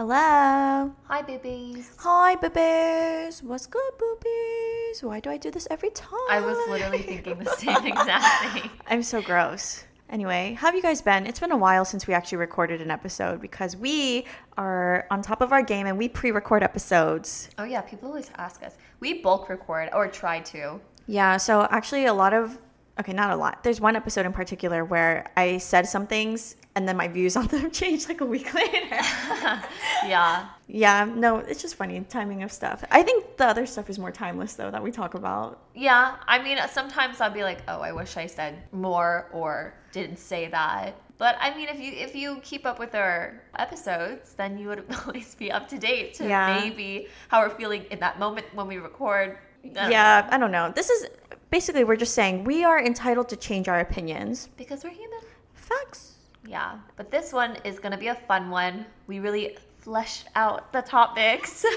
Hello. 0.00 0.94
Hi, 1.08 1.20
babies. 1.20 1.92
Hi, 1.98 2.34
boobies. 2.34 3.42
What's 3.42 3.66
good, 3.66 3.92
boobies? 3.98 5.02
Why 5.02 5.20
do 5.20 5.28
I 5.28 5.36
do 5.36 5.50
this 5.50 5.68
every 5.70 5.90
time? 5.90 6.18
I 6.30 6.40
was 6.40 6.56
literally 6.70 7.02
thinking 7.02 7.38
the 7.38 7.54
same 7.56 7.84
exact 7.84 8.54
thing. 8.54 8.70
I'm 8.86 9.02
so 9.02 9.20
gross. 9.20 9.84
Anyway, 10.08 10.56
how 10.58 10.68
have 10.68 10.74
you 10.74 10.80
guys 10.80 11.02
been? 11.02 11.26
It's 11.26 11.38
been 11.38 11.52
a 11.52 11.56
while 11.58 11.84
since 11.84 12.06
we 12.06 12.14
actually 12.14 12.38
recorded 12.38 12.80
an 12.80 12.90
episode 12.90 13.42
because 13.42 13.76
we 13.76 14.24
are 14.56 15.06
on 15.10 15.20
top 15.20 15.42
of 15.42 15.52
our 15.52 15.62
game 15.62 15.86
and 15.86 15.98
we 15.98 16.08
pre 16.08 16.30
record 16.30 16.62
episodes. 16.62 17.50
Oh, 17.58 17.64
yeah, 17.64 17.82
people 17.82 18.08
always 18.08 18.30
ask 18.38 18.62
us. 18.62 18.78
We 19.00 19.20
bulk 19.20 19.50
record 19.50 19.90
or 19.92 20.08
try 20.08 20.40
to. 20.40 20.80
Yeah, 21.08 21.36
so 21.36 21.68
actually, 21.70 22.06
a 22.06 22.14
lot 22.14 22.32
of, 22.32 22.56
okay, 22.98 23.12
not 23.12 23.32
a 23.32 23.36
lot. 23.36 23.64
There's 23.64 23.82
one 23.82 23.96
episode 23.96 24.24
in 24.24 24.32
particular 24.32 24.82
where 24.82 25.30
I 25.36 25.58
said 25.58 25.86
some 25.86 26.06
things 26.06 26.56
and 26.76 26.86
then 26.88 26.96
my 26.96 27.08
views 27.08 27.36
on 27.36 27.46
them 27.48 27.70
changed 27.80 28.08
like 28.08 28.20
a 28.20 28.24
week 28.26 28.52
later. 28.60 29.00
Yeah. 30.06 30.48
yeah, 30.66 31.04
no, 31.04 31.38
it's 31.38 31.60
just 31.60 31.74
funny 31.74 32.00
timing 32.08 32.42
of 32.42 32.50
stuff. 32.50 32.82
I 32.90 33.02
think 33.02 33.36
the 33.36 33.46
other 33.46 33.66
stuff 33.66 33.90
is 33.90 33.98
more 33.98 34.10
timeless 34.10 34.54
though 34.54 34.70
that 34.70 34.82
we 34.82 34.90
talk 34.90 35.12
about. 35.14 35.60
Yeah. 35.74 36.16
I 36.26 36.42
mean, 36.42 36.58
sometimes 36.70 37.20
I'll 37.20 37.30
be 37.30 37.42
like, 37.42 37.60
oh, 37.68 37.80
I 37.80 37.92
wish 37.92 38.16
I 38.16 38.26
said 38.26 38.62
more 38.72 39.28
or 39.32 39.74
didn't 39.92 40.18
say 40.18 40.48
that. 40.48 40.94
But 41.18 41.36
I 41.38 41.54
mean, 41.54 41.68
if 41.68 41.78
you 41.78 41.92
if 41.92 42.14
you 42.14 42.38
keep 42.42 42.64
up 42.64 42.78
with 42.78 42.94
our 42.94 43.42
episodes, 43.58 44.32
then 44.34 44.56
you 44.58 44.68
would 44.68 44.84
always 45.06 45.34
be 45.34 45.52
up 45.52 45.68
to 45.68 45.78
date 45.78 46.14
to 46.14 46.26
Yeah. 46.26 46.58
maybe 46.62 47.08
how 47.28 47.42
we're 47.42 47.50
feeling 47.54 47.84
in 47.90 48.00
that 48.00 48.18
moment 48.18 48.46
when 48.54 48.66
we 48.66 48.78
record. 48.78 49.36
I 49.76 49.90
yeah, 49.90 50.26
I 50.30 50.38
don't 50.38 50.50
know. 50.52 50.72
This 50.74 50.88
is 50.88 51.08
basically 51.50 51.84
we're 51.84 51.96
just 51.96 52.14
saying 52.14 52.44
we 52.44 52.64
are 52.64 52.80
entitled 52.82 53.28
to 53.28 53.36
change 53.36 53.68
our 53.68 53.80
opinions. 53.80 54.48
because 54.56 54.82
we're 54.82 54.90
human. 54.90 55.20
Facts. 55.52 56.09
Yeah, 56.50 56.78
but 56.96 57.10
this 57.10 57.32
one 57.32 57.56
is 57.64 57.78
to 57.92 57.96
be 57.96 58.08
a 58.08 58.14
fun 58.14 58.50
one. 58.50 58.84
We 59.06 59.20
really 59.20 59.56
fleshed 59.78 60.26
out 60.34 60.72
the 60.72 60.82
topics. 60.82 61.64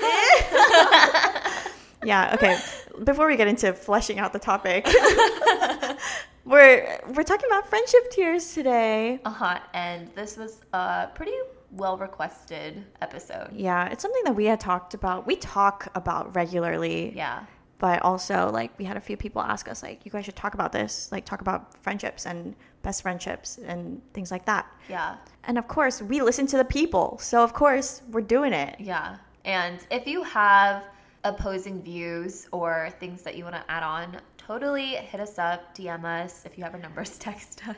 Yeah, 2.05 2.33
okay. 2.35 2.57
Before 3.03 3.27
we 3.27 3.35
get 3.37 3.47
into 3.47 3.73
fleshing 3.73 4.19
out 4.19 4.33
the 4.33 4.39
topic, 4.39 4.85
we're 6.45 6.99
we're 7.15 7.23
talking 7.23 7.47
about 7.47 7.69
friendship 7.69 8.11
tiers 8.11 8.53
today. 8.53 9.19
uh-huh, 9.25 9.59
and 9.73 10.09
this 10.15 10.37
was 10.37 10.61
a 10.73 11.09
pretty 11.15 11.31
well 11.71 11.97
requested 11.97 12.83
episode. 13.01 13.49
Yeah, 13.53 13.87
it's 13.87 14.01
something 14.01 14.23
that 14.25 14.35
we 14.35 14.45
had 14.45 14.59
talked 14.59 14.93
about. 14.93 15.25
We 15.25 15.35
talk 15.37 15.87
about 15.95 16.35
regularly. 16.35 17.13
Yeah. 17.15 17.45
But 17.79 18.01
also 18.01 18.49
like 18.51 18.77
we 18.77 18.85
had 18.85 18.95
a 18.95 19.01
few 19.01 19.17
people 19.17 19.41
ask 19.41 19.67
us 19.67 19.83
like 19.83 20.05
you 20.05 20.11
guys 20.11 20.25
should 20.25 20.35
talk 20.35 20.53
about 20.53 20.71
this, 20.71 21.11
like 21.11 21.25
talk 21.25 21.41
about 21.41 21.75
friendships 21.83 22.25
and 22.25 22.55
best 22.83 23.01
friendships 23.01 23.57
and 23.65 24.01
things 24.13 24.29
like 24.31 24.45
that. 24.45 24.65
Yeah. 24.89 25.15
And 25.45 25.57
of 25.57 25.67
course, 25.67 26.01
we 26.01 26.21
listen 26.21 26.45
to 26.47 26.57
the 26.57 26.65
people. 26.65 27.17
So 27.19 27.43
of 27.43 27.53
course, 27.53 28.01
we're 28.11 28.21
doing 28.21 28.53
it. 28.53 28.75
Yeah. 28.79 29.17
And 29.45 29.79
if 29.89 30.05
you 30.07 30.23
have 30.23 30.83
opposing 31.23 31.81
views 31.81 32.47
or 32.51 32.89
things 32.99 33.21
that 33.23 33.35
you 33.35 33.43
want 33.45 33.55
to 33.55 33.63
add 33.71 33.83
on, 33.83 34.17
totally 34.37 34.89
hit 34.95 35.19
us 35.19 35.39
up, 35.39 35.75
DM 35.75 36.03
us. 36.05 36.43
If 36.45 36.57
you 36.57 36.63
have 36.63 36.73
our 36.73 36.79
numbers, 36.79 37.17
text 37.27 37.67
us. 37.67 37.75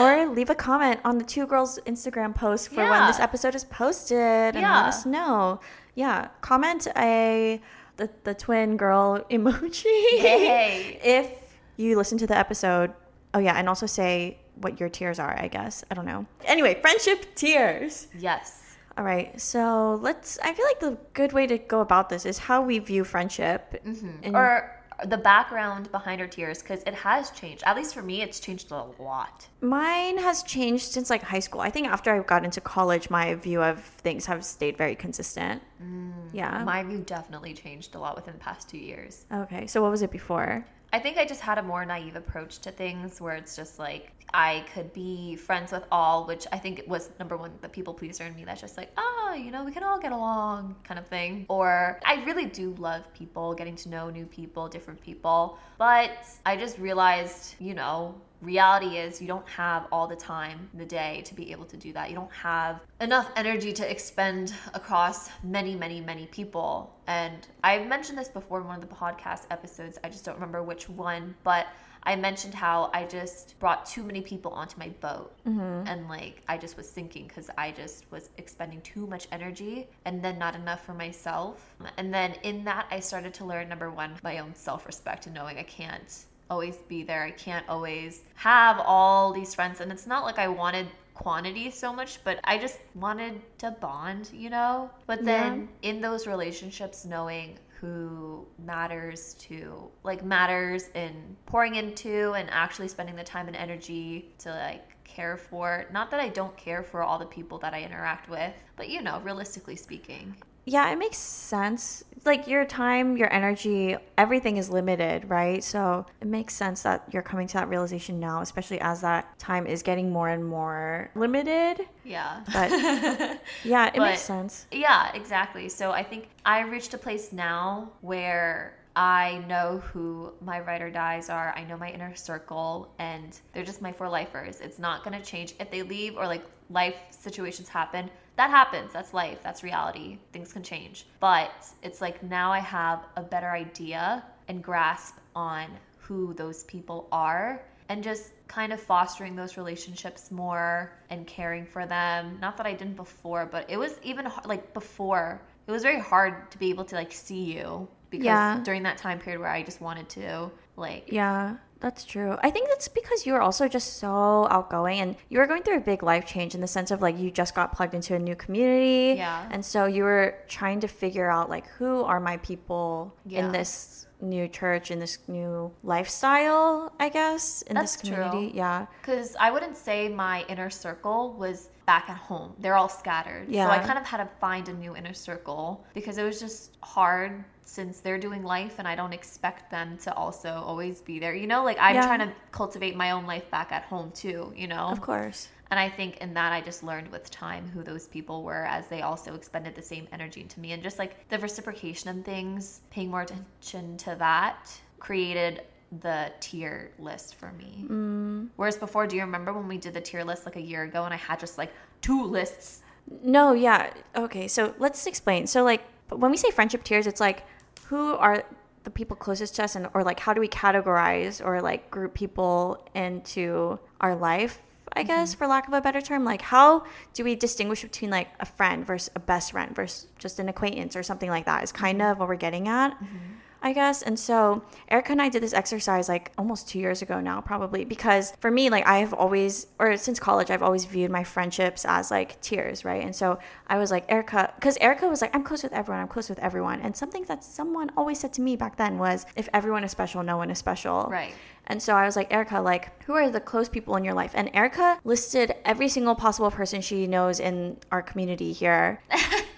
Or 0.00 0.26
leave 0.26 0.48
a 0.48 0.54
comment 0.54 1.00
on 1.04 1.18
the 1.18 1.24
Too 1.24 1.46
Girls 1.46 1.78
Instagram 1.86 2.34
post 2.34 2.70
for 2.70 2.88
when 2.88 3.06
this 3.06 3.20
episode 3.20 3.54
is 3.54 3.64
posted 3.64 4.16
and 4.56 4.62
let 4.62 4.86
us 4.86 5.04
know. 5.04 5.60
Yeah, 5.94 6.28
comment 6.40 6.86
a 6.96 7.60
the, 7.98 8.08
the 8.24 8.34
twin 8.34 8.76
girl 8.78 9.24
emoji 9.30 10.18
Hey. 10.18 10.98
if 11.04 11.30
you 11.76 11.96
listen 11.98 12.16
to 12.18 12.26
the 12.26 12.36
episode. 12.38 12.92
Oh 13.36 13.38
yeah, 13.38 13.54
and 13.54 13.68
also 13.68 13.84
say 13.84 14.38
what 14.54 14.80
your 14.80 14.88
tiers 14.88 15.18
are, 15.18 15.36
I 15.38 15.48
guess. 15.48 15.84
I 15.90 15.94
don't 15.94 16.06
know. 16.06 16.24
Anyway, 16.46 16.78
friendship 16.80 17.34
tiers. 17.34 18.06
Yes. 18.18 18.62
All 18.96 19.04
right, 19.04 19.38
so 19.38 19.98
let's. 20.00 20.38
I 20.42 20.54
feel 20.54 20.64
like 20.64 20.80
the 20.80 20.96
good 21.12 21.34
way 21.34 21.46
to 21.46 21.58
go 21.58 21.80
about 21.82 22.08
this 22.08 22.24
is 22.24 22.38
how 22.38 22.62
we 22.62 22.78
view 22.78 23.04
friendship. 23.04 23.60
Mm-hmm. 23.84 24.08
And- 24.22 24.34
Or 24.34 24.72
the 25.04 25.18
background 25.18 25.92
behind 25.92 26.22
our 26.22 26.26
tiers, 26.26 26.62
because 26.62 26.82
it 26.84 26.94
has 26.94 27.30
changed. 27.32 27.62
At 27.66 27.76
least 27.76 27.92
for 27.92 28.00
me, 28.00 28.22
it's 28.22 28.40
changed 28.40 28.70
a 28.72 28.84
lot. 28.98 29.46
Mine 29.60 30.16
has 30.16 30.42
changed 30.42 30.90
since 30.92 31.10
like 31.10 31.22
high 31.22 31.40
school. 31.40 31.60
I 31.60 31.68
think 31.68 31.88
after 31.88 32.10
I 32.10 32.20
got 32.20 32.42
into 32.46 32.62
college, 32.62 33.10
my 33.10 33.34
view 33.34 33.60
of 33.62 33.84
things 34.06 34.24
have 34.24 34.42
stayed 34.46 34.78
very 34.78 34.94
consistent. 34.94 35.60
Mm. 35.82 36.30
yeah. 36.32 36.64
My 36.64 36.82
view 36.82 37.00
definitely 37.04 37.52
changed 37.52 37.94
a 37.94 37.98
lot 37.98 38.16
within 38.16 38.32
the 38.32 38.40
past 38.40 38.70
two 38.70 38.78
years. 38.78 39.26
okay, 39.30 39.66
so 39.66 39.82
what 39.82 39.90
was 39.90 40.00
it 40.00 40.10
before? 40.10 40.64
I 40.92 40.98
think 40.98 41.18
I 41.18 41.24
just 41.24 41.40
had 41.40 41.58
a 41.58 41.62
more 41.62 41.84
naive 41.84 42.16
approach 42.16 42.60
to 42.60 42.70
things 42.70 43.20
where 43.20 43.34
it's 43.34 43.56
just 43.56 43.78
like 43.78 44.12
I 44.32 44.64
could 44.72 44.92
be 44.92 45.36
friends 45.36 45.72
with 45.72 45.84
all, 45.90 46.26
which 46.26 46.46
I 46.52 46.58
think 46.58 46.82
was 46.86 47.10
number 47.18 47.36
one, 47.36 47.52
the 47.60 47.68
people 47.68 47.94
pleaser 47.94 48.24
in 48.24 48.34
me 48.34 48.44
that's 48.44 48.60
just 48.60 48.76
like, 48.76 48.90
ah, 48.96 49.34
you 49.34 49.50
know, 49.50 49.64
we 49.64 49.72
can 49.72 49.82
all 49.82 49.98
get 49.98 50.12
along 50.12 50.76
kind 50.84 50.98
of 50.98 51.06
thing. 51.06 51.46
Or 51.48 52.00
I 52.04 52.24
really 52.24 52.46
do 52.46 52.74
love 52.78 53.12
people, 53.14 53.54
getting 53.54 53.76
to 53.76 53.88
know 53.88 54.10
new 54.10 54.26
people, 54.26 54.68
different 54.68 55.00
people. 55.00 55.58
But 55.78 56.24
I 56.44 56.56
just 56.56 56.78
realized, 56.78 57.54
you 57.58 57.74
know, 57.74 58.14
reality 58.42 58.96
is 58.96 59.20
you 59.20 59.26
don't 59.26 59.48
have 59.48 59.86
all 59.90 60.06
the 60.06 60.16
time 60.16 60.68
in 60.72 60.78
the 60.78 60.84
day 60.84 61.22
to 61.26 61.34
be 61.34 61.52
able 61.52 61.64
to 61.66 61.76
do 61.76 61.92
that. 61.92 62.10
You 62.10 62.16
don't 62.16 62.32
have 62.32 62.80
enough 63.00 63.30
energy 63.36 63.72
to 63.72 63.90
expend 63.90 64.54
across 64.74 65.30
many, 65.42 65.74
many, 65.74 66.00
many 66.00 66.26
people. 66.26 66.94
And 67.06 67.46
I've 67.64 67.86
mentioned 67.86 68.18
this 68.18 68.28
before 68.28 68.60
in 68.60 68.66
one 68.66 68.82
of 68.82 68.88
the 68.88 68.94
podcast 68.94 69.46
episodes. 69.50 69.98
I 70.04 70.08
just 70.08 70.24
don't 70.24 70.34
remember 70.34 70.62
which 70.62 70.88
one, 70.88 71.34
but 71.44 71.66
I 72.06 72.14
mentioned 72.14 72.54
how 72.54 72.88
I 72.94 73.04
just 73.04 73.58
brought 73.58 73.84
too 73.84 74.04
many 74.04 74.20
people 74.20 74.52
onto 74.52 74.78
my 74.78 74.90
boat. 75.00 75.36
Mm-hmm. 75.44 75.88
And 75.88 76.08
like 76.08 76.42
I 76.48 76.56
just 76.56 76.76
was 76.76 76.88
sinking 76.88 77.26
because 77.26 77.50
I 77.58 77.72
just 77.72 78.04
was 78.12 78.30
expending 78.38 78.80
too 78.82 79.08
much 79.08 79.26
energy 79.32 79.88
and 80.04 80.22
then 80.22 80.38
not 80.38 80.54
enough 80.54 80.84
for 80.86 80.94
myself. 80.94 81.74
And 81.96 82.14
then 82.14 82.36
in 82.44 82.62
that, 82.64 82.86
I 82.92 83.00
started 83.00 83.34
to 83.34 83.44
learn 83.44 83.68
number 83.68 83.90
one, 83.90 84.12
my 84.22 84.38
own 84.38 84.54
self 84.54 84.86
respect 84.86 85.26
and 85.26 85.34
knowing 85.34 85.58
I 85.58 85.64
can't 85.64 86.26
always 86.50 86.76
be 86.88 87.02
there. 87.02 87.22
I 87.22 87.30
can't 87.30 87.68
always 87.68 88.22
have 88.34 88.80
all 88.80 89.32
these 89.32 89.54
friends. 89.54 89.80
And 89.80 89.90
it's 89.90 90.06
not 90.06 90.24
like 90.24 90.38
I 90.38 90.48
wanted 90.48 90.86
quantity 91.14 91.70
so 91.70 91.92
much, 91.92 92.22
but 92.24 92.38
I 92.44 92.58
just 92.58 92.78
wanted 92.94 93.40
to 93.58 93.70
bond, 93.70 94.30
you 94.32 94.50
know? 94.50 94.90
But 95.06 95.24
then 95.24 95.68
in 95.82 96.00
those 96.00 96.26
relationships, 96.26 97.04
knowing 97.04 97.58
who 97.80 98.46
matters 98.64 99.34
to, 99.34 99.90
like, 100.02 100.24
matters 100.24 100.88
in 100.94 101.36
pouring 101.46 101.74
into 101.74 102.32
and 102.32 102.48
actually 102.50 102.88
spending 102.88 103.16
the 103.16 103.24
time 103.24 103.48
and 103.48 103.56
energy 103.56 104.32
to, 104.38 104.50
like, 104.50 104.96
care 105.04 105.36
for. 105.36 105.86
Not 105.92 106.10
that 106.10 106.20
I 106.20 106.28
don't 106.28 106.56
care 106.56 106.82
for 106.82 107.02
all 107.02 107.18
the 107.18 107.26
people 107.26 107.58
that 107.58 107.72
I 107.72 107.82
interact 107.82 108.28
with, 108.28 108.52
but 108.76 108.88
you 108.88 109.02
know, 109.02 109.20
realistically 109.20 109.76
speaking. 109.76 110.36
Yeah, 110.68 110.90
it 110.90 110.98
makes 110.98 111.16
sense. 111.16 112.02
Like 112.24 112.48
your 112.48 112.64
time, 112.64 113.16
your 113.16 113.32
energy, 113.32 113.96
everything 114.18 114.56
is 114.56 114.68
limited, 114.68 115.30
right? 115.30 115.62
So 115.62 116.06
it 116.20 116.26
makes 116.26 116.54
sense 116.54 116.82
that 116.82 117.04
you're 117.12 117.22
coming 117.22 117.46
to 117.46 117.54
that 117.54 117.68
realization 117.68 118.18
now, 118.18 118.40
especially 118.40 118.80
as 118.80 119.00
that 119.02 119.38
time 119.38 119.64
is 119.68 119.84
getting 119.84 120.10
more 120.10 120.28
and 120.28 120.44
more 120.44 121.08
limited. 121.14 121.86
Yeah. 122.04 122.42
But 122.52 122.70
yeah, 123.64 123.86
it 123.86 123.94
But- 123.94 124.10
makes 124.10 124.22
sense. 124.22 124.66
Yeah, 124.72 125.12
exactly. 125.14 125.68
So 125.68 125.92
I 125.92 126.02
think 126.02 126.28
I 126.44 126.62
reached 126.62 126.92
a 126.94 126.98
place 126.98 127.32
now 127.32 127.92
where 128.00 128.74
I 128.96 129.44
know 129.46 129.78
who 129.92 130.32
my 130.40 130.58
ride 130.58 130.82
or 130.82 130.90
dies 130.90 131.30
are. 131.30 131.54
I 131.56 131.62
know 131.64 131.76
my 131.76 131.90
inner 131.92 132.16
circle, 132.16 132.92
and 132.98 133.38
they're 133.52 133.62
just 133.64 133.82
my 133.82 133.92
for 133.92 134.08
lifers. 134.08 134.60
It's 134.60 134.78
not 134.78 135.04
going 135.04 135.16
to 135.16 135.24
change 135.24 135.54
if 135.60 135.70
they 135.70 135.82
leave 135.82 136.16
or 136.16 136.26
like 136.26 136.42
life 136.70 136.96
situations 137.10 137.68
happen. 137.68 138.10
That 138.36 138.50
happens. 138.50 138.92
That's 138.92 139.14
life. 139.14 139.38
That's 139.42 139.62
reality. 139.62 140.18
Things 140.32 140.52
can 140.52 140.62
change. 140.62 141.06
But 141.20 141.52
it's 141.82 142.00
like 142.00 142.22
now 142.22 142.52
I 142.52 142.58
have 142.60 143.04
a 143.16 143.22
better 143.22 143.50
idea 143.50 144.24
and 144.48 144.62
grasp 144.62 145.16
on 145.34 145.66
who 145.98 146.34
those 146.34 146.64
people 146.64 147.08
are 147.10 147.62
and 147.88 148.02
just 148.02 148.32
kind 148.48 148.72
of 148.72 148.80
fostering 148.80 149.36
those 149.36 149.56
relationships 149.56 150.30
more 150.30 150.92
and 151.10 151.26
caring 151.26 151.64
for 151.64 151.86
them. 151.86 152.38
Not 152.40 152.56
that 152.58 152.66
I 152.66 152.72
didn't 152.74 152.96
before, 152.96 153.46
but 153.46 153.70
it 153.70 153.76
was 153.78 153.98
even 154.02 154.30
like 154.44 154.74
before. 154.74 155.40
It 155.66 155.72
was 155.72 155.82
very 155.82 156.00
hard 156.00 156.50
to 156.52 156.58
be 156.58 156.70
able 156.70 156.84
to 156.86 156.94
like 156.94 157.12
see 157.12 157.42
you 157.56 157.88
because 158.10 158.24
Yeah. 158.26 158.60
during 158.64 158.82
that 158.84 158.98
time 158.98 159.18
period 159.18 159.40
where 159.40 159.50
I 159.50 159.62
just 159.62 159.80
wanted 159.80 160.08
to 160.10 160.50
like 160.76 161.10
Yeah, 161.10 161.56
that's 161.80 162.04
true. 162.04 162.36
I 162.42 162.50
think 162.50 162.68
that's 162.68 162.88
because 162.88 163.26
you 163.26 163.32
were 163.34 163.40
also 163.42 163.68
just 163.68 163.98
so 163.98 164.46
outgoing 164.50 164.98
and 165.00 165.16
you 165.28 165.38
were 165.38 165.46
going 165.46 165.62
through 165.62 165.76
a 165.76 165.80
big 165.80 166.02
life 166.02 166.26
change 166.26 166.54
in 166.54 166.60
the 166.60 166.66
sense 166.66 166.90
of 166.90 167.02
like 167.02 167.18
you 167.18 167.30
just 167.30 167.54
got 167.54 167.72
plugged 167.74 167.94
into 167.94 168.14
a 168.14 168.18
new 168.18 168.34
community. 168.34 169.18
Yeah. 169.18 169.46
And 169.50 169.64
so 169.64 169.84
you 169.86 170.04
were 170.04 170.34
trying 170.48 170.80
to 170.80 170.88
figure 170.88 171.30
out 171.30 171.50
like 171.50 171.66
who 171.78 172.02
are 172.04 172.18
my 172.20 172.38
people 172.38 173.14
Yeah. 173.26 173.40
in 173.46 173.52
this 173.52 174.05
new 174.28 174.48
church, 174.48 174.90
in 174.90 174.98
this 174.98 175.18
new 175.28 175.72
lifestyle, 175.82 176.92
I 176.98 177.08
guess, 177.08 177.62
in 177.62 177.74
That's 177.74 177.96
this 177.96 178.02
community. 178.02 178.48
true. 178.50 178.56
Yeah. 178.58 178.86
Because 179.00 179.36
I 179.38 179.50
wouldn't 179.50 179.76
say 179.76 180.08
my 180.08 180.44
inner 180.48 180.70
circle 180.70 181.34
was 181.34 181.70
back 181.86 182.10
at 182.10 182.16
home. 182.16 182.52
They're 182.58 182.76
all 182.76 182.88
scattered. 182.88 183.52
So 183.52 183.60
I 183.60 183.78
kind 183.78 183.98
of 183.98 184.04
had 184.04 184.18
to 184.18 184.26
find 184.40 184.68
a 184.68 184.72
new 184.72 184.96
inner 184.96 185.14
circle 185.14 185.84
because 185.94 186.18
it 186.18 186.24
was 186.24 186.40
just 186.40 186.76
hard 186.82 187.44
since 187.62 188.00
they're 188.00 188.18
doing 188.18 188.42
life 188.42 188.74
and 188.78 188.86
I 188.88 188.94
don't 188.96 189.12
expect 189.12 189.70
them 189.70 189.96
to 189.98 190.14
also 190.14 190.50
always 190.66 191.00
be 191.00 191.18
there. 191.18 191.34
You 191.34 191.46
know, 191.46 191.64
like 191.64 191.76
I'm 191.80 191.94
Yeah. 191.94 192.06
trying 192.06 192.20
to 192.28 192.32
cultivate 192.50 192.96
my 192.96 193.10
own 193.12 193.26
life 193.26 193.48
back 193.50 193.70
at 193.72 193.84
home 193.84 194.10
too, 194.12 194.52
you 194.56 194.66
know? 194.66 194.86
Of 194.88 195.00
course. 195.00 195.48
And 195.70 195.80
I 195.80 195.88
think 195.88 196.18
in 196.18 196.34
that, 196.34 196.52
I 196.52 196.60
just 196.60 196.82
learned 196.82 197.08
with 197.08 197.30
time 197.30 197.68
who 197.68 197.82
those 197.82 198.06
people 198.06 198.42
were 198.42 198.66
as 198.66 198.86
they 198.86 199.02
also 199.02 199.34
expended 199.34 199.74
the 199.74 199.82
same 199.82 200.06
energy 200.12 200.40
into 200.40 200.60
me. 200.60 200.72
And 200.72 200.82
just 200.82 200.98
like 200.98 201.28
the 201.28 201.38
reciprocation 201.38 202.10
of 202.10 202.24
things, 202.24 202.82
paying 202.90 203.10
more 203.10 203.22
attention 203.22 203.96
to 203.98 204.14
that 204.16 204.70
created 204.98 205.62
the 206.00 206.32
tier 206.40 206.90
list 206.98 207.34
for 207.36 207.52
me. 207.52 207.84
Mm. 207.88 208.48
Whereas 208.56 208.76
before, 208.76 209.06
do 209.06 209.16
you 209.16 209.22
remember 209.22 209.52
when 209.52 209.68
we 209.68 209.78
did 209.78 209.94
the 209.94 210.00
tier 210.00 210.24
list 210.24 210.46
like 210.46 210.56
a 210.56 210.60
year 210.60 210.84
ago 210.84 211.04
and 211.04 211.12
I 211.12 211.16
had 211.16 211.40
just 211.40 211.58
like 211.58 211.72
two 212.00 212.24
lists? 212.24 212.82
No, 213.22 213.52
yeah. 213.52 213.92
Okay, 214.16 214.48
so 214.48 214.74
let's 214.78 215.06
explain. 215.06 215.46
So 215.46 215.62
like 215.62 215.82
when 216.10 216.30
we 216.30 216.36
say 216.36 216.50
friendship 216.50 216.84
tiers, 216.84 217.06
it's 217.06 217.20
like 217.20 217.44
who 217.86 218.14
are 218.14 218.44
the 218.84 218.90
people 218.90 219.16
closest 219.16 219.56
to 219.56 219.64
us 219.64 219.74
and 219.74 219.88
or 219.94 220.04
like 220.04 220.20
how 220.20 220.32
do 220.32 220.40
we 220.40 220.48
categorize 220.48 221.44
or 221.44 221.60
like 221.60 221.90
group 221.90 222.14
people 222.14 222.88
into 222.94 223.78
our 224.00 224.14
life 224.14 224.65
I 224.92 225.02
guess, 225.02 225.30
mm-hmm. 225.30 225.38
for 225.38 225.46
lack 225.46 225.68
of 225.68 225.74
a 225.74 225.80
better 225.80 226.00
term. 226.00 226.24
Like, 226.24 226.42
how 226.42 226.84
do 227.14 227.24
we 227.24 227.34
distinguish 227.34 227.82
between 227.82 228.10
like 228.10 228.28
a 228.40 228.46
friend 228.46 228.86
versus 228.86 229.10
a 229.14 229.20
best 229.20 229.52
friend 229.52 229.74
versus 229.74 230.06
just 230.18 230.38
an 230.38 230.48
acquaintance 230.48 230.96
or 230.96 231.02
something 231.02 231.30
like 231.30 231.46
that? 231.46 231.62
Is 231.62 231.72
kind 231.72 232.00
mm-hmm. 232.00 232.12
of 232.12 232.18
what 232.18 232.28
we're 232.28 232.36
getting 232.36 232.68
at. 232.68 232.92
Mm-hmm. 232.94 233.34
I 233.62 233.72
guess. 233.72 234.02
And 234.02 234.18
so 234.18 234.62
Erica 234.88 235.12
and 235.12 235.20
I 235.20 235.28
did 235.28 235.42
this 235.42 235.52
exercise 235.52 236.08
like 236.08 236.30
almost 236.38 236.68
two 236.68 236.78
years 236.78 237.02
ago 237.02 237.20
now, 237.20 237.40
probably, 237.40 237.84
because 237.84 238.32
for 238.38 238.50
me, 238.50 238.70
like 238.70 238.86
I 238.86 238.98
have 238.98 239.12
always, 239.12 239.66
or 239.80 239.96
since 239.96 240.20
college, 240.20 240.50
I've 240.50 240.62
always 240.62 240.84
viewed 240.84 241.10
my 241.10 241.24
friendships 241.24 241.84
as 241.84 242.10
like 242.10 242.40
tiers, 242.40 242.84
right? 242.84 243.02
And 243.02 243.16
so 243.16 243.40
I 243.66 243.78
was 243.78 243.90
like, 243.90 244.04
Erica, 244.08 244.52
because 244.54 244.76
Erica 244.80 245.08
was 245.08 245.20
like, 245.20 245.34
I'm 245.34 245.42
close 245.42 245.64
with 245.64 245.72
everyone, 245.72 246.02
I'm 246.02 246.08
close 246.08 246.28
with 246.28 246.38
everyone. 246.38 246.80
And 246.80 246.96
something 246.96 247.24
that 247.24 247.42
someone 247.42 247.90
always 247.96 248.20
said 248.20 248.32
to 248.34 248.40
me 248.40 248.54
back 248.54 248.76
then 248.76 248.98
was, 248.98 249.26
if 249.34 249.48
everyone 249.52 249.82
is 249.82 249.90
special, 249.90 250.22
no 250.22 250.36
one 250.36 250.50
is 250.50 250.58
special. 250.58 251.08
Right. 251.10 251.34
And 251.66 251.82
so 251.82 251.94
I 251.94 252.04
was 252.04 252.16
like, 252.16 252.32
Erica, 252.32 252.60
like, 252.60 253.02
who 253.04 253.14
are 253.14 253.30
the 253.30 253.40
close 253.40 253.68
people 253.68 253.96
in 253.96 254.04
your 254.04 254.14
life? 254.14 254.32
And 254.34 254.50
Erica 254.54 254.98
listed 255.04 255.54
every 255.64 255.88
single 255.88 256.14
possible 256.14 256.50
person 256.50 256.80
she 256.80 257.06
knows 257.06 257.40
in 257.40 257.78
our 257.90 258.02
community 258.02 258.52
here. 258.52 259.02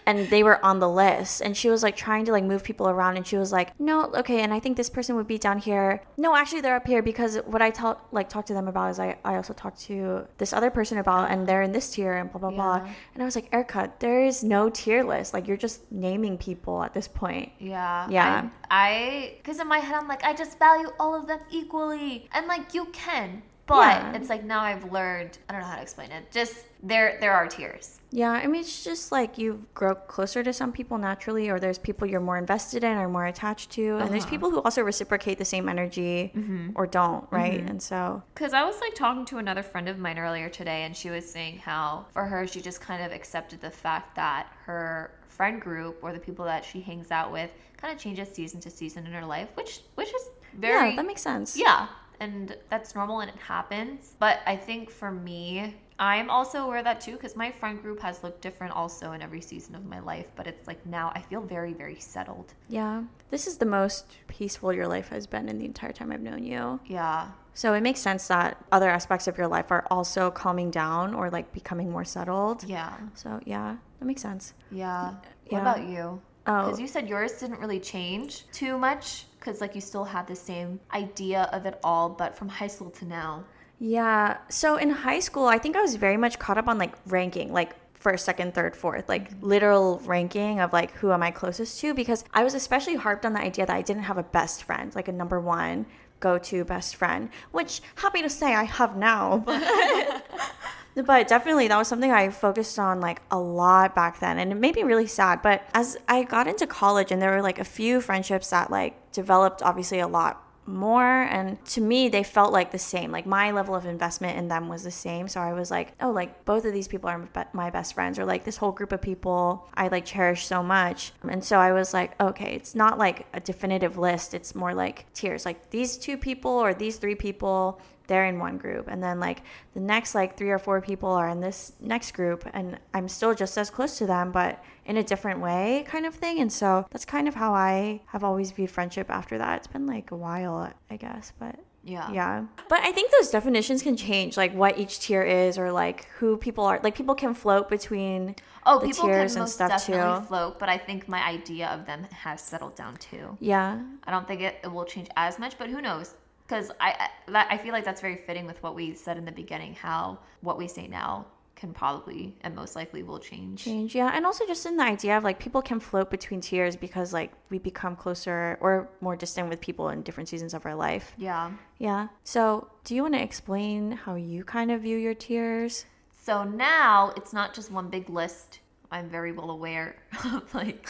and 0.08 0.30
they 0.30 0.42
were 0.42 0.64
on 0.64 0.78
the 0.78 0.88
list. 0.88 1.42
And 1.42 1.54
she 1.54 1.68
was 1.68 1.82
like 1.82 1.94
trying 1.94 2.24
to 2.24 2.32
like 2.32 2.44
move 2.44 2.64
people 2.64 2.88
around. 2.88 3.18
And 3.18 3.26
she 3.26 3.36
was 3.36 3.52
like, 3.52 3.78
no, 3.78 4.10
okay. 4.14 4.40
And 4.40 4.54
I 4.54 4.58
think 4.60 4.76
this 4.78 4.88
person 4.88 5.16
would 5.16 5.26
be 5.26 5.36
down 5.36 5.58
here. 5.58 6.02
No, 6.16 6.34
actually, 6.34 6.62
they're 6.62 6.76
up 6.76 6.86
here 6.86 7.02
because 7.02 7.36
what 7.44 7.60
I 7.60 7.70
tell, 7.70 8.00
like, 8.10 8.30
talk 8.30 8.46
to 8.46 8.54
them 8.54 8.68
about 8.68 8.90
is 8.90 8.98
I, 8.98 9.18
I 9.22 9.36
also 9.36 9.52
talked 9.52 9.80
to 9.82 10.26
this 10.38 10.54
other 10.54 10.70
person 10.70 10.96
about, 10.96 11.30
and 11.30 11.46
they're 11.46 11.60
in 11.60 11.72
this 11.72 11.90
tier 11.90 12.14
and 12.16 12.32
blah, 12.32 12.40
blah, 12.40 12.50
blah. 12.50 12.88
And 13.12 13.22
I 13.22 13.26
was 13.26 13.34
like, 13.34 13.48
Erica, 13.52 13.92
there 13.98 14.24
is 14.24 14.42
no 14.42 14.70
tier 14.70 15.04
list. 15.04 15.34
Like, 15.34 15.46
you're 15.46 15.58
just 15.58 15.90
naming 15.92 16.38
people 16.38 16.82
at 16.82 16.94
this 16.94 17.06
point. 17.06 17.52
Yeah. 17.58 18.08
Yeah. 18.08 18.48
I, 18.67 18.67
because 18.68 19.60
in 19.60 19.66
my 19.68 19.78
head, 19.78 19.94
I'm 19.94 20.08
like, 20.08 20.24
I 20.24 20.34
just 20.34 20.58
value 20.58 20.88
all 21.00 21.14
of 21.14 21.26
them 21.26 21.40
equally. 21.50 22.28
And 22.32 22.46
like, 22.46 22.74
you 22.74 22.86
can. 22.86 23.42
But 23.68 23.76
Yeah. 23.96 24.12
it's 24.16 24.28
like 24.30 24.42
now 24.44 24.60
I've 24.60 24.90
learned, 24.90 25.38
I 25.48 25.52
don't 25.52 25.60
know 25.60 25.68
how 25.68 25.76
to 25.76 25.82
explain 25.82 26.10
it. 26.10 26.30
Just 26.32 26.64
there, 26.82 27.18
there 27.20 27.32
are 27.32 27.46
tiers. 27.46 28.00
Yeah, 28.10 28.30
I 28.30 28.46
mean, 28.46 28.62
it's 28.62 28.82
just 28.82 29.12
like 29.12 29.36
you 29.36 29.66
grow 29.74 29.94
closer 29.94 30.42
to 30.42 30.52
some 30.54 30.72
people 30.72 30.96
naturally, 30.96 31.50
or 31.50 31.60
there's 31.60 31.76
people 31.78 32.06
you're 32.06 32.20
more 32.20 32.38
invested 32.38 32.82
in 32.82 32.96
or 32.96 33.08
more 33.08 33.26
attached 33.26 33.70
to. 33.72 33.98
And 33.98 34.10
there's 34.10 34.22
Uh-huh. 34.24 34.30
people 34.30 34.50
who 34.50 34.62
also 34.62 34.82
reciprocate 34.82 35.36
the 35.38 35.44
same 35.44 35.68
energy 35.68 36.32
or 36.74 36.86
don't, 36.86 37.26
right? 37.30 37.60
And 37.60 37.82
so, 37.82 38.22
Because 38.34 38.54
I 38.54 38.64
was 38.64 38.80
like 38.80 38.94
talking 38.94 39.26
to 39.26 39.38
another 39.38 39.62
friend 39.62 39.88
of 39.88 39.98
mine 39.98 40.18
earlier 40.18 40.48
today, 40.48 40.84
and 40.84 40.96
she 40.96 41.10
was 41.10 41.30
saying 41.30 41.58
how 41.58 42.06
for 42.10 42.24
her, 42.24 42.46
she 42.46 42.62
just 42.62 42.80
kind 42.80 43.02
of 43.02 43.12
accepted 43.12 43.60
the 43.60 43.70
fact 43.70 44.14
that 44.16 44.46
her 44.64 45.10
friend 45.28 45.60
group 45.60 45.98
or 46.02 46.12
the 46.12 46.18
people 46.18 46.44
that 46.46 46.64
she 46.64 46.80
hangs 46.80 47.10
out 47.10 47.30
with 47.30 47.50
kind 47.76 47.92
of 47.94 48.00
changes 48.00 48.28
season 48.34 48.60
to 48.60 48.70
season 48.70 49.06
in 49.06 49.12
her 49.12 49.24
life, 49.26 49.48
which 49.54 49.82
which 49.96 50.08
is 50.08 50.30
very 50.54 50.90
yeah, 50.90 50.96
that 50.96 51.06
makes 51.06 51.20
sense. 51.22 51.56
Yeah, 51.56 51.86
and 52.20 52.56
that's 52.68 52.94
normal 52.94 53.20
and 53.20 53.30
it 53.30 53.36
happens. 53.36 54.14
But 54.18 54.40
I 54.46 54.56
think 54.56 54.90
for 54.90 55.10
me, 55.10 55.74
I'm 55.98 56.30
also 56.30 56.64
aware 56.64 56.78
of 56.78 56.84
that 56.84 57.00
too 57.00 57.12
because 57.12 57.34
my 57.34 57.50
friend 57.50 57.80
group 57.82 58.00
has 58.00 58.22
looked 58.22 58.40
different 58.40 58.72
also 58.74 59.12
in 59.12 59.22
every 59.22 59.40
season 59.40 59.74
of 59.74 59.84
my 59.84 59.98
life. 59.98 60.30
But 60.36 60.46
it's 60.46 60.66
like 60.66 60.84
now 60.86 61.12
I 61.14 61.20
feel 61.20 61.40
very, 61.40 61.72
very 61.72 61.98
settled. 61.98 62.54
Yeah. 62.68 63.02
This 63.30 63.46
is 63.46 63.58
the 63.58 63.66
most 63.66 64.06
peaceful 64.28 64.72
your 64.72 64.86
life 64.86 65.08
has 65.08 65.26
been 65.26 65.48
in 65.48 65.58
the 65.58 65.64
entire 65.64 65.92
time 65.92 66.12
I've 66.12 66.20
known 66.20 66.44
you. 66.44 66.80
Yeah. 66.86 67.30
So 67.54 67.74
it 67.74 67.82
makes 67.82 68.00
sense 68.00 68.28
that 68.28 68.64
other 68.70 68.88
aspects 68.88 69.26
of 69.26 69.36
your 69.36 69.48
life 69.48 69.72
are 69.72 69.84
also 69.90 70.30
calming 70.30 70.70
down 70.70 71.12
or 71.14 71.28
like 71.30 71.52
becoming 71.52 71.90
more 71.90 72.04
settled. 72.04 72.62
Yeah. 72.62 72.96
So, 73.14 73.40
yeah, 73.44 73.76
that 73.98 74.04
makes 74.04 74.22
sense. 74.22 74.54
Yeah. 74.70 75.14
Yeah. 75.46 75.52
What 75.52 75.62
about 75.62 75.88
you? 75.88 76.22
Oh. 76.48 76.64
Because 76.64 76.80
you 76.80 76.88
said 76.88 77.08
yours 77.08 77.32
didn't 77.32 77.60
really 77.60 77.78
change 77.78 78.44
too 78.52 78.78
much 78.78 79.26
because 79.38 79.60
like 79.60 79.74
you 79.74 79.82
still 79.82 80.04
had 80.04 80.26
the 80.26 80.34
same 80.34 80.80
idea 80.92 81.48
of 81.52 81.66
it 81.66 81.78
all, 81.84 82.08
but 82.08 82.34
from 82.34 82.48
high 82.48 82.66
school 82.66 82.90
to 82.90 83.04
now. 83.04 83.44
Yeah. 83.78 84.38
So 84.48 84.76
in 84.76 84.90
high 84.90 85.20
school, 85.20 85.46
I 85.46 85.58
think 85.58 85.76
I 85.76 85.82
was 85.82 85.94
very 85.96 86.16
much 86.16 86.38
caught 86.38 86.56
up 86.58 86.66
on 86.66 86.78
like 86.78 86.94
ranking, 87.06 87.52
like 87.52 87.76
first, 87.92 88.24
second, 88.24 88.54
third, 88.54 88.74
fourth, 88.74 89.08
like 89.08 89.30
mm-hmm. 89.30 89.46
literal 89.46 90.00
ranking 90.06 90.58
of 90.60 90.72
like 90.72 90.92
who 90.92 91.12
am 91.12 91.22
I 91.22 91.30
closest 91.30 91.80
to 91.80 91.92
because 91.92 92.24
I 92.32 92.44
was 92.44 92.54
especially 92.54 92.96
harped 92.96 93.26
on 93.26 93.34
the 93.34 93.40
idea 93.40 93.66
that 93.66 93.76
I 93.76 93.82
didn't 93.82 94.04
have 94.04 94.16
a 94.16 94.22
best 94.22 94.64
friend, 94.64 94.94
like 94.94 95.08
a 95.08 95.12
number 95.12 95.38
one 95.38 95.84
go 96.20 96.38
to 96.38 96.64
best 96.64 96.96
friend, 96.96 97.28
which 97.52 97.80
happy 97.96 98.22
to 98.22 98.30
say 98.30 98.54
I 98.54 98.64
have 98.64 98.96
now. 98.96 99.38
But 99.44 100.24
but 101.04 101.28
definitely 101.28 101.68
that 101.68 101.76
was 101.76 101.88
something 101.88 102.10
I 102.10 102.30
focused 102.30 102.78
on 102.78 103.00
like 103.00 103.22
a 103.30 103.38
lot 103.38 103.94
back 103.94 104.20
then 104.20 104.38
and 104.38 104.52
it 104.52 104.56
made 104.56 104.76
me 104.76 104.82
really 104.82 105.06
sad. 105.06 105.42
But 105.42 105.62
as 105.74 105.96
I 106.08 106.22
got 106.22 106.46
into 106.46 106.66
college 106.66 107.12
and 107.12 107.20
there 107.20 107.30
were 107.30 107.42
like 107.42 107.58
a 107.58 107.64
few 107.64 108.00
friendships 108.00 108.50
that 108.50 108.70
like 108.70 109.12
developed 109.12 109.62
obviously 109.62 110.00
a 110.00 110.08
lot 110.08 110.44
more 110.66 111.22
and 111.22 111.64
to 111.64 111.80
me 111.80 112.08
they 112.08 112.22
felt 112.22 112.52
like 112.52 112.70
the 112.70 112.78
same. 112.78 113.10
Like 113.10 113.26
my 113.26 113.50
level 113.50 113.74
of 113.74 113.86
investment 113.86 114.38
in 114.38 114.48
them 114.48 114.68
was 114.68 114.84
the 114.84 114.90
same. 114.90 115.26
So 115.26 115.40
i 115.40 115.52
was 115.52 115.70
like 115.70 115.92
oh 116.00 116.10
like 116.10 116.44
both 116.44 116.64
of 116.64 116.72
these 116.72 116.88
people 116.88 117.08
are 117.08 117.28
my 117.52 117.70
best 117.70 117.94
friends 117.94 118.18
or 118.18 118.24
like 118.24 118.44
this 118.44 118.58
whole 118.58 118.72
group 118.72 118.92
of 118.92 119.00
people 119.00 119.68
i 119.74 119.88
like 119.88 120.04
cherish 120.04 120.46
so 120.46 120.62
much. 120.62 121.12
And 121.22 121.42
so 121.42 121.58
i 121.58 121.72
was 121.72 121.94
like 121.94 122.20
okay 122.20 122.54
it's 122.54 122.74
not 122.74 122.98
like 122.98 123.26
a 123.32 123.40
definitive 123.40 123.96
list. 123.96 124.34
It's 124.34 124.54
more 124.54 124.74
like 124.74 125.12
tiers 125.14 125.44
like 125.44 125.70
these 125.70 125.96
two 125.96 126.18
people 126.18 126.50
or 126.50 126.74
these 126.74 126.96
three 126.98 127.14
people 127.14 127.80
they're 128.08 128.24
in 128.26 128.38
one 128.40 128.58
group. 128.58 128.88
And 128.88 129.00
then 129.02 129.20
like 129.20 129.42
the 129.74 129.80
next 129.80 130.14
like 130.14 130.36
three 130.36 130.50
or 130.50 130.58
four 130.58 130.80
people 130.80 131.10
are 131.10 131.28
in 131.28 131.40
this 131.40 131.72
next 131.80 132.12
group 132.12 132.44
and 132.52 132.78
i'm 132.94 133.06
still 133.08 133.34
just 133.34 133.56
as 133.56 133.70
close 133.70 133.98
to 133.98 134.06
them 134.06 134.32
but 134.32 134.62
in 134.86 134.96
a 134.96 135.02
different 135.04 135.40
way 135.40 135.84
kind 135.86 136.04
of 136.06 136.14
thing. 136.14 136.40
And 136.40 136.52
so 136.52 136.86
that's 136.90 137.04
kind 137.04 137.28
of 137.28 137.34
how 137.36 137.54
i 137.54 138.00
have 138.06 138.24
always 138.24 138.50
viewed 138.50 138.70
friendship 138.70 139.08
after 139.10 139.38
that. 139.38 139.58
It's 139.58 139.66
been 139.66 139.86
like 139.86 140.10
a 140.10 140.16
while 140.16 140.72
i 140.90 140.96
guess 140.96 141.32
but 141.38 141.56
Yeah. 141.84 142.10
yeah. 142.12 142.44
But 142.68 142.80
i 142.80 142.90
think 142.92 143.10
those 143.12 143.30
definitions 143.30 143.82
can 143.82 143.96
change 143.96 144.36
like 144.36 144.52
what 144.54 144.78
each 144.78 144.98
tier 145.00 145.22
is 145.22 145.56
or 145.58 145.70
like 145.70 146.06
who 146.18 146.36
people 146.36 146.64
are. 146.64 146.80
Like 146.82 146.94
people 146.96 147.14
can 147.14 147.34
float 147.34 147.68
between 147.68 148.34
Oh, 148.66 148.78
the 148.80 148.86
people 148.88 149.04
tiers 149.06 149.32
can 149.32 149.42
and 149.42 149.44
most 149.44 149.54
stuff 149.54 149.70
definitely 149.70 150.20
too 150.20 150.26
float, 150.26 150.58
but 150.58 150.68
I 150.68 150.76
think 150.76 151.08
my 151.08 151.22
idea 151.26 151.68
of 151.68 151.86
them 151.86 152.00
has 152.24 152.40
settled 152.42 152.74
down 152.74 152.96
too. 152.96 153.36
yeah. 153.40 153.80
I 154.06 154.10
don't 154.10 154.26
think 154.28 154.40
it, 154.42 154.56
it 154.64 154.70
will 154.74 154.84
change 154.84 155.08
as 155.16 155.38
much, 155.38 155.56
but 155.58 155.68
who 155.70 155.80
knows? 155.80 156.14
Because 156.48 156.70
I 156.80 156.90
I, 157.26 157.30
that, 157.32 157.48
I 157.50 157.58
feel 157.58 157.72
like 157.72 157.84
that's 157.84 158.00
very 158.00 158.16
fitting 158.16 158.46
with 158.46 158.62
what 158.62 158.74
we 158.74 158.94
said 158.94 159.16
in 159.18 159.24
the 159.24 159.32
beginning. 159.32 159.74
How 159.74 160.18
what 160.40 160.56
we 160.58 160.66
say 160.66 160.88
now 160.88 161.26
can 161.54 161.72
probably 161.74 162.36
and 162.42 162.54
most 162.54 162.76
likely 162.76 163.02
will 163.02 163.18
change. 163.18 163.64
change 163.64 163.92
yeah 163.92 164.12
and 164.14 164.24
also 164.24 164.46
just 164.46 164.64
in 164.64 164.76
the 164.76 164.84
idea 164.84 165.18
of 165.18 165.24
like 165.24 165.40
people 165.40 165.60
can 165.60 165.80
float 165.80 166.08
between 166.08 166.40
tiers 166.40 166.76
because 166.76 167.12
like 167.12 167.32
we 167.50 167.58
become 167.58 167.96
closer 167.96 168.56
or 168.60 168.88
more 169.00 169.16
distant 169.16 169.48
with 169.48 169.60
people 169.60 169.88
in 169.88 170.00
different 170.02 170.28
seasons 170.28 170.54
of 170.54 170.64
our 170.64 170.76
life 170.76 171.14
Yeah. 171.18 171.50
yeah 171.78 172.08
so 172.22 172.70
do 172.84 172.94
you 172.94 173.02
want 173.02 173.14
to 173.14 173.20
explain 173.20 173.90
how 173.90 174.14
you 174.14 174.44
kind 174.44 174.70
of 174.70 174.82
view 174.82 174.96
your 174.98 175.14
tiers 175.14 175.84
So 176.22 176.44
now 176.44 177.12
it's 177.16 177.32
not 177.32 177.54
just 177.54 177.72
one 177.72 177.88
big 177.90 178.08
list. 178.08 178.60
I'm 178.92 179.08
very 179.10 179.32
well 179.32 179.50
aware 179.50 179.96
of 180.26 180.54
like 180.54 180.88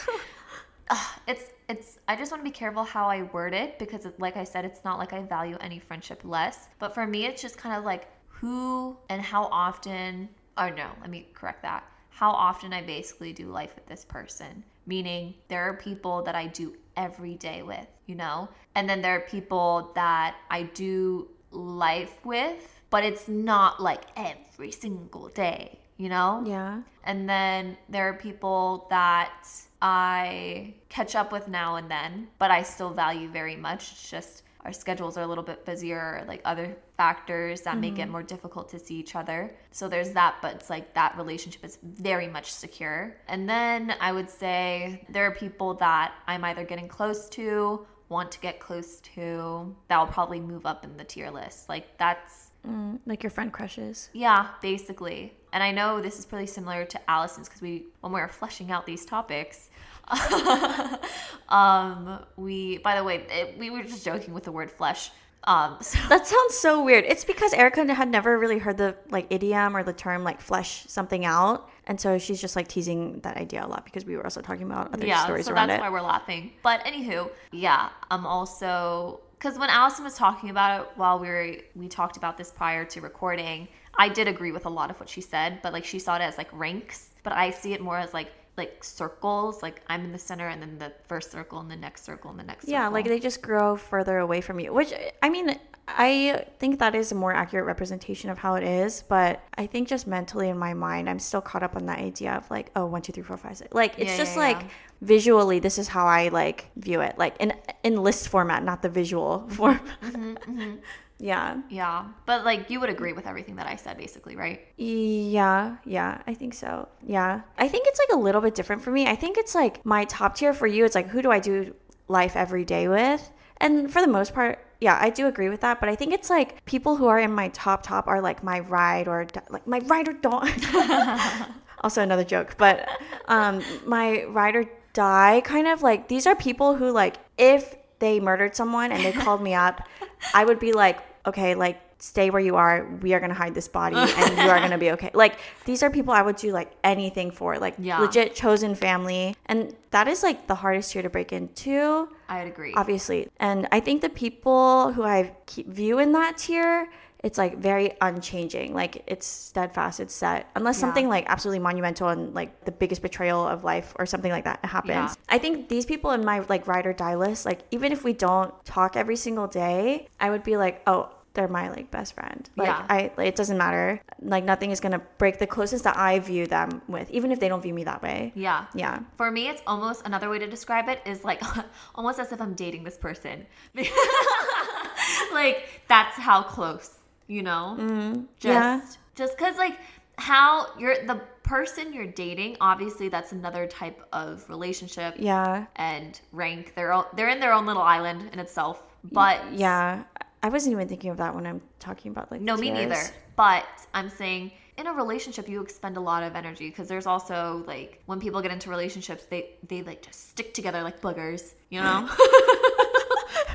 it's 1.27 1.45
it's 1.69 1.99
I 2.07 2.15
just 2.15 2.31
want 2.31 2.43
to 2.43 2.49
be 2.49 2.53
careful 2.53 2.83
how 2.83 3.07
I 3.07 3.23
word 3.23 3.53
it 3.53 3.79
because 3.79 4.05
it, 4.05 4.19
like 4.19 4.35
I 4.35 4.43
said 4.43 4.65
it's 4.65 4.83
not 4.83 4.97
like 4.97 5.13
I 5.13 5.21
value 5.21 5.57
any 5.61 5.79
friendship 5.79 6.21
less, 6.23 6.67
but 6.79 6.93
for 6.93 7.05
me 7.05 7.25
it's 7.25 7.41
just 7.41 7.57
kind 7.57 7.75
of 7.77 7.85
like 7.85 8.07
who 8.27 8.97
and 9.09 9.21
how 9.21 9.43
often 9.51 10.29
or 10.57 10.71
no, 10.71 10.89
let 10.99 11.09
me 11.09 11.27
correct 11.33 11.61
that. 11.61 11.85
How 12.09 12.31
often 12.31 12.73
I 12.73 12.81
basically 12.81 13.31
do 13.31 13.47
life 13.47 13.75
with 13.75 13.85
this 13.85 14.03
person. 14.03 14.63
Meaning 14.85 15.35
there 15.47 15.61
are 15.69 15.75
people 15.75 16.23
that 16.23 16.35
I 16.35 16.47
do 16.47 16.75
every 16.97 17.35
day 17.35 17.61
with, 17.61 17.87
you 18.07 18.15
know? 18.15 18.49
And 18.75 18.89
then 18.89 19.01
there 19.01 19.15
are 19.15 19.21
people 19.21 19.91
that 19.95 20.35
I 20.49 20.63
do 20.63 21.29
life 21.51 22.25
with, 22.25 22.81
but 22.89 23.03
it's 23.03 23.27
not 23.27 23.81
like 23.81 24.01
every 24.17 24.71
single 24.71 25.29
day, 25.29 25.79
you 25.97 26.09
know? 26.09 26.43
yeah 26.45 26.81
And 27.03 27.29
then 27.29 27.77
there 27.87 28.09
are 28.09 28.15
people 28.15 28.87
that 28.89 29.47
I 29.81 30.73
catch 30.89 31.15
up 31.15 31.31
with 31.31 31.47
now 31.47 31.75
and 31.77 31.89
then, 31.89 32.27
but 32.37 32.51
I 32.51 32.63
still 32.63 32.91
value 32.91 33.29
very 33.29 33.55
much. 33.55 33.91
It's 33.91 34.09
just 34.09 34.43
our 34.65 34.73
schedules 34.73 35.17
are 35.17 35.21
a 35.21 35.27
little 35.27 35.43
bit 35.43 35.65
busier, 35.65 36.25
like 36.27 36.41
other 36.43 36.75
factors 36.97 37.61
that 37.61 37.77
make 37.77 37.97
it 37.97 38.01
mm-hmm. 38.01 38.11
more 38.11 38.23
difficult 38.23 38.67
to 38.69 38.79
see 38.79 38.95
each 38.95 39.15
other. 39.15 39.55
So 39.71 39.87
there's 39.87 40.11
that, 40.11 40.35
but 40.41 40.55
it's 40.55 40.69
like 40.69 40.93
that 40.95 41.17
relationship 41.17 41.63
is 41.63 41.77
very 41.81 42.27
much 42.27 42.51
secure. 42.51 43.15
And 43.29 43.47
then 43.47 43.95
I 44.01 44.11
would 44.11 44.29
say 44.29 45.05
there 45.07 45.25
are 45.25 45.31
people 45.31 45.75
that 45.75 46.13
I'm 46.27 46.43
either 46.43 46.65
getting 46.65 46.89
close 46.89 47.29
to, 47.29 47.87
want 48.09 48.31
to 48.33 48.39
get 48.41 48.59
close 48.59 48.99
to, 49.15 49.73
that 49.87 49.97
will 49.97 50.07
probably 50.07 50.41
move 50.41 50.65
up 50.65 50.83
in 50.83 50.97
the 50.97 51.05
tier 51.05 51.31
list. 51.31 51.69
Like 51.69 51.97
that's 51.97 52.51
mm, 52.67 52.99
Like 53.05 53.23
your 53.23 53.29
friend 53.29 53.53
crushes. 53.53 54.09
Yeah, 54.11 54.47
basically. 54.61 55.33
And 55.53 55.63
I 55.63 55.71
know 55.71 56.01
this 56.01 56.19
is 56.19 56.25
pretty 56.25 56.47
similar 56.47 56.85
to 56.85 57.09
Allison's 57.09 57.47
because 57.47 57.61
we, 57.61 57.85
when 58.01 58.11
we 58.11 58.19
were 58.19 58.27
fleshing 58.27 58.71
out 58.71 58.85
these 58.85 59.05
topics, 59.05 59.68
um, 61.49 62.19
we, 62.37 62.77
by 62.79 62.95
the 62.95 63.03
way, 63.03 63.25
it, 63.29 63.57
we 63.57 63.69
were 63.69 63.83
just 63.83 64.03
joking 64.03 64.33
with 64.33 64.43
the 64.43 64.51
word 64.51 64.71
flesh. 64.71 65.11
Um, 65.45 65.77
so, 65.81 65.99
That 66.09 66.27
sounds 66.27 66.55
so 66.55 66.83
weird. 66.83 67.05
It's 67.05 67.23
because 67.23 67.53
Erica 67.53 67.93
had 67.93 68.09
never 68.09 68.37
really 68.37 68.59
heard 68.59 68.77
the 68.77 68.95
like 69.09 69.27
idiom 69.29 69.75
or 69.75 69.83
the 69.83 69.93
term 69.93 70.23
like 70.23 70.41
flesh 70.41 70.83
something 70.87 71.25
out. 71.25 71.69
And 71.85 71.99
so 71.99 72.17
she's 72.17 72.39
just 72.39 72.55
like 72.55 72.67
teasing 72.67 73.19
that 73.21 73.37
idea 73.37 73.65
a 73.65 73.67
lot 73.67 73.83
because 73.85 74.05
we 74.05 74.15
were 74.15 74.23
also 74.23 74.41
talking 74.41 74.63
about 74.63 74.87
other 74.87 74.97
stories. 74.97 75.07
yeah, 75.07 75.23
stories 75.23 75.45
so 75.47 75.53
around 75.53 75.69
that's 75.69 75.81
why 75.81 75.89
we're 75.89 76.01
laughing. 76.01 76.51
But 76.61 76.83
anywho, 76.85 77.31
yeah, 77.51 77.89
I'm 78.11 78.25
also 78.25 79.21
because 79.39 79.57
when 79.57 79.69
Allison 79.69 80.03
was 80.03 80.15
talking 80.15 80.49
about 80.49 80.81
it 80.81 80.87
while 80.97 81.17
we 81.17 81.27
were 81.27 81.55
we 81.75 81.87
talked 81.87 82.17
about 82.17 82.37
this 82.37 82.51
prior 82.51 82.85
to 82.85 83.01
recording, 83.01 83.67
I 83.97 84.09
did 84.09 84.27
agree 84.27 84.51
with 84.51 84.65
a 84.65 84.69
lot 84.69 84.91
of 84.91 84.99
what 84.99 85.09
she 85.09 85.21
said, 85.21 85.61
but 85.63 85.73
like 85.73 85.85
she 85.85 85.97
saw 85.97 86.15
it 86.17 86.21
as 86.21 86.37
like 86.37 86.49
ranks, 86.51 87.15
but 87.23 87.33
I 87.33 87.49
see 87.49 87.73
it 87.73 87.81
more 87.81 87.97
as 87.97 88.13
like 88.13 88.31
like 88.61 88.83
circles, 88.83 89.63
like 89.63 89.77
I'm 89.91 90.01
in 90.05 90.11
the 90.11 90.19
center 90.29 90.47
and 90.47 90.61
then 90.61 90.77
the 90.77 90.91
first 91.07 91.31
circle 91.31 91.59
and 91.63 91.69
the 91.71 91.75
next 91.87 92.03
circle 92.09 92.29
and 92.31 92.39
the 92.39 92.43
next 92.51 92.67
Yeah, 92.67 92.81
circle. 92.81 92.93
like 92.93 93.05
they 93.05 93.19
just 93.19 93.41
grow 93.41 93.75
further 93.75 94.17
away 94.19 94.41
from 94.41 94.59
you, 94.59 94.69
which 94.79 94.93
I 95.23 95.29
mean, 95.29 95.47
I 95.87 96.45
think 96.59 96.77
that 96.79 96.93
is 96.93 97.11
a 97.11 97.15
more 97.15 97.33
accurate 97.33 97.65
representation 97.65 98.29
of 98.29 98.37
how 98.37 98.53
it 98.59 98.63
is. 98.63 99.03
But 99.15 99.41
I 99.57 99.65
think 99.65 99.87
just 99.87 100.05
mentally 100.05 100.47
in 100.49 100.57
my 100.67 100.73
mind, 100.75 101.09
I'm 101.09 101.17
still 101.19 101.41
caught 101.41 101.63
up 101.63 101.75
on 101.75 101.85
that 101.87 101.97
idea 101.99 102.33
of 102.33 102.43
like, 102.51 102.69
oh, 102.75 102.85
one, 102.85 103.01
two, 103.01 103.11
three, 103.11 103.23
four, 103.23 103.37
five, 103.37 103.57
six. 103.57 103.73
Like 103.73 103.93
it's 103.97 104.11
Yeah, 104.11 104.17
just 104.17 104.35
yeah, 104.35 104.43
like 104.47 104.61
yeah. 104.61 104.67
visually, 105.01 105.57
this 105.59 105.77
is 105.79 105.87
how 105.87 106.05
I 106.05 106.27
like 106.29 106.69
view 106.75 107.01
it, 107.01 107.17
like 107.17 107.35
in 107.39 107.53
in 107.83 107.95
list 108.07 108.29
format, 108.29 108.63
not 108.63 108.81
the 108.83 108.89
visual 109.01 109.47
form. 109.57 109.79
Mm-hmm, 110.03 110.75
Yeah, 111.19 111.57
Yeah, 111.69 112.05
but 112.25 112.45
like 112.45 112.69
you 112.69 112.79
would 112.79 112.89
agree 112.89 113.11
with 113.11 113.27
everything 113.27 113.57
that 113.57 113.67
I 113.67 113.75
said, 113.75 113.97
basically, 113.97 114.35
right? 114.37 114.61
yeah, 114.77 115.75
yeah. 115.85 116.21
I 116.25 116.33
think 116.33 116.53
so. 116.53 116.87
Yeah, 117.05 117.41
I 117.57 117.67
think 117.67 117.87
it's 117.87 117.99
like 117.99 118.17
a 118.17 118.19
little 118.19 118.41
bit 118.41 118.55
different 118.55 118.81
for 118.81 118.91
me. 118.91 119.05
I 119.05 119.15
think 119.15 119.37
it's 119.37 119.53
like 119.53 119.85
my 119.85 120.05
top 120.05 120.35
tier 120.35 120.53
for 120.53 120.65
you. 120.65 120.85
It's 120.85 120.95
like 120.95 121.09
who 121.09 121.21
do 121.21 121.29
I 121.29 121.39
do 121.39 121.75
life 122.07 122.35
every 122.35 122.63
day 122.63 122.87
with? 122.87 123.31
And 123.57 123.91
for 123.91 124.01
the 124.01 124.07
most 124.07 124.33
part, 124.33 124.65
yeah, 124.79 124.97
I 125.01 125.09
do 125.09 125.27
agree 125.27 125.49
with 125.49 125.59
that. 125.61 125.81
But 125.81 125.89
I 125.89 125.95
think 125.95 126.13
it's 126.13 126.29
like 126.29 126.63
people 126.65 126.95
who 126.95 127.07
are 127.07 127.19
in 127.19 127.33
my 127.33 127.49
top 127.49 127.83
top 127.83 128.07
are 128.07 128.21
like 128.21 128.41
my 128.41 128.61
ride 128.61 129.07
or 129.09 129.27
like 129.49 129.67
my 129.67 129.79
ride 129.79 130.07
or 130.07 130.13
die. 130.13 131.45
also 131.83 132.01
another 132.01 132.23
joke, 132.23 132.55
but 132.57 132.87
um, 133.27 133.61
my 133.85 134.23
ride 134.25 134.55
or 134.55 134.65
die 134.93 135.41
kind 135.41 135.67
of 135.67 135.81
like 135.83 136.07
these 136.07 136.25
are 136.25 136.35
people 136.35 136.75
who 136.75 136.91
like 136.91 137.17
if 137.37 137.75
they 137.99 138.19
murdered 138.19 138.55
someone 138.55 138.91
and 138.91 139.03
they 139.03 139.11
called 139.11 139.41
me 139.41 139.53
up, 139.53 139.87
I 140.33 140.45
would 140.45 140.59
be 140.59 140.71
like, 140.73 140.99
okay, 141.25 141.55
like 141.55 141.79
stay 142.01 142.29
where 142.29 142.39
you 142.41 142.55
are. 142.55 142.85
We 143.01 143.13
are 143.13 143.19
gonna 143.19 143.33
hide 143.33 143.53
this 143.53 143.67
body, 143.67 143.95
and 144.17 144.37
you 144.37 144.49
are 144.49 144.59
gonna 144.59 144.77
be 144.77 144.91
okay. 144.91 145.11
Like 145.13 145.35
these 145.65 145.83
are 145.83 145.89
people 145.89 146.13
I 146.13 146.21
would 146.21 146.37
do 146.37 146.51
like 146.51 146.71
anything 146.83 147.31
for, 147.31 147.57
like 147.59 147.75
Yeah. 147.77 147.99
legit 147.99 148.35
chosen 148.35 148.75
family, 148.75 149.35
and 149.47 149.75
that 149.91 150.07
is 150.07 150.23
like 150.23 150.47
the 150.47 150.55
hardest 150.55 150.91
tier 150.91 151.01
to 151.01 151.09
break 151.09 151.33
into 151.33 152.07
I 152.29 152.39
would 152.43 152.47
agree. 152.51 152.73
obviously. 152.75 153.27
And 153.39 153.67
I 153.71 153.79
think 153.79 154.01
the 154.01 154.09
people 154.09 154.93
who 154.93 155.03
I 155.03 155.33
keep 155.45 155.67
view 155.67 155.99
in 155.99 156.11
that 156.13 156.37
tier, 156.37 156.87
it's 157.23 157.37
like 157.37 157.57
very 157.57 157.91
unchanging. 158.01 158.73
Like 158.73 159.03
it's 159.07 159.25
steadfast, 159.27 159.99
it's 159.99 160.13
set. 160.13 160.49
Unless 160.55 160.77
Yeah. 160.77 160.81
something 160.81 161.09
like 161.09 161.25
absolutely 161.27 161.59
monumental 161.59 162.07
and 162.09 162.33
like 162.33 162.63
the 162.65 162.71
biggest 162.71 163.01
betrayal 163.01 163.45
of 163.47 163.63
life 163.63 163.93
or 163.99 164.05
something 164.05 164.31
like 164.31 164.45
that 164.45 164.63
happens. 164.63 164.89
Yeah. 164.91 165.13
I 165.27 165.37
think 165.37 165.67
these 165.69 165.85
people 165.85 166.11
in 166.11 166.23
my 166.23 166.39
like 166.47 166.65
ride 166.67 166.85
or 166.85 166.93
die 166.93 167.15
list, 167.15 167.45
like 167.45 167.59
even 167.71 167.91
if 167.91 168.03
we 168.03 168.13
don't 168.13 168.53
talk 168.65 168.95
every 168.95 169.17
single 169.17 169.47
day, 169.47 170.07
I 170.19 170.29
would 170.29 170.43
be 170.43 170.55
like, 170.55 170.81
oh, 170.87 171.09
they're 171.33 171.47
my 171.47 171.69
like 171.69 171.91
best 171.91 172.13
friend. 172.15 172.49
Like 172.55 172.67
Yeah. 172.69 172.85
I 172.89 173.11
like, 173.17 173.27
it 173.27 173.35
doesn't 173.35 173.57
matter. 173.57 174.01
Like 174.21 174.43
nothing 174.45 174.71
is 174.71 174.79
gonna 174.79 175.01
break 175.17 175.39
the 175.39 175.45
closest 175.47 175.83
that 175.83 175.97
I 175.97 176.19
view 176.19 176.47
them 176.47 176.81
with, 176.87 177.09
even 177.11 177.31
if 177.31 177.39
they 177.39 177.47
don't 177.49 177.61
view 177.61 177.73
me 177.73 177.83
that 177.83 178.01
way. 178.01 178.31
Yeah. 178.33 178.65
Yeah. 178.73 178.99
For 179.17 179.29
me, 179.29 179.47
it's 179.49 179.61
almost 179.67 180.05
another 180.05 180.29
way 180.29 180.39
to 180.39 180.47
describe 180.47 180.87
it 180.89 181.01
is 181.05 181.23
like 181.25 181.41
almost 181.95 182.17
as 182.19 182.31
if 182.31 182.41
I'm 182.41 182.53
dating 182.53 182.83
this 182.85 182.97
person. 182.97 183.45
like 185.33 185.67
that's 185.87 186.15
how 186.17 186.41
close, 186.43 186.97
you 187.29 187.41
know? 187.43 187.75
Just 187.77 187.89
Mm-hmm. 187.89 188.47
yeah. 188.47 188.81
just 189.15 189.37
cuz 189.37 189.55
like 189.57 189.77
how 190.17 190.67
you're 190.77 191.05
the 191.05 191.21
person 191.43 191.93
you're 191.93 192.05
dating, 192.25 192.57
obviously 192.59 193.07
that's 193.07 193.31
another 193.31 193.65
type 193.67 194.05
of 194.11 194.43
relationship 194.49 195.15
Yeah. 195.17 195.65
and 195.77 196.19
rank. 196.33 196.73
They're 196.75 196.91
all, 196.91 197.07
they're 197.15 197.29
in 197.29 197.39
their 197.39 197.53
own 197.53 197.65
little 197.65 197.81
island 197.81 198.29
in 198.33 198.39
itself. 198.39 198.83
But 199.03 199.37
Yeah, 199.53 200.03
I 200.43 200.49
wasn't 200.49 200.73
even 200.73 200.87
thinking 200.89 201.09
of 201.09 201.17
that 201.17 201.33
when 201.33 201.47
I'm 201.47 201.61
talking 201.79 202.11
about 202.11 202.29
like. 202.31 202.41
No, 202.41 202.57
me 202.57 202.69
neither. 202.69 203.01
But 203.37 203.65
I'm 203.93 204.09
saying 204.09 204.51
in 204.77 204.87
a 204.87 204.93
relationship 204.93 205.47
you 205.49 205.61
expend 205.61 205.95
a 205.97 206.01
lot 206.11 206.23
of 206.23 206.35
energy 206.35 206.69
because 206.69 206.87
there's 206.87 207.07
also 207.07 207.63
like 207.67 208.01
when 208.05 208.19
people 208.19 208.41
get 208.41 208.51
into 208.51 208.69
relationships 208.69 209.23
they 209.25 209.41
they 209.67 209.81
like 209.83 210.01
just 210.01 210.29
stick 210.31 210.53
together 210.53 210.83
like 210.83 210.99
boogers, 211.01 211.53
you 211.69 211.81
know? 211.81 212.09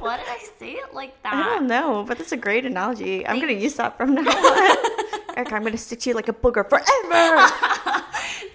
Why 0.05 0.17
did 0.19 0.27
I 0.29 0.39
say 0.59 0.73
it 0.73 0.95
like 0.95 1.23
that? 1.23 1.35
I 1.35 1.43
don't 1.55 1.67
know, 1.67 2.05
but 2.07 2.19
that's 2.19 2.33
a 2.33 2.37
great 2.37 2.65
analogy. 2.67 3.27
I'm 3.27 3.41
gonna 3.41 3.53
use 3.53 3.75
that 3.75 3.97
from 3.97 4.15
now 4.15 4.23
on. 4.23 5.21
Erica, 5.37 5.57
I'm 5.57 5.65
gonna 5.65 5.77
stick 5.77 6.01
to 6.01 6.11
you 6.11 6.15
like 6.15 6.29
a 6.29 6.33
booger 6.33 6.69
forever. 6.69 7.53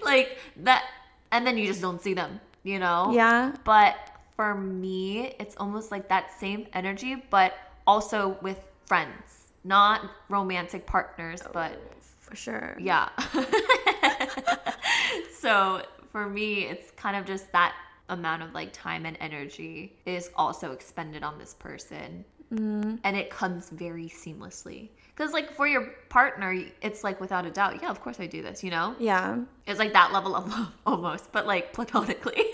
like 0.02 0.38
that 0.58 0.84
and 1.32 1.46
then 1.46 1.56
you 1.56 1.66
just 1.66 1.80
don't 1.80 2.02
see 2.02 2.14
them, 2.14 2.40
you 2.62 2.78
know? 2.78 3.10
yeah, 3.12 3.52
But 3.64 3.96
for 4.36 4.54
me, 4.54 5.34
it's 5.38 5.56
almost 5.56 5.90
like 5.90 6.08
that 6.08 6.32
same 6.38 6.66
energy, 6.72 7.22
but 7.30 7.54
also 7.86 8.38
with 8.42 8.58
friends, 8.86 9.48
not 9.64 10.02
romantic 10.28 10.86
partners, 10.86 11.42
oh, 11.44 11.50
but 11.52 11.80
for 12.18 12.34
sure. 12.34 12.76
yeah. 12.80 13.08
so 15.38 15.82
for 16.10 16.28
me, 16.28 16.64
it's 16.64 16.90
kind 16.92 17.16
of 17.16 17.24
just 17.24 17.52
that 17.52 17.74
amount 18.10 18.42
of 18.42 18.52
like 18.52 18.72
time 18.72 19.06
and 19.06 19.16
energy 19.20 19.96
is 20.06 20.30
also 20.36 20.72
expended 20.72 21.22
on 21.22 21.38
this 21.38 21.54
person. 21.54 22.24
Mm-hmm. 22.52 22.96
And 23.04 23.16
it 23.16 23.30
comes 23.30 23.70
very 23.70 24.08
seamlessly. 24.08 24.88
Because, 25.14 25.32
like, 25.32 25.52
for 25.52 25.66
your 25.68 25.92
partner, 26.08 26.64
it's 26.82 27.04
like 27.04 27.20
without 27.20 27.44
a 27.44 27.50
doubt, 27.50 27.80
yeah, 27.82 27.90
of 27.90 28.00
course 28.00 28.18
I 28.20 28.26
do 28.26 28.42
this, 28.42 28.64
you 28.64 28.70
know? 28.70 28.94
Yeah, 28.98 29.38
It's 29.66 29.78
like 29.78 29.92
that 29.92 30.12
level 30.12 30.34
of 30.34 30.48
love 30.48 30.72
almost, 30.86 31.30
but 31.30 31.46
like 31.46 31.72
platonically. 31.72 32.44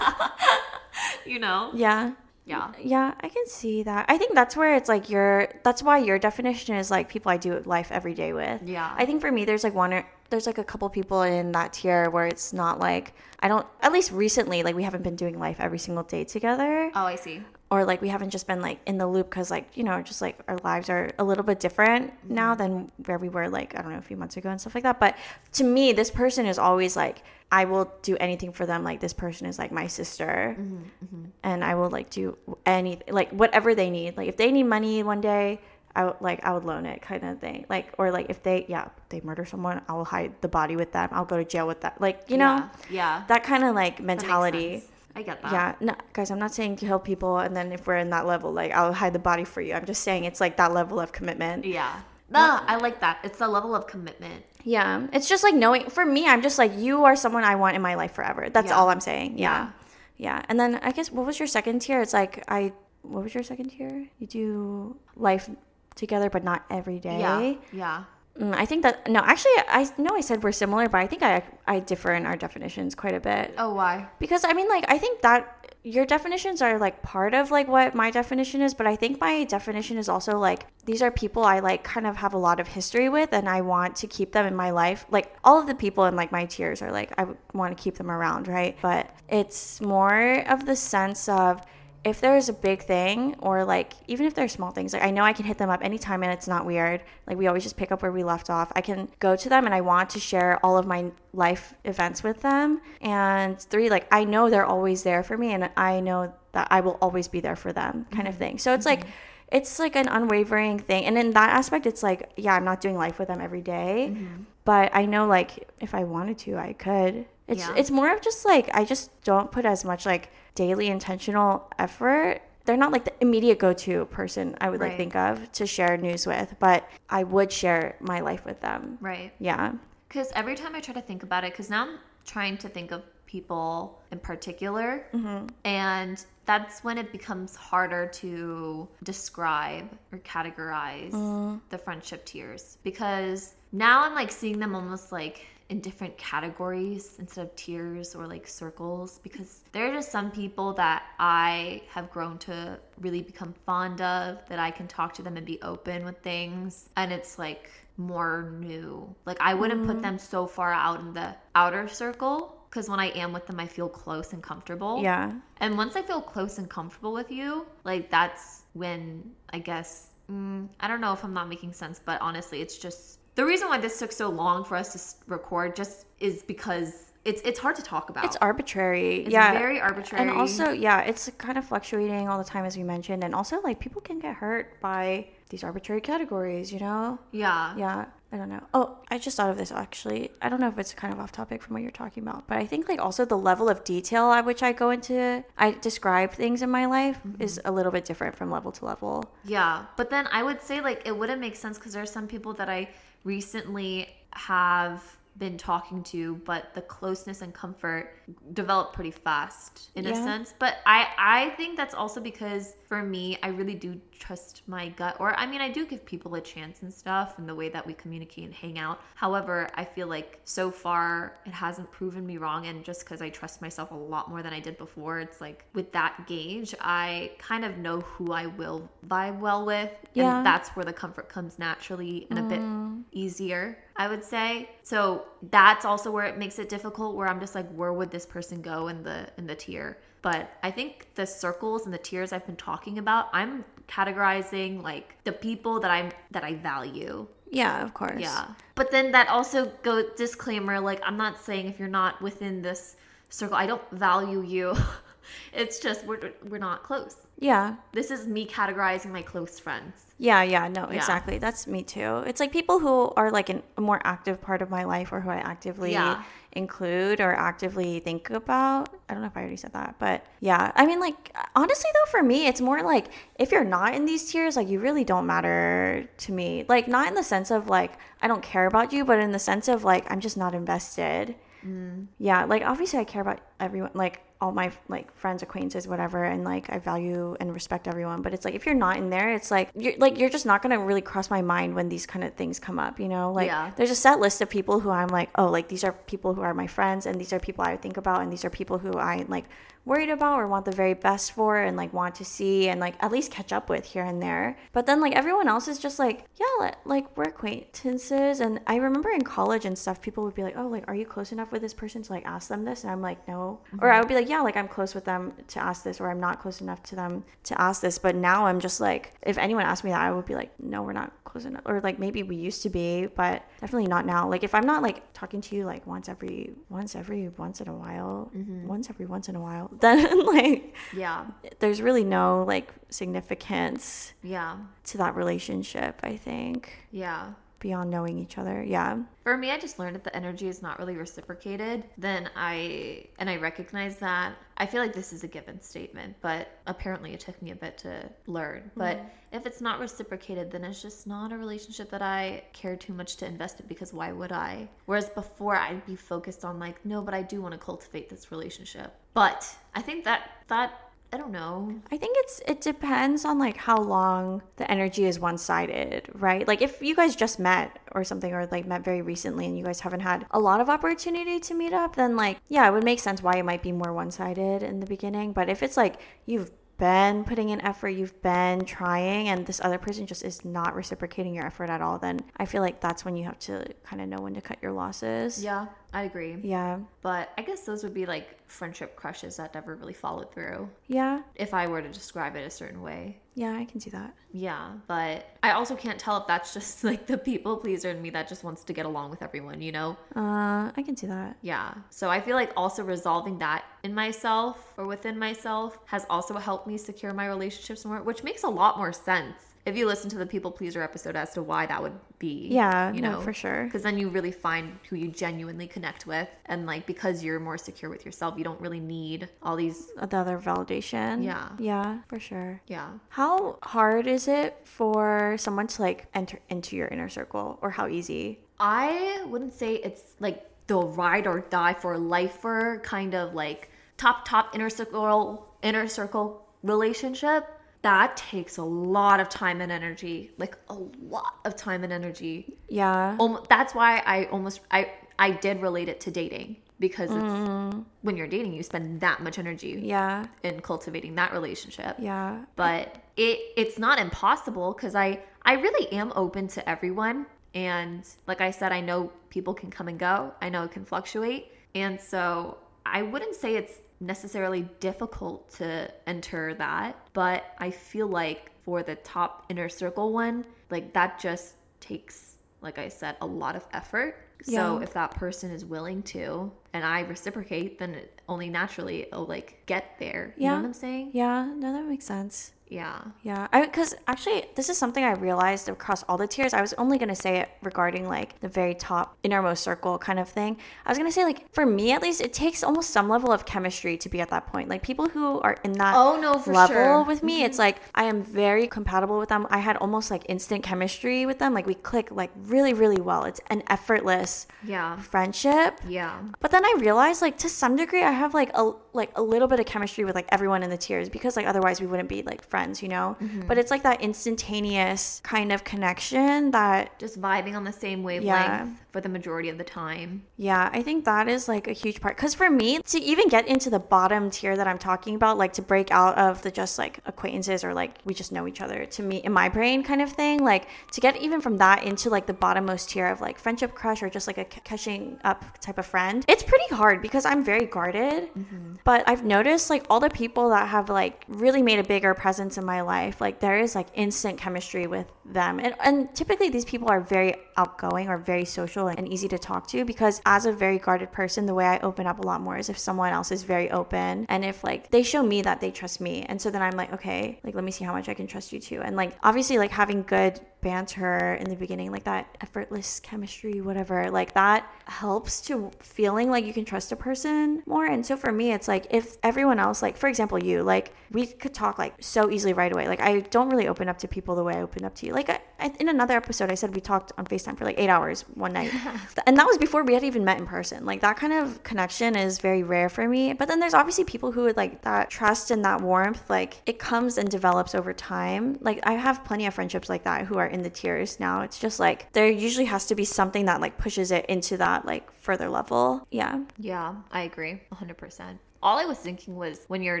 you 1.26 1.38
know? 1.38 1.70
yeah. 1.74 2.12
Yeah. 2.46 2.72
Yeah, 2.80 3.12
I 3.20 3.28
can 3.28 3.46
see 3.48 3.82
that. 3.82 4.06
I 4.08 4.18
think 4.18 4.34
that's 4.34 4.56
where 4.56 4.76
it's 4.76 4.88
like 4.88 5.10
your 5.10 5.48
that's 5.64 5.82
why 5.82 5.98
your 5.98 6.16
definition 6.16 6.76
is 6.76 6.92
like 6.92 7.08
people 7.08 7.32
I 7.32 7.38
do 7.38 7.58
life 7.66 7.90
every 7.90 8.14
day 8.14 8.32
with. 8.32 8.62
Yeah. 8.64 8.94
I 8.96 9.04
think 9.04 9.20
for 9.20 9.32
me 9.32 9.44
there's 9.44 9.64
like 9.64 9.74
one 9.74 9.92
or 9.92 10.06
there's 10.30 10.46
like 10.46 10.58
a 10.58 10.64
couple 10.64 10.88
people 10.88 11.22
in 11.22 11.52
that 11.52 11.72
tier 11.72 12.10
where 12.10 12.26
it's 12.26 12.52
not 12.52 12.78
like 12.78 13.14
I 13.40 13.48
don't 13.48 13.66
at 13.80 13.92
least 13.92 14.12
recently 14.12 14.62
like 14.62 14.74
we 14.74 14.82
haven't 14.82 15.02
been 15.02 15.16
doing 15.16 15.38
life 15.38 15.60
every 15.60 15.78
single 15.78 16.04
day 16.04 16.24
together 16.24 16.90
Oh, 16.94 17.04
I 17.06 17.16
see. 17.16 17.42
or 17.70 17.84
like 17.84 18.00
we 18.02 18.08
haven't 18.08 18.30
just 18.30 18.46
been 18.46 18.60
like 18.60 18.80
in 18.86 18.98
the 18.98 19.06
loop 19.06 19.30
cuz 19.30 19.50
like, 19.50 19.68
you 19.76 19.84
know, 19.84 20.00
just 20.02 20.20
like 20.20 20.38
our 20.48 20.58
lives 20.58 20.88
are 20.90 21.10
a 21.18 21.24
little 21.24 21.44
bit 21.44 21.60
different 21.60 22.12
now 22.28 22.54
mm-hmm. 22.54 22.62
than 22.62 22.92
where 23.06 23.18
we 23.18 23.28
were 23.28 23.48
like 23.48 23.76
I 23.78 23.82
don't 23.82 23.92
know 23.92 23.98
a 23.98 24.02
few 24.02 24.16
months 24.16 24.36
ago 24.36 24.50
and 24.50 24.60
stuff 24.60 24.74
like 24.74 24.84
that. 24.84 24.98
But 25.00 25.16
to 25.52 25.64
me 25.64 25.92
this 25.92 26.10
person 26.10 26.46
is 26.46 26.58
always 26.58 26.96
like 26.96 27.22
I 27.52 27.64
will 27.64 27.92
do 28.02 28.16
anything 28.18 28.52
for 28.52 28.66
them 28.66 28.82
like 28.82 28.98
this 29.00 29.12
person 29.12 29.46
is 29.46 29.58
like 29.58 29.70
my 29.70 29.86
sister 29.86 30.56
mm-hmm, 30.58 30.76
mm-hmm. 31.04 31.24
and 31.44 31.64
I 31.64 31.76
will 31.76 31.90
like 31.90 32.10
do 32.10 32.36
anything, 32.66 33.14
like 33.14 33.30
whatever 33.30 33.74
they 33.74 33.88
need. 33.88 34.16
Like 34.16 34.28
if 34.28 34.36
they 34.36 34.50
need 34.50 34.64
money 34.64 35.02
one 35.04 35.20
day, 35.20 35.60
I 35.96 36.04
would 36.06 36.16
like 36.20 36.44
I 36.44 36.52
would 36.54 36.64
loan 36.64 36.84
it, 36.86 37.02
kind 37.02 37.24
of 37.24 37.40
thing. 37.40 37.66
Like 37.68 37.92
or 37.98 38.10
like 38.10 38.26
if 38.28 38.42
they 38.42 38.66
yeah 38.68 38.88
they 39.08 39.20
murder 39.22 39.44
someone, 39.44 39.80
I 39.88 39.92
will 39.94 40.04
hide 40.04 40.32
the 40.42 40.48
body 40.48 40.76
with 40.76 40.92
them. 40.92 41.08
I'll 41.12 41.24
go 41.24 41.36
to 41.38 41.44
jail 41.44 41.66
with 41.66 41.80
that. 41.80 42.00
Like 42.00 42.18
you 42.28 42.36
know 42.36 42.56
Yeah. 42.56 42.68
yeah. 42.90 43.24
that 43.28 43.42
kind 43.44 43.64
of 43.64 43.74
like 43.74 44.00
mentality. 44.00 44.84
I 45.18 45.22
get 45.22 45.40
that. 45.42 45.50
Yeah, 45.52 45.74
no, 45.80 45.94
guys, 46.12 46.30
I'm 46.30 46.38
not 46.38 46.52
saying 46.52 46.76
kill 46.76 46.98
people, 46.98 47.38
and 47.38 47.56
then 47.56 47.72
if 47.72 47.86
we're 47.86 47.96
in 47.96 48.10
that 48.10 48.26
level, 48.26 48.52
like 48.52 48.72
I'll 48.72 48.92
hide 48.92 49.14
the 49.14 49.18
body 49.30 49.44
for 49.44 49.62
you. 49.62 49.72
I'm 49.72 49.86
just 49.86 50.02
saying 50.02 50.24
it's 50.24 50.42
like 50.42 50.58
that 50.58 50.74
level 50.74 51.00
of 51.00 51.10
commitment. 51.10 51.64
Yeah. 51.64 52.00
Nah, 52.28 52.60
I 52.66 52.76
like 52.76 53.00
that. 53.00 53.20
It's 53.24 53.38
the 53.38 53.48
level 53.48 53.74
of 53.74 53.86
commitment. 53.86 54.44
Yeah, 54.62 55.06
it's 55.14 55.26
just 55.28 55.42
like 55.42 55.54
knowing. 55.54 55.88
For 55.88 56.04
me, 56.04 56.28
I'm 56.28 56.42
just 56.42 56.58
like 56.58 56.72
you 56.76 57.04
are 57.04 57.16
someone 57.16 57.44
I 57.44 57.54
want 57.54 57.76
in 57.76 57.82
my 57.82 57.94
life 57.94 58.12
forever. 58.12 58.50
That's 58.50 58.68
Yeah. 58.68 58.76
all 58.76 58.90
I'm 58.90 59.00
saying. 59.00 59.38
Yeah. 59.38 59.70
yeah, 60.18 60.42
And 60.50 60.60
then 60.60 60.80
I 60.82 60.90
guess 60.92 61.10
what 61.10 61.24
was 61.24 61.38
your 61.38 61.46
second 61.48 61.78
tier? 61.80 62.02
It's 62.02 62.12
like 62.12 62.44
I. 62.48 62.72
What 63.02 63.22
was 63.22 63.32
your 63.32 63.44
second 63.44 63.70
tier? 63.70 64.08
You 64.18 64.26
do 64.26 64.96
life 65.14 65.48
together, 65.96 66.30
but 66.30 66.44
not 66.44 66.64
every 66.70 67.00
day. 67.00 67.18
Yeah. 67.18 67.54
Yeah. 67.72 68.04
Mm, 68.40 68.54
I 68.54 68.66
think 68.66 68.82
that 68.82 69.08
no, 69.10 69.20
actually, 69.20 69.52
I 69.68 69.88
know 69.98 70.14
I 70.14 70.20
said 70.20 70.42
we're 70.44 70.52
similar, 70.52 70.88
but 70.88 70.98
I 71.00 71.06
think 71.06 71.22
I 71.22 71.42
I 71.66 71.80
differ 71.80 72.12
in 72.12 72.26
our 72.26 72.36
definitions 72.36 72.94
quite 72.94 73.14
a 73.14 73.20
bit 73.20 73.54
Oh, 73.58 73.74
why? 73.74 74.08
because 74.18 74.44
I 74.44 74.52
mean, 74.52 74.68
like, 74.68 74.84
I 74.88 74.98
think 74.98 75.22
that 75.22 75.52
your 75.82 76.04
definitions 76.04 76.60
are 76.60 76.78
like 76.78 77.00
part 77.02 77.32
of 77.32 77.50
like 77.52 77.68
what 77.68 77.94
my 77.94 78.10
definition 78.10 78.60
is, 78.60 78.74
but 78.74 78.86
I 78.88 78.96
think 78.96 79.20
my 79.20 79.44
definition 79.44 79.96
is 79.96 80.08
also 80.08 80.36
like 80.36 80.66
these 80.84 81.00
are 81.00 81.10
people 81.12 81.44
I 81.44 81.60
like 81.60 81.82
kind 81.84 82.06
of 82.06 82.16
have 82.16 82.34
a 82.34 82.38
lot 82.38 82.60
of 82.60 82.68
history 82.68 83.08
with, 83.08 83.32
and 83.32 83.48
I 83.48 83.62
want 83.62 83.96
to 83.96 84.06
keep 84.06 84.32
them 84.32 84.44
in 84.44 84.54
my 84.54 84.70
life. 84.70 85.06
Like 85.10 85.34
all 85.42 85.58
of 85.58 85.66
the 85.66 85.74
people 85.74 86.04
in 86.04 86.14
like 86.14 86.30
my 86.30 86.44
tiers 86.44 86.82
are 86.82 86.92
like 86.92 87.12
I 87.18 87.26
want 87.54 87.74
to 87.74 87.82
keep 87.82 87.94
them 87.96 88.10
around, 88.10 88.48
right? 88.48 88.76
But 88.82 89.08
it's 89.30 89.80
more 89.80 90.44
of 90.46 90.66
the 90.66 90.76
sense 90.76 91.26
of 91.28 91.62
if 92.06 92.20
there's 92.20 92.48
a 92.48 92.52
big 92.52 92.82
thing 92.82 93.34
or 93.40 93.64
like 93.64 93.94
even 94.06 94.26
if 94.26 94.34
there's 94.34 94.52
small 94.52 94.70
things, 94.70 94.92
like 94.92 95.02
I 95.02 95.10
know 95.10 95.24
I 95.24 95.32
can 95.32 95.44
hit 95.44 95.58
them 95.58 95.68
up 95.68 95.84
anytime 95.84 96.22
and 96.22 96.30
it's 96.30 96.46
not 96.46 96.64
weird. 96.64 97.02
Like 97.26 97.36
we 97.36 97.48
always 97.48 97.64
just 97.64 97.76
pick 97.76 97.90
up 97.90 98.00
where 98.00 98.12
we 98.12 98.22
left 98.22 98.48
off. 98.48 98.70
I 98.76 98.80
can 98.80 99.08
go 99.18 99.34
to 99.34 99.48
them 99.48 99.66
and 99.66 99.74
I 99.74 99.80
want 99.80 100.10
to 100.10 100.20
share 100.20 100.64
all 100.64 100.78
of 100.78 100.86
my 100.86 101.10
life 101.32 101.74
events 101.84 102.22
with 102.22 102.42
them. 102.42 102.80
And 103.00 103.60
three, 103.60 103.90
like 103.90 104.06
I 104.12 104.22
know 104.22 104.48
they're 104.48 104.64
always 104.64 105.02
there 105.02 105.24
for 105.24 105.36
me 105.36 105.52
and 105.52 105.68
I 105.76 105.98
know 105.98 106.32
that 106.52 106.68
I 106.70 106.80
will 106.80 106.96
always 107.02 107.26
be 107.26 107.40
there 107.40 107.56
for 107.56 107.72
them 107.72 108.06
kind 108.12 108.28
of 108.28 108.34
mm-hmm. 108.34 108.38
thing. 108.38 108.58
So 108.58 108.72
it's 108.72 108.86
like 108.86 109.00
mm-hmm. 109.00 109.10
it's 109.56 109.80
like 109.80 109.96
an 109.96 110.06
unwavering 110.06 110.78
thing. 110.78 111.06
And 111.06 111.18
in 111.18 111.32
that 111.32 111.50
aspect 111.50 111.86
it's 111.86 112.04
like, 112.04 112.30
yeah, 112.36 112.54
I'm 112.54 112.64
not 112.64 112.80
doing 112.80 112.96
life 112.96 113.18
with 113.18 113.26
them 113.26 113.40
every 113.40 113.62
day, 113.62 114.12
mm-hmm. 114.12 114.44
But 114.66 114.90
I 114.94 115.06
know 115.06 115.26
like 115.28 115.68
if 115.80 115.94
I 115.94 116.02
wanted 116.04 116.38
to, 116.38 116.56
I 116.56 116.72
could. 116.72 117.26
It's 117.46 117.60
Yeah. 117.60 117.74
it's 117.76 117.90
more 117.90 118.12
of 118.12 118.20
just 118.20 118.44
like 118.44 118.68
I 118.74 118.84
just 118.84 119.10
don't 119.22 119.52
put 119.52 119.64
as 119.64 119.84
much 119.84 120.04
like 120.04 120.28
daily 120.56 120.88
intentional 120.88 121.70
effort. 121.78 122.40
They're 122.64 122.76
not 122.76 122.90
like 122.90 123.04
the 123.04 123.12
immediate 123.20 123.60
go-to 123.60 124.06
person 124.06 124.56
I 124.60 124.70
would 124.70 124.80
like 124.80 124.96
think 124.96 125.14
of 125.14 125.52
to 125.52 125.66
share 125.66 125.96
news 125.96 126.26
with, 126.26 126.56
but 126.58 126.90
I 127.08 127.22
would 127.22 127.52
share 127.52 127.96
my 128.00 128.18
life 128.18 128.44
with 128.44 128.60
them. 128.60 128.98
Right. 129.00 129.32
Yeah. 129.38 129.74
Because 130.08 130.32
every 130.34 130.56
time 130.56 130.74
I 130.74 130.80
try 130.80 130.94
to 130.94 131.00
think 131.00 131.22
about 131.22 131.44
it, 131.44 131.52
because 131.52 131.70
now 131.70 131.84
I'm 131.84 131.98
trying 132.24 132.58
to 132.58 132.68
think 132.68 132.90
of 132.90 133.02
people 133.26 134.02
in 134.10 134.18
particular, 134.18 135.06
mm-hmm. 135.12 135.46
and 135.64 136.24
that's 136.44 136.82
when 136.82 136.96
it 136.98 137.12
becomes 137.12 137.54
harder 137.54 138.06
to 138.06 138.88
describe 139.02 139.88
or 140.12 140.18
categorize 140.18 141.12
mm-hmm. 141.12 141.58
the 141.70 141.78
friendship 141.78 142.24
tiers. 142.24 142.78
Because 142.82 143.54
now 143.72 144.02
I'm 144.02 144.14
like 144.14 144.32
seeing 144.32 144.58
them 144.58 144.74
almost 144.74 145.12
like 145.12 145.46
in 145.68 145.80
different 145.80 146.16
categories 146.16 147.16
instead 147.18 147.46
of 147.46 147.56
tiers 147.56 148.14
or 148.14 148.26
like 148.26 148.46
circles 148.46 149.18
because 149.22 149.62
there 149.72 149.90
are 149.90 149.92
just 149.92 150.12
some 150.12 150.30
people 150.30 150.72
that 150.74 151.02
I 151.18 151.82
have 151.88 152.10
grown 152.10 152.38
to 152.38 152.78
really 153.00 153.22
become 153.22 153.52
fond 153.52 154.00
of 154.00 154.38
that 154.48 154.58
I 154.58 154.70
can 154.70 154.86
talk 154.86 155.14
to 155.14 155.22
them 155.22 155.36
and 155.36 155.44
be 155.44 155.60
open 155.62 156.04
with 156.04 156.18
things 156.18 156.88
and 156.96 157.12
it's 157.12 157.38
like 157.38 157.70
more 157.96 158.54
new. 158.60 159.12
Like 159.24 159.38
I 159.40 159.54
wouldn't 159.54 159.86
put 159.86 160.02
them 160.02 160.18
so 160.18 160.46
far 160.46 160.72
out 160.72 161.00
in 161.00 161.14
the 161.14 161.34
outer 161.54 161.88
circle 161.88 162.56
because 162.70 162.88
when 162.88 163.00
I 163.00 163.06
am 163.08 163.32
with 163.32 163.46
them 163.46 163.58
I 163.58 163.66
feel 163.66 163.88
close 163.88 164.32
and 164.32 164.42
comfortable. 164.42 165.02
Yeah. 165.02 165.32
And 165.58 165.76
once 165.76 165.96
I 165.96 166.02
feel 166.02 166.20
close 166.20 166.58
and 166.58 166.70
comfortable 166.70 167.12
with 167.12 167.32
you, 167.32 167.66
like 167.82 168.08
that's 168.10 168.62
when 168.74 169.32
I 169.50 169.58
guess 169.58 170.10
mm, 170.30 170.68
I 170.78 170.86
don't 170.88 171.00
know 171.00 171.12
if 171.12 171.24
I'm 171.24 171.34
not 171.34 171.48
making 171.48 171.72
sense, 171.72 172.00
but 172.04 172.20
honestly, 172.20 172.60
it's 172.60 172.78
just 172.78 173.18
the 173.36 173.44
reason 173.44 173.68
why 173.68 173.78
this 173.78 173.98
took 173.98 174.12
so 174.12 174.28
long 174.28 174.64
for 174.64 174.76
us 174.76 174.92
to 174.92 175.30
record 175.30 175.76
just 175.76 176.06
is 176.18 176.42
because 176.42 177.12
it's 177.24 177.42
it's 177.44 177.58
hard 177.58 177.76
to 177.76 177.82
talk 177.82 178.08
about. 178.08 178.24
It's 178.24 178.36
arbitrary. 178.36 179.24
It's 179.24 179.30
yeah. 179.30 179.52
very 179.52 179.80
arbitrary. 179.80 180.22
And 180.22 180.30
also, 180.30 180.70
yeah, 180.70 181.00
it's 181.00 181.30
kind 181.36 181.58
of 181.58 181.64
fluctuating 181.64 182.28
all 182.28 182.38
the 182.38 182.44
time, 182.44 182.64
as 182.64 182.76
we 182.76 182.82
mentioned. 182.82 183.24
And 183.24 183.34
also, 183.34 183.60
like, 183.62 183.80
people 183.80 184.00
can 184.00 184.20
get 184.20 184.36
hurt 184.36 184.80
by 184.80 185.26
these 185.48 185.64
arbitrary 185.64 186.00
categories, 186.00 186.72
you 186.72 186.80
know? 186.80 187.18
yeah, 187.32 187.76
Yeah, 187.76 188.06
I 188.32 188.36
don't 188.36 188.48
know. 188.48 188.62
Oh, 188.74 188.98
I 189.08 189.18
just 189.18 189.36
thought 189.36 189.50
of 189.50 189.56
this 189.56 189.70
actually. 189.70 190.30
I 190.42 190.48
don't 190.48 190.60
know 190.60 190.68
if 190.68 190.78
it's 190.78 190.92
kind 190.92 191.12
of 191.12 191.20
off 191.20 191.30
topic 191.30 191.62
from 191.62 191.74
what 191.74 191.82
you're 191.82 191.92
talking 191.92 192.22
about, 192.22 192.48
but 192.48 192.58
I 192.58 192.66
think 192.66 192.88
like 192.88 193.00
also 193.00 193.24
the 193.24 193.38
level 193.38 193.68
of 193.68 193.84
detail 193.84 194.32
at 194.32 194.44
which 194.44 194.62
I 194.62 194.72
go 194.72 194.90
into, 194.90 195.44
I 195.56 195.72
describe 195.72 196.32
things 196.32 196.62
in 196.62 196.70
my 196.70 196.86
life 196.86 197.20
mm-hmm. 197.26 197.40
is 197.40 197.60
a 197.64 197.70
little 197.70 197.92
bit 197.92 198.04
different 198.04 198.34
from 198.34 198.50
level 198.50 198.72
to 198.72 198.84
level. 198.84 199.24
Yeah, 199.44 199.84
but 199.96 200.10
then 200.10 200.28
I 200.32 200.42
would 200.42 200.60
say 200.60 200.80
like 200.80 201.02
it 201.06 201.16
wouldn't 201.16 201.40
make 201.40 201.54
sense 201.54 201.78
because 201.78 201.92
there 201.92 202.02
are 202.02 202.06
some 202.06 202.26
people 202.26 202.52
that 202.54 202.68
I 202.68 202.88
recently 203.26 204.08
have 204.32 205.02
been 205.38 205.56
talking 205.58 206.02
to, 206.04 206.36
but 206.44 206.74
the 206.74 206.80
closeness 206.82 207.42
and 207.42 207.52
comfort 207.52 208.14
develop 208.54 208.92
pretty 208.92 209.10
fast 209.10 209.90
in 209.94 210.06
a 210.06 210.14
sense. 210.14 210.54
But 210.58 210.78
I 210.86 211.08
I 211.18 211.50
think 211.50 211.76
that's 211.76 211.94
also 211.94 212.20
because 212.20 212.74
for 212.88 213.02
me, 213.02 213.38
I 213.42 213.48
really 213.48 213.74
do 213.74 214.00
trust 214.18 214.62
my 214.66 214.88
gut, 214.90 215.16
or 215.18 215.38
I 215.38 215.46
mean, 215.46 215.60
I 215.60 215.70
do 215.70 215.84
give 215.84 216.04
people 216.06 216.34
a 216.36 216.40
chance 216.40 216.82
and 216.82 216.92
stuff, 216.92 217.38
and 217.38 217.48
the 217.48 217.54
way 217.54 217.68
that 217.68 217.86
we 217.86 217.92
communicate 217.94 218.44
and 218.44 218.54
hang 218.54 218.78
out. 218.78 219.00
However, 219.14 219.68
I 219.74 219.84
feel 219.84 220.06
like 220.06 220.40
so 220.44 220.70
far 220.70 221.38
it 221.44 221.52
hasn't 221.52 221.90
proven 221.90 222.26
me 222.26 222.38
wrong, 222.38 222.66
and 222.66 222.84
just 222.84 223.00
because 223.00 223.20
I 223.20 223.28
trust 223.28 223.60
myself 223.60 223.90
a 223.90 223.94
lot 223.94 224.28
more 224.30 224.42
than 224.42 224.52
I 224.52 224.60
did 224.60 224.78
before, 224.78 225.20
it's 225.20 225.40
like 225.40 225.64
with 225.74 225.92
that 225.92 226.26
gauge, 226.26 226.74
I 226.80 227.32
kind 227.38 227.64
of 227.64 227.78
know 227.78 228.00
who 228.00 228.32
I 228.32 228.46
will 228.46 228.88
vibe 229.06 229.38
well 229.38 229.66
with, 229.66 229.90
Yeah. 230.14 230.38
and 230.38 230.46
that's 230.46 230.70
where 230.70 230.84
the 230.84 230.92
comfort 230.92 231.28
comes 231.28 231.58
naturally 231.58 232.26
and 232.30 232.38
a 232.38 232.42
bit 232.42 232.60
mm. 232.60 233.02
easier. 233.12 233.78
I 233.98 234.08
would 234.08 234.24
say. 234.24 234.70
So 234.82 235.26
that's 235.50 235.84
also 235.84 236.10
where 236.10 236.26
it 236.26 236.38
makes 236.38 236.58
it 236.58 236.68
difficult 236.68 237.16
where 237.16 237.28
I'm 237.28 237.40
just 237.40 237.54
like 237.54 237.68
where 237.72 237.92
would 237.92 238.10
this 238.10 238.26
person 238.26 238.62
go 238.62 238.88
in 238.88 239.02
the 239.02 239.28
in 239.38 239.46
the 239.46 239.54
tier? 239.54 239.98
But 240.22 240.50
I 240.62 240.70
think 240.70 241.08
the 241.14 241.26
circles 241.26 241.84
and 241.84 241.94
the 241.94 241.98
tiers 241.98 242.32
I've 242.32 242.46
been 242.46 242.56
talking 242.56 242.98
about, 242.98 243.28
I'm 243.32 243.64
categorizing 243.88 244.82
like 244.82 245.14
the 245.24 245.32
people 245.32 245.80
that 245.80 245.90
I'm 245.90 246.10
that 246.32 246.44
I 246.44 246.54
value. 246.54 247.26
Yeah, 247.50 247.82
of 247.82 247.94
course. 247.94 248.20
Yeah. 248.20 248.48
But 248.74 248.90
then 248.90 249.12
that 249.12 249.28
also 249.28 249.72
go 249.82 250.08
disclaimer 250.16 250.80
like 250.80 251.00
I'm 251.04 251.16
not 251.16 251.40
saying 251.40 251.66
if 251.66 251.78
you're 251.78 251.88
not 251.88 252.20
within 252.20 252.60
this 252.60 252.96
circle, 253.28 253.56
I 253.56 253.66
don't 253.66 253.88
value 253.92 254.42
you. 254.42 254.76
it's 255.52 255.78
just 255.78 256.04
we're 256.06 256.32
we're 256.48 256.58
not 256.58 256.82
close. 256.82 257.16
Yeah. 257.38 257.74
This 257.92 258.10
is 258.10 258.26
me 258.26 258.46
categorizing 258.46 259.10
my 259.12 259.22
close 259.22 259.60
friends. 259.60 260.06
Yeah, 260.18 260.42
yeah, 260.42 260.68
no, 260.68 260.88
Yeah. 260.90 260.96
exactly. 260.96 261.36
That's 261.38 261.66
me 261.66 261.82
too. 261.82 262.18
It's 262.26 262.40
like 262.40 262.50
people 262.50 262.78
who 262.78 263.12
are 263.16 263.30
like 263.30 263.50
an, 263.50 263.62
a 263.76 263.82
more 263.82 264.00
active 264.04 264.40
part 264.40 264.62
of 264.62 264.70
my 264.70 264.84
life 264.84 265.12
or 265.12 265.20
who 265.20 265.28
I 265.30 265.36
actively 265.36 265.92
Yeah. 265.92 266.22
include 266.52 267.20
or 267.20 267.34
actively 267.34 268.00
think 268.00 268.30
about. 268.30 268.88
I 269.08 269.12
don't 269.12 269.20
know 269.22 269.26
if 269.28 269.36
I 269.36 269.40
already 269.40 269.56
said 269.58 269.74
that, 269.74 269.96
but 269.98 270.24
yeah. 270.40 270.72
I 270.74 270.86
mean, 270.86 270.98
like, 271.00 271.36
honestly, 271.54 271.90
though, 271.92 272.10
for 272.10 272.22
me, 272.22 272.46
it's 272.46 272.62
more 272.62 272.82
like 272.82 273.08
if 273.38 273.52
you're 273.52 273.64
not 273.64 273.94
in 273.94 274.06
these 274.06 274.30
tiers, 274.32 274.56
like, 274.56 274.68
you 274.68 274.80
really 274.80 275.04
don't 275.04 275.26
matter 275.26 276.08
to 276.16 276.32
me. 276.32 276.64
Like, 276.66 276.88
not 276.88 277.08
in 277.08 277.14
the 277.14 277.22
sense 277.22 277.50
of 277.50 277.68
like, 277.68 277.92
I 278.22 278.28
don't 278.28 278.42
care 278.42 278.66
about 278.66 278.94
you, 278.94 279.04
but 279.04 279.18
in 279.18 279.32
the 279.32 279.38
sense 279.38 279.68
of 279.68 279.84
like, 279.84 280.10
I'm 280.10 280.20
just 280.20 280.38
not 280.38 280.54
invested. 280.54 281.34
Mm. 281.66 282.06
Yeah, 282.18 282.44
like 282.44 282.62
obviously 282.64 282.98
I 283.00 283.04
care 283.04 283.20
about 283.20 283.40
everyone, 283.60 283.90
like 283.92 284.22
all 284.40 284.52
my 284.52 284.70
like 284.88 285.14
friends, 285.16 285.42
acquaintances, 285.42 285.88
whatever, 285.88 286.24
and 286.24 286.44
like 286.44 286.70
I 286.70 286.78
value 286.78 287.36
and 287.40 287.54
respect 287.54 287.88
everyone. 287.88 288.22
But 288.22 288.34
it's 288.34 288.44
like 288.44 288.54
if 288.54 288.66
you're 288.66 288.74
not 288.74 288.98
in 288.98 289.08
there, 289.10 289.32
it's 289.32 289.50
like 289.50 289.70
you're 289.74 289.96
like 289.98 290.18
you're 290.18 290.28
just 290.28 290.46
not 290.46 290.62
gonna 290.62 290.78
really 290.78 291.00
cross 291.00 291.30
my 291.30 291.42
mind 291.42 291.74
when 291.74 291.88
these 291.88 292.06
kind 292.06 292.24
of 292.24 292.34
things 292.34 292.58
come 292.58 292.78
up. 292.78 293.00
You 293.00 293.08
know, 293.08 293.32
like 293.32 293.46
Yeah. 293.46 293.70
there's 293.76 293.90
a 293.90 293.96
set 293.96 294.20
list 294.20 294.40
of 294.42 294.50
people 294.50 294.80
who 294.80 294.90
I'm 294.90 295.08
like, 295.08 295.30
oh, 295.36 295.46
like 295.46 295.68
these 295.68 295.84
are 295.84 295.92
people 295.92 296.34
who 296.34 296.42
are 296.42 296.54
my 296.54 296.66
friends, 296.66 297.06
and 297.06 297.20
these 297.20 297.32
are 297.32 297.40
people 297.40 297.64
I 297.64 297.76
think 297.76 297.96
about, 297.96 298.22
and 298.22 298.30
these 298.30 298.44
are 298.44 298.50
people 298.50 298.78
who 298.78 298.92
I 298.98 299.24
like 299.28 299.46
worried 299.86 300.10
about 300.10 300.36
or 300.40 300.48
want 300.48 300.64
the 300.64 300.72
very 300.72 300.94
best 300.94 301.30
for, 301.32 301.56
and 301.58 301.76
like 301.76 301.92
want 301.92 302.14
to 302.16 302.24
see 302.24 302.68
and 302.68 302.78
like 302.80 302.94
at 303.00 303.12
least 303.12 303.30
catch 303.30 303.52
up 303.52 303.70
with 303.70 303.84
here 303.86 304.04
and 304.04 304.20
there. 304.20 304.58
But 304.72 304.84
then 304.84 305.00
like 305.00 305.14
everyone 305.14 305.48
else 305.48 305.68
is 305.68 305.78
just 305.78 305.98
like, 305.98 306.24
yeah, 306.34 306.74
like 306.84 307.16
we're 307.16 307.24
acquaintances, 307.24 308.40
and 308.40 308.60
I 308.66 308.76
remember 308.76 309.10
in 309.10 309.22
college 309.22 309.64
and 309.64 309.78
stuff, 309.78 310.02
people 310.02 310.24
would 310.24 310.34
be 310.34 310.42
like, 310.42 310.56
oh, 310.58 310.66
like 310.66 310.84
are 310.88 310.94
you 310.94 311.06
close 311.06 311.32
enough 311.32 311.52
with 311.52 311.62
this 311.62 311.72
person 311.72 312.02
to 312.02 312.12
like 312.12 312.26
ask 312.26 312.48
them 312.48 312.64
this? 312.64 312.82
And 312.82 312.90
I'm 312.92 313.00
like, 313.00 313.26
no, 313.26 313.60
or 313.78 313.78
mm-hmm. 313.78 313.84
I 313.86 313.98
would 314.00 314.08
be 314.08 314.14
like, 314.14 314.25
yeah, 314.28 314.40
like 314.40 314.56
I'm 314.56 314.68
close 314.68 314.94
with 314.94 315.04
them 315.04 315.32
to 315.48 315.58
ask 315.62 315.82
this, 315.82 316.00
or 316.00 316.10
I'm 316.10 316.20
not 316.20 316.40
close 316.40 316.60
enough 316.60 316.82
to 316.84 316.96
them 316.96 317.24
to 317.44 317.60
ask 317.60 317.80
this. 317.82 317.98
But 317.98 318.14
now 318.16 318.46
I'm 318.46 318.60
just 318.60 318.80
like, 318.80 319.12
if 319.22 319.38
anyone 319.38 319.64
asked 319.64 319.84
me 319.84 319.90
that, 319.90 320.00
I 320.00 320.10
would 320.12 320.26
be 320.26 320.34
like, 320.34 320.50
no, 320.60 320.82
we're 320.82 320.92
not 320.92 321.12
close 321.24 321.44
enough, 321.44 321.62
or 321.66 321.80
like 321.80 321.98
maybe 321.98 322.22
we 322.22 322.36
used 322.36 322.62
to 322.62 322.70
be, 322.70 323.06
but 323.06 323.42
definitely 323.60 323.88
not 323.88 324.06
now. 324.06 324.28
Like 324.28 324.42
if 324.44 324.54
I'm 324.54 324.66
not 324.66 324.82
like 324.82 325.12
talking 325.12 325.40
to 325.42 325.56
you 325.56 325.64
like 325.64 325.86
once 325.86 326.08
every 326.08 326.52
once 326.68 326.94
every 326.96 327.28
once 327.36 327.60
in 327.60 327.68
a 327.68 327.74
while, 327.74 328.30
mm-hmm. 328.36 328.66
once 328.66 328.88
every 328.90 329.06
once 329.06 329.28
in 329.28 329.36
a 329.36 329.40
while, 329.40 329.70
then 329.80 330.24
like 330.26 330.74
Yeah. 330.94 331.26
there's 331.58 331.80
really 331.82 332.04
no 332.04 332.44
like 332.46 332.72
significance 332.88 334.12
Yeah. 334.22 334.56
to 334.84 334.98
that 334.98 335.14
relationship. 335.14 336.00
I 336.02 336.16
think 336.16 336.86
Yeah. 336.90 337.32
Beyond 337.66 337.90
knowing 337.90 338.16
each 338.16 338.38
other. 338.38 338.62
Yeah. 338.62 338.96
For 339.24 339.36
me, 339.36 339.50
I 339.50 339.58
just 339.58 339.80
learned 339.80 339.96
that 339.96 340.04
the 340.04 340.14
energy 340.14 340.46
is 340.46 340.62
not 340.62 340.78
really 340.78 340.96
reciprocated. 340.96 341.82
Then 341.98 342.30
I, 342.36 343.06
and 343.18 343.28
I 343.28 343.38
recognize 343.38 343.96
that. 343.96 344.36
I 344.56 344.66
feel 344.66 344.80
like 344.80 344.92
this 344.92 345.12
is 345.12 345.24
a 345.24 345.26
given 345.26 345.60
statement, 345.60 346.14
but 346.20 346.46
apparently 346.68 347.12
it 347.12 347.18
took 347.18 347.42
me 347.42 347.50
a 347.50 347.56
bit 347.56 347.76
to 347.78 348.08
learn. 348.28 348.70
But 348.76 348.98
mm-hmm. 348.98 349.08
if 349.36 349.46
it's 349.46 349.60
not 349.60 349.80
reciprocated, 349.80 350.52
then 350.52 350.62
it's 350.62 350.80
just 350.80 351.08
not 351.08 351.32
a 351.32 351.36
relationship 351.36 351.90
that 351.90 352.02
I 352.02 352.44
care 352.52 352.76
too 352.76 352.92
much 352.92 353.16
to 353.16 353.26
invest 353.26 353.58
in 353.58 353.66
because 353.66 353.92
why 353.92 354.12
would 354.12 354.30
I? 354.30 354.68
Whereas 354.84 355.10
before, 355.10 355.56
I'd 355.56 355.84
be 355.86 355.96
focused 355.96 356.44
on 356.44 356.60
like, 356.60 356.86
no, 356.86 357.02
but 357.02 357.14
I 357.14 357.22
do 357.22 357.42
want 357.42 357.52
to 357.52 357.58
cultivate 357.58 358.08
this 358.08 358.30
relationship. 358.30 358.94
But 359.12 359.52
I 359.74 359.82
think 359.82 360.04
that, 360.04 360.30
that, 360.46 360.85
I 361.12 361.18
don't 361.18 361.30
know. 361.30 361.74
I 361.90 361.96
think 361.96 362.16
it's 362.20 362.42
it 362.46 362.60
depends 362.60 363.24
on 363.24 363.38
like 363.38 363.56
how 363.56 363.76
long 363.76 364.42
the 364.56 364.70
energy 364.70 365.04
is 365.04 365.18
one 365.18 365.38
sided, 365.38 366.08
right? 366.14 366.46
Like 366.46 366.62
if 366.62 366.82
you 366.82 366.94
guys 366.94 367.16
just 367.16 367.38
met 367.38 367.78
or 367.92 368.04
something 368.04 368.32
or 368.32 368.46
like 368.46 368.66
met 368.66 368.84
very 368.84 369.02
recently 369.02 369.46
and 369.46 369.56
you 369.56 369.64
guys 369.64 369.80
haven't 369.80 370.00
had 370.00 370.26
a 370.30 370.40
lot 370.40 370.60
of 370.60 370.68
opportunity 370.68 371.38
to 371.40 371.54
meet 371.54 371.72
up, 371.72 371.96
then 371.96 372.16
like 372.16 372.38
yeah, 372.48 372.68
it 372.68 372.72
would 372.72 372.84
make 372.84 373.00
sense 373.00 373.22
why 373.22 373.36
it 373.36 373.44
might 373.44 373.62
be 373.62 373.72
more 373.72 373.92
one 373.92 374.10
sided 374.10 374.62
in 374.62 374.80
the 374.80 374.86
beginning. 374.86 375.32
But 375.32 375.48
if 375.48 375.62
it's 375.62 375.76
like 375.76 376.00
you've 376.26 376.50
been 376.78 377.24
putting 377.24 377.50
in 377.50 377.60
effort, 377.62 377.90
you've 377.90 378.20
been 378.22 378.64
trying, 378.64 379.28
and 379.28 379.46
this 379.46 379.60
other 379.62 379.78
person 379.78 380.06
just 380.06 380.24
is 380.24 380.44
not 380.44 380.74
reciprocating 380.74 381.34
your 381.34 381.46
effort 381.46 381.70
at 381.70 381.80
all, 381.80 381.98
then 381.98 382.20
I 382.36 382.44
feel 382.46 382.62
like 382.62 382.80
that's 382.80 383.04
when 383.04 383.16
you 383.16 383.24
have 383.24 383.38
to 383.40 383.66
kind 383.84 384.02
of 384.02 384.08
know 384.08 384.18
when 384.18 384.34
to 384.34 384.40
cut 384.40 384.58
your 384.60 384.72
losses. 384.72 385.42
Yeah. 385.42 385.66
I 385.92 386.02
agree. 386.02 386.36
Yeah. 386.42 386.80
But 387.02 387.30
I 387.38 387.42
guess 387.42 387.62
those 387.62 387.82
would 387.82 387.94
be 387.94 388.06
like 388.06 388.38
friendship 388.48 388.96
crushes 388.96 389.36
that 389.36 389.54
never 389.54 389.74
really 389.76 389.92
followed 389.92 390.32
through. 390.32 390.68
Yeah. 390.86 391.22
If 391.34 391.54
I 391.54 391.66
were 391.66 391.82
to 391.82 391.88
describe 391.88 392.36
it 392.36 392.46
a 392.46 392.50
certain 392.50 392.82
way. 392.82 393.18
Yeah, 393.34 393.52
I 393.52 393.64
can 393.64 393.80
see 393.80 393.90
that. 393.90 394.14
Yeah, 394.32 394.72
but 394.86 395.26
I 395.42 395.52
also 395.52 395.76
can't 395.76 395.98
tell 395.98 396.16
if 396.18 396.26
that's 396.26 396.54
just 396.54 396.84
like 396.90 397.06
the 397.06 397.18
people 397.18 397.56
pleaser 397.56 397.90
in 397.90 398.00
me 398.00 398.10
that 398.10 398.28
just 398.28 398.44
wants 398.44 398.64
to 398.64 398.72
get 398.72 398.86
along 398.86 399.10
with 399.10 399.22
everyone, 399.22 399.60
you 399.60 399.72
know? 399.72 399.96
Uh, 400.14 400.70
I 400.76 400.82
can 400.84 400.96
see 400.96 401.06
that. 401.06 401.36
Yeah. 401.42 401.74
So 401.90 402.08
I 402.10 402.20
feel 402.20 402.36
like 402.36 402.52
also 402.56 402.82
resolving 402.82 403.38
that 403.38 403.64
in 403.82 403.94
myself 403.94 404.74
or 404.76 404.86
within 404.86 405.18
myself 405.18 405.78
has 405.86 406.06
also 406.08 406.34
helped 406.36 406.66
me 406.66 406.78
secure 406.78 407.12
my 407.12 407.26
relationships 407.26 407.84
more, 407.84 408.02
which 408.02 408.22
makes 408.24 408.42
a 408.42 408.48
lot 408.48 408.78
more 408.78 408.92
sense 408.92 409.54
if 409.66 409.76
you 409.76 409.86
listen 409.86 410.08
to 410.10 410.18
the 410.18 410.24
people 410.24 410.50
pleaser 410.50 410.80
episode 410.80 411.16
as 411.16 411.34
to 411.34 411.42
why 411.42 411.66
that 411.66 411.82
would 411.82 411.98
be. 412.18 412.48
Yeah, 412.50 412.92
you 412.92 413.02
no, 413.02 413.12
know, 413.12 413.20
for 413.20 413.32
sure. 413.32 413.64
Because 413.64 413.82
then 413.82 413.98
you 413.98 414.08
really 414.08 414.30
find 414.30 414.78
who 414.88 414.96
you 414.96 415.08
genuinely 415.08 415.66
connect 415.66 416.06
with, 416.06 416.28
and 416.46 416.66
like 416.66 416.86
because 416.86 417.24
you're 417.24 417.40
more 417.40 417.58
secure 417.58 417.90
with 417.90 418.06
yourself, 418.06 418.38
you 418.38 418.44
don't 418.44 418.60
really 418.60 418.80
need 418.80 419.28
all 419.42 419.56
these. 419.56 419.88
The 419.96 420.16
other 420.16 420.38
validation. 420.38 421.24
Yeah. 421.24 421.48
Yeah, 421.58 421.98
for 422.08 422.20
sure. 422.20 422.62
Yeah. 422.68 422.90
How 423.08 423.58
hard 423.62 424.06
is 424.06 424.28
it 424.28 424.56
for 424.64 425.36
someone 425.38 425.66
to 425.66 425.82
like 425.82 426.06
enter 426.14 426.38
into 426.48 426.76
your 426.76 426.86
inner 426.88 427.08
circle 427.08 427.58
or 427.60 427.70
how 427.70 427.88
easy? 427.88 428.40
I 428.60 429.24
wouldn't 429.26 429.52
say 429.52 429.74
it's 429.74 430.14
like 430.20 430.48
the 430.68 430.78
ride 430.78 431.26
or 431.26 431.40
die 431.40 431.74
for 431.74 431.98
lifer 431.98 432.80
kind 432.84 433.14
of 433.14 433.34
like 433.34 433.70
top 433.96 434.24
top 434.24 434.54
inner 434.54 434.70
circle 434.70 435.48
inner 435.62 435.88
circle 435.88 436.46
relationship. 436.62 437.48
That 437.86 438.16
takes 438.16 438.56
a 438.56 438.64
lot 438.64 439.20
of 439.20 439.28
time 439.28 439.60
and 439.60 439.70
energy, 439.70 440.32
like 440.38 440.58
a 440.68 440.74
lot 440.74 441.36
of 441.44 441.54
time 441.54 441.84
and 441.84 441.92
energy. 441.92 442.56
Yeah. 442.68 443.16
That's 443.48 443.76
why 443.76 444.02
I 444.04 444.24
almost 444.24 444.60
I 444.72 444.90
I 445.18 445.30
did 445.30 445.62
relate 445.62 445.88
it 445.88 446.00
to 446.00 446.10
dating 446.10 446.56
because 446.78 447.10
it's 447.10 447.18
mm. 447.18 447.84
when 448.02 448.16
you're 448.16 448.26
dating 448.26 448.52
you 448.52 448.62
spend 448.62 449.00
that 449.00 449.22
much 449.22 449.38
energy 449.38 449.80
Yeah. 449.82 450.26
in 450.42 450.60
cultivating 450.60 451.14
that 451.14 451.32
relationship 451.32 451.96
Yeah. 451.98 452.44
but 452.54 452.96
it 453.16 453.38
it's 453.56 453.78
not 453.78 453.98
impossible 453.98 454.72
because 454.72 454.94
I 454.94 455.20
I 455.42 455.54
really 455.54 455.90
am 455.92 456.12
open 456.14 456.48
to 456.48 456.68
everyone 456.68 457.24
and 457.54 458.06
like 458.26 458.40
I 458.42 458.50
said 458.50 458.72
I 458.72 458.80
know 458.80 459.10
people 459.30 459.54
can 459.54 459.70
come 459.70 459.88
and 459.88 459.98
go 459.98 460.34
I 460.42 460.50
know 460.50 460.64
it 460.64 460.72
can 460.72 460.84
fluctuate 460.84 461.52
and 461.74 461.98
so 461.98 462.58
I 462.84 463.02
wouldn't 463.02 463.34
say 463.34 463.56
it's 463.56 463.78
necessarily 464.00 464.62
difficult 464.80 465.48
to 465.54 465.90
enter 466.06 466.54
that 466.54 466.96
but 467.12 467.44
I 467.58 467.70
feel 467.70 468.06
like 468.08 468.50
for 468.62 468.82
the 468.82 468.96
top 468.96 469.46
inner 469.48 469.68
circle 469.68 470.12
one 470.12 470.44
like 470.70 470.92
that 470.92 471.18
just 471.18 471.54
takes 471.80 472.36
like 472.60 472.78
I 472.78 472.88
said 472.88 473.16
a 473.20 473.26
lot 473.26 473.56
of 473.56 473.66
effort 473.72 474.16
Yeah. 474.46 474.60
so 474.60 474.82
if 474.82 474.92
that 474.94 475.12
person 475.12 475.50
is 475.50 475.64
willing 475.64 476.02
to 476.14 476.52
and 476.74 476.84
I 476.84 477.00
reciprocate 477.00 477.78
then 477.78 477.94
it 477.94 478.20
only 478.28 478.50
naturally 478.50 479.02
it'll 479.02 479.24
like 479.26 479.62
get 479.66 479.96
there 479.98 480.34
you 480.36 480.46
know 480.46 480.52
Yeah. 480.52 480.56
what 480.58 480.64
I'm 480.66 480.74
saying 480.74 481.10
Yeah. 481.14 481.52
No, 481.56 481.72
that 481.72 481.86
makes 481.86 482.04
sense. 482.04 482.52
Yeah 482.68 483.00
Yeah, 483.22 483.46
I 483.52 483.64
because 483.64 483.94
actually 484.06 484.46
this 484.56 484.68
is 484.68 484.76
something 484.76 485.04
I 485.04 485.12
realized 485.12 485.68
across 485.68 486.02
all 486.08 486.16
the 486.16 486.26
tiers. 486.26 486.52
I 486.52 486.60
was 486.60 486.74
only 486.74 486.98
gonna 486.98 487.14
say 487.14 487.38
it 487.38 487.48
regarding 487.62 488.08
like 488.08 488.40
the 488.40 488.48
very 488.48 488.74
top 488.74 489.16
innermost 489.22 489.62
circle 489.62 489.98
kind 489.98 490.18
of 490.18 490.28
thing. 490.28 490.56
I 490.84 490.90
was 490.90 490.98
gonna 490.98 491.12
say 491.12 491.24
like 491.24 491.52
for 491.52 491.64
me 491.64 491.92
at 491.92 492.02
least, 492.02 492.20
it 492.20 492.32
takes 492.32 492.62
almost 492.64 492.90
some 492.90 493.08
level 493.08 493.30
of 493.32 493.46
chemistry 493.46 493.96
to 493.98 494.08
be 494.08 494.20
at 494.20 494.30
that 494.30 494.46
point. 494.48 494.68
Like 494.68 494.82
people 494.82 495.08
who 495.08 495.40
are 495.40 495.56
in 495.64 495.72
that 495.74 495.94
Oh, 495.96 496.18
no, 496.20 496.38
for 496.38 496.52
level 496.52 496.74
sure. 496.74 497.02
with 497.04 497.22
me, 497.22 497.44
it's 497.44 497.54
mm-hmm. 497.56 497.66
like 497.66 497.76
I 497.94 498.04
am 498.04 498.22
very 498.22 498.66
compatible 498.66 499.18
with 499.18 499.28
them. 499.28 499.46
I 499.50 499.58
had 499.58 499.76
almost 499.76 500.10
like 500.10 500.24
instant 500.28 500.62
chemistry 500.64 501.24
with 501.26 501.38
them. 501.38 501.54
Like 501.54 501.66
we 501.66 501.74
click 501.74 502.10
like 502.10 502.30
really 502.36 502.72
really 502.74 503.00
well. 503.00 503.24
It's 503.24 503.40
an 503.48 503.62
effortless 503.68 504.46
Yeah. 504.64 504.96
friendship. 504.98 505.80
Yeah. 505.88 506.18
But 506.40 506.50
then 506.50 506.64
I 506.64 506.74
realized 506.78 507.22
like 507.22 507.38
to 507.38 507.48
some 507.48 507.76
degree 507.76 508.02
I 508.02 508.10
have 508.12 508.34
like 508.34 508.50
a 508.54 508.72
like 508.92 509.10
a 509.14 509.22
little 509.22 509.46
bit 509.48 509.60
of 509.60 509.66
chemistry 509.66 510.04
with 510.04 510.14
like 510.14 510.26
everyone 510.30 510.62
in 510.62 510.70
the 510.70 510.76
tiers 510.78 511.08
because 511.08 511.36
like 511.36 511.46
otherwise 511.46 511.80
we 511.80 511.86
wouldn't 511.86 512.08
be 512.08 512.22
like 512.22 512.42
friends, 512.42 512.55
you 512.82 512.88
know? 512.88 513.16
Mm-hmm. 513.20 513.46
But 513.46 513.58
it's 513.58 513.70
like 513.70 513.82
that 513.82 514.00
instantaneous 514.00 515.20
kind 515.22 515.52
of 515.52 515.64
connection 515.64 516.50
that 516.52 516.98
Just 516.98 517.20
vibing 517.20 517.54
on 517.56 517.64
the 517.64 517.72
same 517.72 518.02
wavelength 518.02 518.26
Yeah. 518.26 518.66
For 518.96 519.02
the 519.02 519.08
majority 519.10 519.50
of 519.50 519.58
the 519.58 519.64
time. 519.64 520.22
yeah, 520.38 520.70
I 520.72 520.80
think 520.80 521.04
that 521.04 521.28
is 521.28 521.48
like 521.48 521.68
a 521.68 521.72
huge 521.72 522.00
part 522.00 522.16
cuz 522.16 522.32
for 522.34 522.48
me 522.48 522.78
to 522.92 522.98
even 522.98 523.28
get 523.28 523.46
into 523.46 523.68
the 523.68 523.78
bottom 523.78 524.30
tier 524.30 524.56
that 524.56 524.66
I'm 524.66 524.78
talking 524.78 525.14
about 525.14 525.36
like 525.36 525.52
to 525.58 525.62
break 525.72 525.90
out 525.90 526.16
of 526.16 526.40
the 526.40 526.50
just 526.50 526.78
like 526.78 527.00
acquaintances 527.04 527.62
or 527.62 527.74
like 527.74 527.98
we 528.06 528.14
just 528.14 528.32
know 528.32 528.46
each 528.46 528.62
other 528.62 528.86
to 528.86 529.02
me 529.02 529.16
in 529.18 529.32
my 529.32 529.50
brain 529.50 529.82
kind 529.82 530.00
of 530.00 530.10
thing, 530.12 530.42
like 530.42 530.64
to 530.92 531.02
get 531.02 531.14
even 531.16 531.42
from 531.42 531.58
that 531.58 531.82
into 531.84 532.08
like 532.08 532.26
the 532.26 532.32
bottommost 532.32 532.88
tier 532.88 533.06
of 533.06 533.20
like 533.20 533.38
friendship 533.38 533.74
crush 533.74 534.02
or 534.02 534.08
just 534.08 534.26
like 534.26 534.38
a 534.38 534.46
catching 534.70 535.18
up 535.24 535.44
type 535.60 535.76
of 535.76 535.84
friend. 535.84 536.24
It's 536.26 536.42
pretty 536.42 536.74
hard 536.74 537.02
because 537.02 537.26
I'm 537.26 537.44
very 537.44 537.66
guarded. 537.66 538.32
Mm-hmm. 538.32 538.76
But 538.84 539.06
I've 539.06 539.24
noticed 539.26 539.68
like 539.68 539.84
all 539.90 540.00
the 540.00 540.08
people 540.08 540.48
that 540.56 540.68
have 540.68 540.88
like 540.88 541.22
really 541.28 541.60
made 541.60 541.80
a 541.80 541.84
bigger 541.84 542.14
presence 542.14 542.56
in 542.56 542.64
my 542.64 542.80
life, 542.80 543.20
like 543.20 543.40
there 543.40 543.58
is 543.58 543.74
like 543.74 543.88
instant 543.92 544.38
chemistry 544.38 544.86
with 544.86 545.06
them. 545.26 545.60
And, 545.60 545.74
and 545.80 546.14
typically 546.14 546.48
these 546.48 546.64
people 546.64 546.88
are 546.88 547.02
very 547.02 547.34
outgoing 547.58 548.08
or 548.08 548.16
very 548.16 548.46
social 548.46 548.85
and 548.88 549.08
easy 549.08 549.28
to 549.28 549.38
talk 549.38 549.66
to 549.68 549.84
because 549.84 550.20
as 550.24 550.46
a 550.46 550.52
very 550.52 550.78
guarded 550.78 551.12
person, 551.12 551.46
the 551.46 551.54
way 551.54 551.66
I 551.66 551.78
open 551.78 552.06
up 552.06 552.18
a 552.18 552.22
lot 552.22 552.40
more 552.40 552.56
is 552.56 552.68
if 552.68 552.78
someone 552.78 553.12
else 553.12 553.32
is 553.32 553.42
very 553.42 553.70
open 553.70 554.26
and 554.28 554.44
if 554.44 554.62
like 554.64 554.90
they 554.90 555.02
show 555.02 555.22
me 555.22 555.42
that 555.42 555.60
they 555.60 555.70
trust 555.70 556.00
me. 556.00 556.22
And 556.22 556.40
so 556.40 556.50
then 556.50 556.62
I'm 556.62 556.76
like, 556.76 556.92
okay, 556.92 557.38
like 557.44 557.54
let 557.54 557.64
me 557.64 557.72
see 557.72 557.84
how 557.84 557.92
much 557.92 558.08
I 558.08 558.14
can 558.14 558.26
trust 558.26 558.52
you 558.52 558.60
too. 558.60 558.80
And 558.82 558.96
like 558.96 559.16
obviously 559.22 559.58
like 559.58 559.70
having 559.70 560.02
good 560.02 560.40
banter 560.66 561.34
in 561.34 561.48
the 561.48 561.54
beginning, 561.54 561.92
like 561.92 562.02
that 562.02 562.26
effortless 562.40 562.98
chemistry, 562.98 563.60
whatever, 563.60 564.10
like 564.10 564.34
that 564.34 564.68
helps 564.86 565.40
to 565.40 565.70
feeling 565.78 566.28
like 566.28 566.44
you 566.44 566.52
can 566.52 566.64
trust 566.64 566.90
a 566.90 566.96
person 566.96 567.62
more. 567.66 567.86
And 567.86 568.04
so 568.04 568.16
for 568.16 568.32
me, 568.32 568.50
it's 568.50 568.66
like 568.66 568.88
if 568.90 569.16
everyone 569.22 569.60
else, 569.60 569.80
like 569.80 569.96
for 569.96 570.08
example, 570.08 570.42
you, 570.42 570.64
like 570.64 570.92
we 571.12 571.24
could 571.28 571.54
talk 571.54 571.78
like 571.78 571.94
so 572.00 572.30
easily 572.32 572.52
right 572.52 572.72
away. 572.72 572.88
Like 572.88 573.00
I 573.00 573.20
don't 573.20 573.48
really 573.48 573.68
open 573.68 573.88
up 573.88 573.98
to 573.98 574.08
people 574.08 574.34
the 574.34 574.42
way 574.42 574.54
I 574.54 574.62
open 574.62 574.84
up 574.84 574.96
to 574.96 575.06
you. 575.06 575.12
Like 575.12 575.30
I, 575.30 575.38
I, 575.60 575.72
in 575.78 575.88
another 575.88 576.16
episode, 576.16 576.50
I 576.50 576.56
said 576.56 576.74
we 576.74 576.80
talked 576.80 577.12
on 577.16 577.26
FaceTime 577.26 577.56
for 577.56 577.64
like 577.64 577.78
eight 577.78 577.88
hours 577.88 578.22
one 578.34 578.52
night. 578.52 578.72
and 579.26 579.36
that 579.38 579.46
was 579.46 579.58
before 579.58 579.84
we 579.84 579.94
had 579.94 580.02
even 580.02 580.24
met 580.24 580.40
in 580.40 580.46
person. 580.46 580.84
Like 580.84 581.00
that 581.02 581.16
kind 581.16 581.32
of 581.32 581.62
connection 581.62 582.16
is 582.16 582.38
very 582.38 582.64
rare 582.64 582.88
for 582.88 583.08
me. 583.08 583.34
But 583.34 583.46
then 583.46 583.60
there's 583.60 583.74
obviously 583.74 584.02
people 584.02 584.32
who 584.32 584.42
would 584.42 584.56
like 584.56 584.82
that 584.82 585.10
trust 585.10 585.52
and 585.52 585.64
that 585.64 585.80
warmth, 585.80 586.28
like 586.28 586.60
it 586.66 586.80
comes 586.80 587.18
and 587.18 587.30
develops 587.30 587.72
over 587.72 587.92
time. 587.92 588.58
Like 588.60 588.80
I 588.82 588.94
have 588.94 589.24
plenty 589.24 589.46
of 589.46 589.54
friendships 589.54 589.88
like 589.88 590.02
that 590.02 590.26
who 590.26 590.38
are 590.38 590.48
in 590.56 590.62
the 590.62 590.70
tiers 590.70 591.20
now. 591.20 591.42
It's 591.42 591.58
just 591.58 591.78
like 591.78 592.12
there 592.12 592.28
usually 592.28 592.64
has 592.64 592.86
to 592.86 592.94
be 592.94 593.04
something 593.04 593.44
that 593.46 593.60
like 593.60 593.76
pushes 593.78 594.10
it 594.10 594.26
into 594.26 594.56
that 594.56 594.84
like 594.86 595.10
further 595.12 595.48
level. 595.48 596.06
Yeah. 596.10 596.40
Yeah, 596.58 596.94
I 597.12 597.22
agree 597.22 597.60
100%. 597.72 598.38
All 598.62 598.78
I 598.78 598.86
was 598.86 598.98
thinking 598.98 599.36
was 599.36 599.60
when 599.68 599.82
you're 599.82 600.00